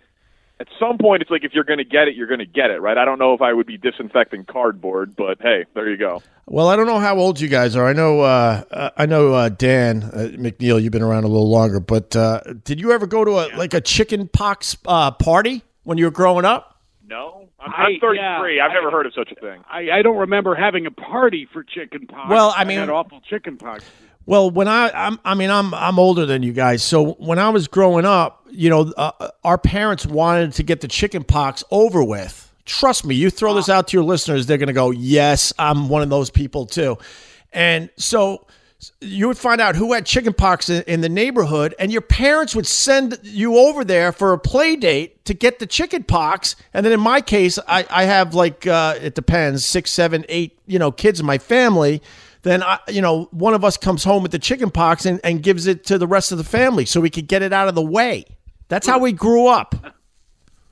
at 0.60 0.68
some 0.78 0.96
point 0.98 1.22
it's 1.22 1.30
like 1.30 1.44
if 1.44 1.52
you're 1.54 1.64
going 1.64 1.78
to 1.78 1.84
get 1.84 2.08
it, 2.08 2.14
you're 2.14 2.26
going 2.28 2.38
to 2.40 2.46
get 2.46 2.70
it, 2.70 2.80
right? 2.80 2.96
I 2.96 3.04
don't 3.04 3.18
know 3.18 3.34
if 3.34 3.42
I 3.42 3.52
would 3.52 3.66
be 3.66 3.76
disinfecting 3.78 4.44
cardboard, 4.44 5.16
but 5.16 5.38
hey, 5.40 5.64
there 5.74 5.88
you 5.90 5.96
go. 5.96 6.22
well, 6.46 6.68
I 6.68 6.76
don't 6.76 6.86
know 6.86 7.00
how 7.00 7.16
old 7.18 7.40
you 7.40 7.48
guys 7.48 7.74
are. 7.76 7.86
I 7.86 7.92
know, 7.92 8.20
uh, 8.20 8.62
uh, 8.70 8.90
I 8.96 9.06
know, 9.06 9.34
uh, 9.34 9.48
Dan 9.48 10.04
uh, 10.04 10.28
McNeil. 10.36 10.80
You've 10.82 10.92
been 10.92 11.02
around 11.02 11.24
a 11.24 11.28
little 11.28 11.50
longer, 11.50 11.80
but 11.80 12.14
uh, 12.16 12.40
did 12.64 12.80
you 12.80 12.92
ever 12.92 13.06
go 13.06 13.24
to 13.24 13.30
a 13.32 13.56
like 13.56 13.74
a 13.74 13.80
chicken 13.80 14.28
pox 14.28 14.76
uh, 14.86 15.10
party 15.10 15.62
when 15.84 15.98
you 15.98 16.04
were 16.04 16.10
growing 16.12 16.44
up? 16.44 16.80
No, 17.08 17.48
I'm, 17.60 17.72
I- 17.72 17.84
I'm 17.86 18.00
33. 18.00 18.56
yeah, 18.56 18.64
I've 18.66 18.72
never 18.72 18.90
heard 18.90 19.06
of 19.06 19.12
such 19.14 19.32
a 19.32 19.34
thing. 19.34 19.62
I, 19.70 19.90
I 19.98 20.02
don't 20.02 20.16
remember 20.18 20.54
having 20.54 20.86
a 20.86 20.90
party 20.92 21.46
for 21.52 21.62
chicken 21.64 22.06
pox. 22.06 22.30
Well, 22.30 22.54
I 22.56 22.64
mean- 22.64 22.78
had 22.78 22.88
awful 22.88 23.20
chicken 23.28 23.56
pox. 23.58 23.84
Well, 24.24 24.50
when 24.50 24.68
I, 24.68 24.90
I'm, 24.90 25.18
I 25.24 25.34
mean, 25.34 25.50
I'm, 25.50 25.74
I'm 25.74 25.98
older 25.98 26.26
than 26.26 26.42
you 26.42 26.52
guys. 26.52 26.82
So 26.82 27.12
when 27.14 27.38
I 27.38 27.48
was 27.48 27.68
growing 27.68 28.04
up, 28.04 28.46
you 28.50 28.70
know, 28.70 28.92
uh, 28.96 29.30
our 29.42 29.58
parents 29.58 30.06
wanted 30.06 30.52
to 30.54 30.62
get 30.62 30.80
the 30.80 30.88
chicken 30.88 31.24
pox 31.24 31.64
over 31.70 32.04
with. 32.04 32.52
Trust 32.64 33.04
me, 33.04 33.14
you 33.14 33.30
throw 33.30 33.54
this 33.54 33.68
out 33.68 33.88
to 33.88 33.96
your 33.96 34.04
listeners, 34.04 34.46
they're 34.46 34.58
going 34.58 34.68
to 34.68 34.72
go, 34.72 34.90
yes, 34.90 35.52
I'm 35.58 35.88
one 35.88 36.02
of 36.02 36.10
those 36.10 36.30
people 36.30 36.66
too. 36.66 36.96
And 37.52 37.90
so 37.96 38.46
you 39.00 39.26
would 39.28 39.38
find 39.38 39.60
out 39.60 39.74
who 39.76 39.92
had 39.92 40.06
chicken 40.06 40.32
pox 40.32 40.68
in, 40.68 40.82
in 40.84 41.00
the 41.00 41.08
neighborhood, 41.08 41.74
and 41.78 41.92
your 41.92 42.00
parents 42.00 42.54
would 42.54 42.66
send 42.66 43.18
you 43.22 43.56
over 43.56 43.84
there 43.84 44.12
for 44.12 44.32
a 44.32 44.38
play 44.38 44.76
date 44.76 45.24
to 45.24 45.34
get 45.34 45.58
the 45.58 45.66
chicken 45.66 46.04
pox. 46.04 46.56
And 46.72 46.84
then 46.86 46.92
in 46.92 47.00
my 47.00 47.20
case, 47.20 47.58
I, 47.66 47.84
I 47.90 48.04
have 48.04 48.34
like, 48.34 48.66
uh, 48.66 48.96
it 49.00 49.14
depends, 49.14 49.64
six, 49.64 49.90
seven, 49.90 50.24
eight, 50.28 50.58
you 50.66 50.78
know, 50.78 50.92
kids 50.92 51.20
in 51.20 51.26
my 51.26 51.38
family 51.38 52.00
then 52.42 52.62
I, 52.62 52.78
you 52.88 53.00
know 53.00 53.28
one 53.30 53.54
of 53.54 53.64
us 53.64 53.76
comes 53.76 54.04
home 54.04 54.22
with 54.22 54.32
the 54.32 54.38
chicken 54.38 54.70
pox 54.70 55.06
and, 55.06 55.20
and 55.24 55.42
gives 55.42 55.66
it 55.66 55.84
to 55.86 55.98
the 55.98 56.06
rest 56.06 56.32
of 56.32 56.38
the 56.38 56.44
family 56.44 56.84
so 56.84 57.00
we 57.00 57.10
could 57.10 57.28
get 57.28 57.42
it 57.42 57.52
out 57.52 57.68
of 57.68 57.74
the 57.74 57.82
way. 57.82 58.24
That's 58.68 58.86
how 58.86 58.98
we 58.98 59.12
grew 59.12 59.46
up. 59.46 59.74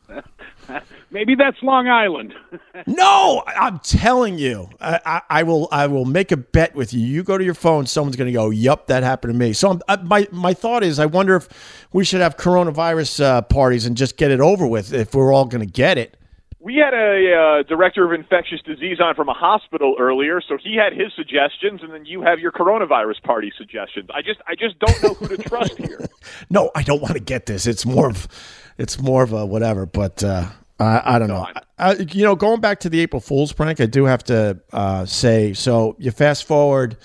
Maybe 1.13 1.35
that's 1.35 1.61
Long 1.63 1.89
Island. 1.89 2.35
No, 2.87 3.43
I'm 3.47 3.79
telling 3.81 4.39
you, 4.39 4.71
I, 4.81 5.01
I, 5.05 5.23
I 5.29 5.43
will. 5.43 5.69
I 5.71 5.87
will 5.87 6.07
make 6.07 6.33
a 6.33 6.37
bet 6.37 6.75
with 6.75 6.95
you. 6.95 7.01
You 7.01 7.23
go 7.23 7.37
to 7.37 7.45
your 7.45 7.55
phone, 7.55 7.85
someone's 7.85 8.17
going 8.17 8.27
to 8.27 8.33
go, 8.33 8.49
"Yup, 8.49 8.87
that 8.87 9.03
happened 9.03 9.35
to 9.35 9.39
me." 9.39 9.53
So 9.53 9.71
I'm, 9.71 9.83
I, 9.87 9.97
my 9.97 10.29
my 10.33 10.55
thought 10.55 10.83
is, 10.83 10.99
I 10.99 11.05
wonder 11.05 11.37
if 11.37 11.49
we 11.93 12.05
should 12.05 12.23
have 12.23 12.39
coronavirus 12.39 13.23
uh, 13.23 13.43
parties 13.43 13.85
and 13.85 13.97
just 13.99 14.17
get 14.17 14.31
it 14.31 14.41
over 14.41 14.67
with. 14.67 14.95
If 14.95 15.15
we're 15.15 15.33
all 15.33 15.45
going 15.45 15.61
to 15.61 15.71
get 15.71 15.99
it, 15.99 16.17
We 16.63 16.77
had 16.77 16.93
a 16.93 17.33
uh, 17.33 17.63
director 17.63 18.05
of 18.05 18.13
infectious 18.13 18.61
disease 18.67 18.99
on 19.01 19.15
from 19.15 19.31
a 19.31 19.33
hospital 19.33 19.97
earlier, 19.99 20.43
so 20.47 20.59
he 20.63 20.77
had 20.77 20.93
his 20.93 21.11
suggestions, 21.17 21.81
and 21.83 21.91
then 21.91 22.05
you 22.05 22.21
have 22.21 22.39
your 22.39 22.53
coronavirus 22.53 23.23
party 23.23 23.51
suggestions. 23.57 24.11
I 24.15 24.21
just, 24.21 24.41
I 24.47 24.57
just 24.57 24.79
don't 24.79 25.03
know 25.03 25.15
who 25.15 25.29
to 25.35 25.43
trust 25.43 25.79
here. 25.79 26.07
no, 26.51 26.71
I 26.75 26.83
don't 26.83 27.01
want 27.01 27.15
to 27.15 27.21
get 27.21 27.47
this. 27.47 27.67
It's 27.67 27.87
more 27.87 28.11
of, 28.11 28.29
it's 28.77 29.01
more 29.01 29.23
of 29.23 29.33
a 29.33 29.47
whatever. 29.47 29.87
But 29.87 30.23
uh, 30.23 30.49
I, 30.79 31.15
I 31.15 31.19
don't 31.19 31.29
know. 31.29 31.47
I, 31.79 31.95
you 31.95 32.25
know, 32.25 32.37
going 32.37 32.61
back 32.61 32.81
to 32.81 32.91
the 32.91 33.01
April 33.01 33.21
Fool's 33.21 33.55
prank, 33.55 33.81
I 33.81 33.87
do 33.87 34.05
have 34.05 34.25
to 34.25 34.61
uh, 34.71 35.07
say. 35.07 35.55
So 35.55 35.97
you 35.99 36.11
fast 36.11 36.45
forward. 36.45 36.99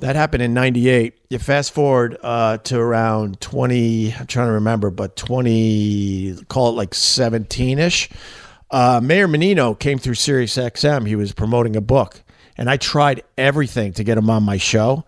That 0.00 0.16
happened 0.16 0.42
in 0.42 0.54
'98. 0.54 1.18
You 1.30 1.38
fast 1.38 1.72
forward 1.72 2.18
uh, 2.22 2.58
to 2.58 2.78
around 2.78 3.40
20. 3.40 4.14
I'm 4.14 4.26
trying 4.26 4.48
to 4.48 4.52
remember, 4.52 4.90
but 4.90 5.16
20. 5.16 6.44
Call 6.48 6.68
it 6.68 6.72
like 6.72 6.94
17 6.94 7.78
ish. 7.78 8.10
Uh, 8.70 9.00
Mayor 9.02 9.28
Menino 9.28 9.74
came 9.74 9.98
through 9.98 10.14
Sirius 10.14 10.56
XM. 10.56 11.06
He 11.06 11.16
was 11.16 11.32
promoting 11.32 11.76
a 11.76 11.80
book, 11.80 12.22
and 12.56 12.68
I 12.68 12.76
tried 12.76 13.22
everything 13.36 13.92
to 13.94 14.04
get 14.04 14.18
him 14.18 14.28
on 14.28 14.42
my 14.42 14.56
show. 14.58 15.04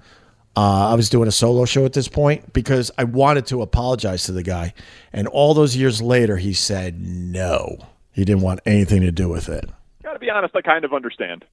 Uh, 0.57 0.91
I 0.91 0.95
was 0.95 1.09
doing 1.09 1.29
a 1.29 1.33
solo 1.33 1.65
show 1.65 1.85
at 1.85 1.93
this 1.93 2.09
point 2.09 2.53
because 2.53 2.91
I 2.99 3.05
wanted 3.05 3.47
to 3.47 3.63
apologize 3.63 4.25
to 4.25 4.33
the 4.33 4.43
guy. 4.43 4.75
And 5.13 5.29
all 5.29 5.55
those 5.55 5.77
years 5.77 6.03
later, 6.03 6.37
he 6.39 6.53
said 6.55 7.01
no. 7.01 7.79
He 8.13 8.25
didn't 8.25 8.43
want 8.43 8.61
anything 8.67 9.03
to 9.03 9.13
do 9.13 9.29
with 9.29 9.49
it. 9.49 9.71
Got 10.03 10.15
to 10.15 10.19
be 10.19 10.29
honest, 10.29 10.57
I 10.57 10.61
kind 10.63 10.85
of 10.85 10.93
understand. 10.93 11.45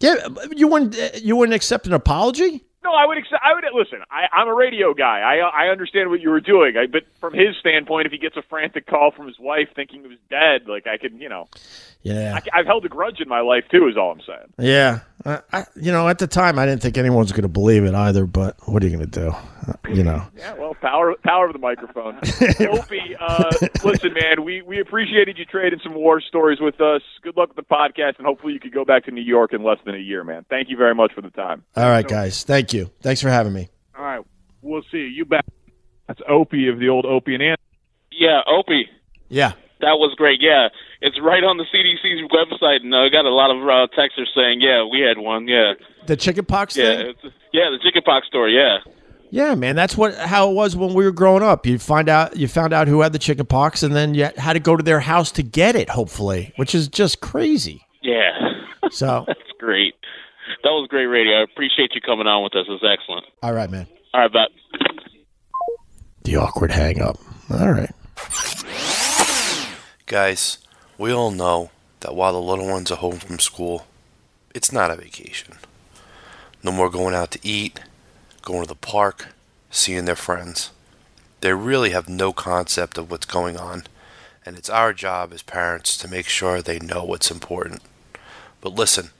Yeah, 0.00 0.14
you 0.50 0.66
wouldn't 0.66 1.22
you 1.22 1.36
wouldn't 1.36 1.54
accept 1.54 1.86
an 1.86 1.92
apology? 1.92 2.64
No, 2.84 2.92
I 2.92 3.06
would. 3.06 3.16
Accept, 3.16 3.42
I 3.42 3.54
would 3.54 3.64
listen. 3.74 4.00
I, 4.10 4.26
I'm 4.32 4.46
a 4.48 4.54
radio 4.54 4.92
guy. 4.92 5.20
I 5.20 5.64
I 5.66 5.68
understand 5.70 6.10
what 6.10 6.20
you 6.20 6.30
were 6.30 6.40
doing. 6.40 6.76
I, 6.76 6.86
but 6.86 7.04
from 7.18 7.32
his 7.32 7.56
standpoint, 7.58 8.06
if 8.06 8.12
he 8.12 8.18
gets 8.18 8.36
a 8.36 8.42
frantic 8.42 8.86
call 8.86 9.10
from 9.10 9.26
his 9.26 9.38
wife 9.38 9.68
thinking 9.74 10.02
he 10.02 10.08
was 10.08 10.18
dead, 10.28 10.68
like 10.68 10.86
I 10.86 10.98
can, 10.98 11.18
you 11.20 11.28
know, 11.30 11.48
Yeah, 12.02 12.38
I, 12.52 12.58
I've 12.60 12.66
held 12.66 12.84
a 12.84 12.88
grudge 12.90 13.20
in 13.20 13.28
my 13.28 13.40
life 13.40 13.64
too. 13.70 13.88
Is 13.88 13.96
all 13.96 14.12
I'm 14.12 14.20
saying. 14.20 14.52
yeah. 14.58 15.00
I, 15.26 15.40
I, 15.52 15.64
you 15.76 15.90
know, 15.90 16.08
at 16.08 16.18
the 16.18 16.26
time, 16.26 16.58
I 16.58 16.66
didn't 16.66 16.82
think 16.82 16.98
anyone 16.98 17.20
was 17.20 17.32
going 17.32 17.42
to 17.42 17.48
believe 17.48 17.84
it 17.84 17.94
either. 17.94 18.26
But 18.26 18.56
what 18.66 18.82
are 18.82 18.86
you 18.86 18.96
going 18.96 19.10
to 19.10 19.20
do? 19.20 19.28
Uh, 19.28 19.72
you 19.88 20.02
know. 20.02 20.26
Yeah, 20.36 20.52
well, 20.54 20.74
power 20.74 21.14
power 21.24 21.46
of 21.46 21.52
the 21.52 21.58
microphone. 21.58 22.16
Opie, 22.60 23.16
uh, 23.18 23.50
listen, 23.82 24.12
man, 24.12 24.44
we 24.44 24.62
we 24.62 24.80
appreciated 24.80 25.38
you 25.38 25.44
trading 25.44 25.80
some 25.82 25.94
war 25.94 26.20
stories 26.20 26.58
with 26.60 26.80
us. 26.80 27.02
Good 27.22 27.36
luck 27.36 27.54
with 27.54 27.66
the 27.66 27.74
podcast, 27.74 28.18
and 28.18 28.26
hopefully 28.26 28.52
you 28.52 28.60
could 28.60 28.74
go 28.74 28.84
back 28.84 29.04
to 29.06 29.10
New 29.10 29.22
York 29.22 29.52
in 29.52 29.62
less 29.62 29.78
than 29.86 29.94
a 29.94 29.98
year, 29.98 30.24
man. 30.24 30.44
Thank 30.50 30.68
you 30.68 30.76
very 30.76 30.94
much 30.94 31.12
for 31.14 31.22
the 31.22 31.30
time. 31.30 31.64
All 31.76 31.88
right, 31.88 32.06
guys. 32.06 32.44
Thank 32.44 32.72
you. 32.72 32.90
Thanks 33.00 33.22
for 33.22 33.30
having 33.30 33.52
me. 33.52 33.68
All 33.96 34.04
right, 34.04 34.24
we'll 34.60 34.82
see 34.90 34.98
you. 34.98 35.04
You 35.04 35.24
bet. 35.24 35.44
That's 36.06 36.20
Opie 36.28 36.68
of 36.68 36.78
the 36.78 36.90
old 36.90 37.06
Opie 37.06 37.34
and 37.34 37.42
Ant. 37.42 37.60
Yeah, 38.12 38.40
Opie. 38.46 38.88
Yeah. 39.28 39.52
That 39.80 39.96
was 39.98 40.14
great. 40.16 40.40
Yeah, 40.40 40.68
it's 41.04 41.20
right 41.20 41.44
on 41.44 41.58
the 41.58 41.64
CDC's 41.68 42.24
website, 42.32 42.82
and 42.82 42.94
I 42.96 43.10
got 43.10 43.26
a 43.26 43.30
lot 43.30 43.50
of 43.50 43.62
uh, 43.62 43.86
texters 43.92 44.32
saying, 44.34 44.62
"Yeah, 44.62 44.84
we 44.90 45.00
had 45.00 45.18
one." 45.18 45.46
Yeah, 45.46 45.74
The 46.06 46.16
chickenpox 46.16 46.76
yeah, 46.76 46.96
thing. 46.96 47.06
it's, 47.08 47.34
yeah, 47.52 47.68
the 47.70 47.78
chickenpox 47.82 48.26
story. 48.26 48.56
Yeah, 48.56 48.78
Yeah, 49.30 49.54
man, 49.54 49.76
that's 49.76 49.98
what 49.98 50.14
how 50.16 50.50
it 50.50 50.54
was 50.54 50.74
when 50.74 50.94
we 50.94 51.04
were 51.04 51.12
growing 51.12 51.42
up. 51.42 51.66
You 51.66 51.78
find 51.78 52.08
out 52.08 52.36
you 52.38 52.48
found 52.48 52.72
out 52.72 52.88
who 52.88 53.02
had 53.02 53.12
the 53.12 53.18
chickenpox, 53.18 53.82
and 53.82 53.94
then 53.94 54.14
you 54.14 54.30
had 54.38 54.54
to 54.54 54.60
go 54.60 54.76
to 54.76 54.82
their 54.82 55.00
house 55.00 55.30
to 55.32 55.42
get 55.42 55.76
it. 55.76 55.90
Hopefully, 55.90 56.54
which 56.56 56.74
is 56.74 56.88
just 56.88 57.20
crazy. 57.20 57.86
yeah. 58.02 58.30
So, 58.90 59.24
That's 59.26 59.40
great. 59.58 59.94
That 60.62 60.68
was 60.68 60.86
great 60.90 61.06
radio. 61.06 61.40
I 61.40 61.42
appreciate 61.42 61.92
you 61.94 62.02
coming 62.02 62.26
on 62.26 62.44
with 62.44 62.54
us. 62.54 62.66
It 62.68 62.70
was 62.70 62.84
excellent. 62.84 63.24
all 63.42 63.54
right, 63.54 63.70
man. 63.70 63.86
All 64.12 64.20
right, 64.20 64.30
bet. 64.30 64.50
The 66.22 66.36
awkward 66.36 66.70
hang 66.70 67.00
up. 67.00 67.16
All 67.50 67.72
right. 67.72 67.90
Guys, 70.06 70.58
we 70.96 71.12
all 71.12 71.30
know 71.30 71.70
that 72.00 72.14
while 72.14 72.32
the 72.32 72.40
little 72.40 72.68
ones 72.68 72.90
are 72.90 72.96
home 72.96 73.18
from 73.18 73.38
school, 73.38 73.86
it's 74.54 74.70
not 74.70 74.90
a 74.90 74.96
vacation. 74.96 75.56
No 76.62 76.70
more 76.70 76.88
going 76.88 77.14
out 77.14 77.30
to 77.32 77.40
eat, 77.42 77.80
going 78.42 78.62
to 78.62 78.68
the 78.68 78.74
park, 78.74 79.28
seeing 79.70 80.04
their 80.04 80.16
friends. 80.16 80.70
They 81.40 81.52
really 81.52 81.90
have 81.90 82.08
no 82.08 82.32
concept 82.32 82.96
of 82.96 83.10
what's 83.10 83.26
going 83.26 83.56
on, 83.56 83.84
and 84.46 84.56
it's 84.56 84.70
our 84.70 84.92
job 84.92 85.32
as 85.32 85.42
parents 85.42 85.96
to 85.98 86.08
make 86.08 86.28
sure 86.28 86.62
they 86.62 86.78
know 86.78 87.04
what's 87.04 87.30
important. 87.30 87.82
But 88.60 88.74
listen, 88.74 89.10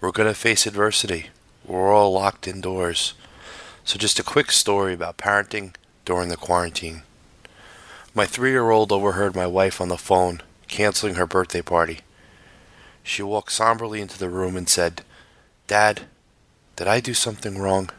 we're 0.00 0.12
going 0.12 0.28
to 0.28 0.34
face 0.34 0.66
adversity. 0.66 1.30
We're 1.64 1.92
all 1.92 2.12
locked 2.12 2.46
indoors. 2.46 3.14
So, 3.84 3.98
just 3.98 4.20
a 4.20 4.24
quick 4.24 4.52
story 4.52 4.94
about 4.94 5.16
parenting 5.16 5.74
during 6.04 6.28
the 6.28 6.36
quarantine. 6.36 7.02
My 8.14 8.26
three 8.26 8.50
year 8.50 8.70
old 8.70 8.92
overheard 8.92 9.34
my 9.34 9.46
wife 9.46 9.80
on 9.80 9.88
the 9.88 9.96
phone 9.96 10.42
canceling 10.72 11.16
her 11.16 11.26
birthday 11.26 11.62
party. 11.62 12.00
She 13.02 13.22
walked 13.22 13.52
somberly 13.52 14.00
into 14.00 14.18
the 14.18 14.30
room 14.30 14.56
and 14.56 14.68
said, 14.68 15.02
Dad, 15.66 16.02
did 16.76 16.88
I 16.88 16.98
do 16.98 17.14
something 17.14 17.58
wrong? 17.58 17.90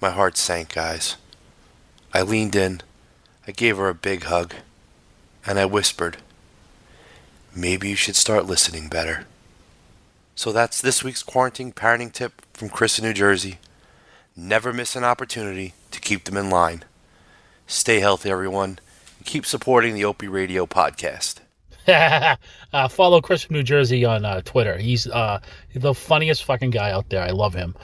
My 0.00 0.10
heart 0.10 0.36
sank, 0.36 0.74
guys. 0.74 1.16
I 2.14 2.22
leaned 2.22 2.54
in, 2.54 2.82
I 3.46 3.50
gave 3.52 3.78
her 3.78 3.88
a 3.88 3.94
big 3.94 4.24
hug, 4.24 4.54
and 5.44 5.58
I 5.58 5.64
whispered, 5.64 6.18
Maybe 7.54 7.88
you 7.88 7.96
should 7.96 8.16
start 8.16 8.46
listening 8.46 8.88
better. 8.88 9.26
So 10.34 10.52
that's 10.52 10.80
this 10.80 11.02
week's 11.02 11.22
quarantine 11.22 11.72
parenting 11.72 12.12
tip 12.12 12.42
from 12.52 12.68
Chris 12.68 12.98
in 12.98 13.04
New 13.04 13.14
Jersey. 13.14 13.58
Never 14.36 14.72
miss 14.72 14.94
an 14.94 15.04
opportunity 15.04 15.72
to 15.90 16.00
keep 16.00 16.24
them 16.24 16.36
in 16.36 16.50
line. 16.50 16.84
Stay 17.66 18.00
healthy, 18.00 18.30
everyone, 18.30 18.78
and 19.16 19.26
keep 19.26 19.46
supporting 19.46 19.94
the 19.94 20.04
Opie 20.04 20.28
Radio 20.28 20.66
podcast. 20.66 21.40
uh, 22.72 22.88
follow 22.88 23.20
Chris 23.20 23.44
from 23.44 23.54
New 23.54 23.62
Jersey 23.62 24.04
on 24.04 24.24
uh, 24.24 24.40
Twitter. 24.44 24.76
He's 24.76 25.06
uh, 25.06 25.40
the 25.74 25.94
funniest 25.94 26.44
fucking 26.44 26.70
guy 26.70 26.90
out 26.90 27.08
there. 27.10 27.22
I 27.22 27.30
love 27.30 27.54
him. 27.54 27.76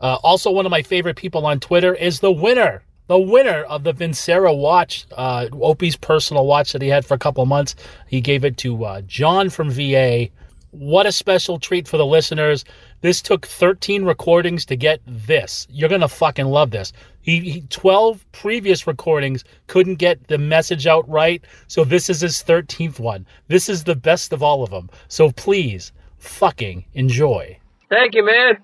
Uh, 0.00 0.18
also, 0.22 0.50
one 0.50 0.66
of 0.66 0.70
my 0.70 0.82
favorite 0.82 1.16
people 1.16 1.44
on 1.46 1.58
Twitter 1.58 1.94
is 1.94 2.20
the 2.20 2.30
winner, 2.30 2.82
the 3.08 3.18
winner 3.18 3.62
of 3.62 3.82
the 3.82 3.92
Vincero 3.92 4.56
watch, 4.56 5.06
uh, 5.16 5.48
Opie's 5.52 5.96
personal 5.96 6.46
watch 6.46 6.72
that 6.72 6.82
he 6.82 6.88
had 6.88 7.04
for 7.04 7.14
a 7.14 7.18
couple 7.18 7.44
months. 7.46 7.74
He 8.06 8.20
gave 8.20 8.44
it 8.44 8.56
to 8.58 8.84
uh, 8.84 9.00
John 9.02 9.50
from 9.50 9.70
VA. 9.70 10.28
What 10.70 11.06
a 11.06 11.12
special 11.12 11.58
treat 11.58 11.88
for 11.88 11.96
the 11.96 12.04
listeners. 12.04 12.64
This 13.00 13.22
took 13.22 13.46
13 13.46 14.04
recordings 14.04 14.64
to 14.66 14.76
get 14.76 15.00
this. 15.06 15.66
You're 15.70 15.88
going 15.88 16.02
to 16.02 16.08
fucking 16.08 16.46
love 16.46 16.70
this. 16.70 16.92
He, 17.22 17.40
he 17.40 17.60
12 17.62 18.24
previous 18.32 18.86
recordings 18.86 19.44
couldn't 19.66 19.96
get 19.96 20.28
the 20.28 20.38
message 20.38 20.86
out 20.86 21.08
right, 21.08 21.42
so 21.66 21.84
this 21.84 22.10
is 22.10 22.20
his 22.20 22.42
13th 22.42 22.98
one. 22.98 23.26
This 23.48 23.68
is 23.68 23.84
the 23.84 23.94
best 23.94 24.32
of 24.32 24.42
all 24.42 24.62
of 24.62 24.70
them. 24.70 24.90
So 25.08 25.30
please 25.30 25.92
fucking 26.18 26.84
enjoy. 26.94 27.58
Thank 27.88 28.14
you, 28.14 28.24
man. 28.24 28.58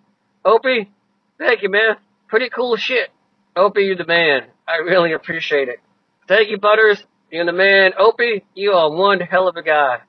Opie, 0.44 0.90
thank 1.38 1.62
you, 1.62 1.70
man. 1.70 1.96
Pretty 2.28 2.50
cool 2.50 2.76
shit. 2.76 3.10
Opie, 3.56 3.82
you're 3.84 3.96
the 3.96 4.06
man. 4.06 4.42
I 4.66 4.76
really 4.76 5.12
appreciate 5.12 5.68
it. 5.68 5.80
Thank 6.28 6.50
you, 6.50 6.58
Butters. 6.58 7.04
You're 7.30 7.46
the 7.46 7.52
man. 7.52 7.92
Opie, 7.98 8.44
you 8.54 8.72
are 8.72 8.90
one 8.90 9.20
hell 9.20 9.48
of 9.48 9.56
a 9.56 9.62
guy. 9.62 10.00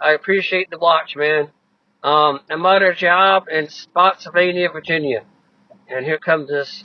I 0.00 0.12
appreciate 0.12 0.70
the 0.70 0.78
watch, 0.78 1.16
man. 1.16 1.50
Um, 2.02 2.40
I'm 2.50 2.64
at 2.66 2.82
a 2.82 2.94
job 2.94 3.44
in 3.50 3.68
Spotsylvania, 3.68 4.70
Virginia. 4.70 5.24
And 5.88 6.04
here 6.04 6.18
comes 6.18 6.48
this, 6.48 6.84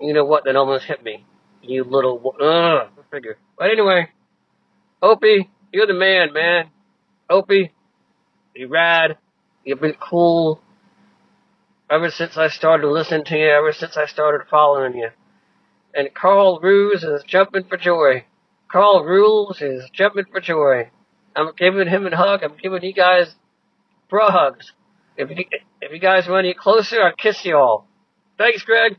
you 0.00 0.12
know 0.12 0.24
what, 0.24 0.44
that 0.44 0.56
almost 0.56 0.84
hit 0.84 1.02
me. 1.02 1.24
You 1.62 1.84
little, 1.84 2.34
ugh, 2.40 2.88
figure. 3.10 3.38
But 3.58 3.70
anyway, 3.70 4.08
Opie, 5.02 5.50
you're 5.72 5.86
the 5.86 5.94
man, 5.94 6.32
man. 6.32 6.70
Opie, 7.28 7.72
you 8.54 8.68
rad. 8.68 9.18
You've 9.64 9.80
been 9.80 9.96
cool 10.00 10.60
ever 11.90 12.10
since 12.10 12.36
I 12.36 12.48
started 12.48 12.88
listening 12.88 13.24
to 13.26 13.36
you, 13.36 13.48
ever 13.50 13.72
since 13.72 13.96
I 13.96 14.06
started 14.06 14.48
following 14.48 14.96
you. 14.96 15.10
And 15.94 16.14
Carl 16.14 16.60
Ruse 16.60 17.02
is 17.02 17.22
jumping 17.26 17.64
for 17.64 17.76
joy. 17.76 18.24
Carl 18.70 19.04
Rules 19.04 19.60
is 19.60 19.88
jumping 19.92 20.24
for 20.30 20.40
joy. 20.40 20.90
I'm 21.40 21.54
giving 21.56 21.88
him 21.88 22.06
a 22.06 22.16
hug. 22.16 22.42
I'm 22.42 22.56
giving 22.62 22.82
you 22.82 22.92
guys 22.92 23.34
bra 24.08 24.30
hugs. 24.30 24.72
If 25.16 25.30
you, 25.30 25.44
if 25.80 25.92
you 25.92 25.98
guys 25.98 26.28
want 26.28 26.46
any 26.46 26.54
closer, 26.54 27.02
I'll 27.02 27.14
kiss 27.14 27.44
you 27.44 27.56
all. 27.56 27.88
Thanks, 28.38 28.62
Greg. 28.62 28.96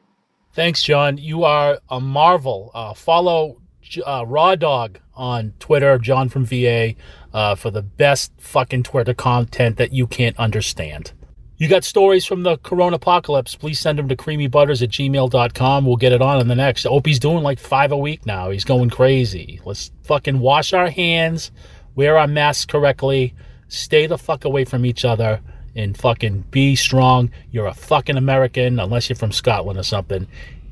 Thanks, 0.53 0.83
John. 0.83 1.17
You 1.17 1.43
are 1.43 1.79
a 1.89 1.99
marvel. 1.99 2.71
Uh, 2.73 2.93
follow 2.93 3.61
uh, 4.05 4.25
Raw 4.27 4.55
Dog 4.55 4.99
on 5.15 5.53
Twitter, 5.59 5.97
John 5.97 6.29
from 6.29 6.45
VA, 6.45 6.95
uh, 7.33 7.55
for 7.55 7.71
the 7.71 7.81
best 7.81 8.31
fucking 8.37 8.83
Twitter 8.83 9.13
content 9.13 9.77
that 9.77 9.93
you 9.93 10.07
can't 10.07 10.37
understand. 10.37 11.13
You 11.57 11.67
got 11.67 11.83
stories 11.83 12.25
from 12.25 12.41
the 12.41 12.57
Corona 12.57 12.95
apocalypse, 12.95 13.53
please 13.55 13.79
send 13.79 13.99
them 13.99 14.07
to 14.09 14.15
creamybutters 14.15 14.81
at 14.81 14.89
gmail.com. 14.89 15.85
We'll 15.85 15.95
get 15.95 16.11
it 16.11 16.21
on 16.21 16.41
in 16.41 16.47
the 16.47 16.55
next. 16.55 16.87
Opie's 16.87 17.19
doing 17.19 17.43
like 17.43 17.59
five 17.59 17.91
a 17.91 17.97
week 17.97 18.25
now. 18.25 18.49
He's 18.49 18.65
going 18.65 18.89
crazy. 18.89 19.61
Let's 19.63 19.91
fucking 20.03 20.39
wash 20.39 20.73
our 20.73 20.89
hands, 20.89 21.51
wear 21.95 22.17
our 22.17 22.27
masks 22.27 22.65
correctly, 22.65 23.33
stay 23.67 24.07
the 24.07 24.17
fuck 24.17 24.45
away 24.45 24.65
from 24.65 24.85
each 24.85 25.05
other, 25.05 25.41
and 25.75 25.97
fucking 25.97 26.45
be 26.51 26.75
strong. 26.75 27.31
You're 27.51 27.67
a 27.67 27.73
fucking 27.73 28.17
American, 28.17 28.79
unless 28.79 29.09
you're 29.09 29.15
from 29.15 29.31
Scotland 29.31 29.79
or 29.79 29.83
something. 29.83 30.27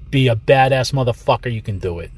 Be 0.10 0.28
a 0.28 0.36
badass 0.36 0.94
motherfucker. 0.94 1.54
You 1.54 1.62
can 1.62 1.80
do 1.80 2.00
it. 2.00 2.12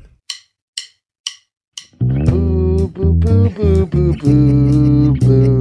Boo, 1.99 2.87
boo, 2.87 3.13
boo. 3.13 5.60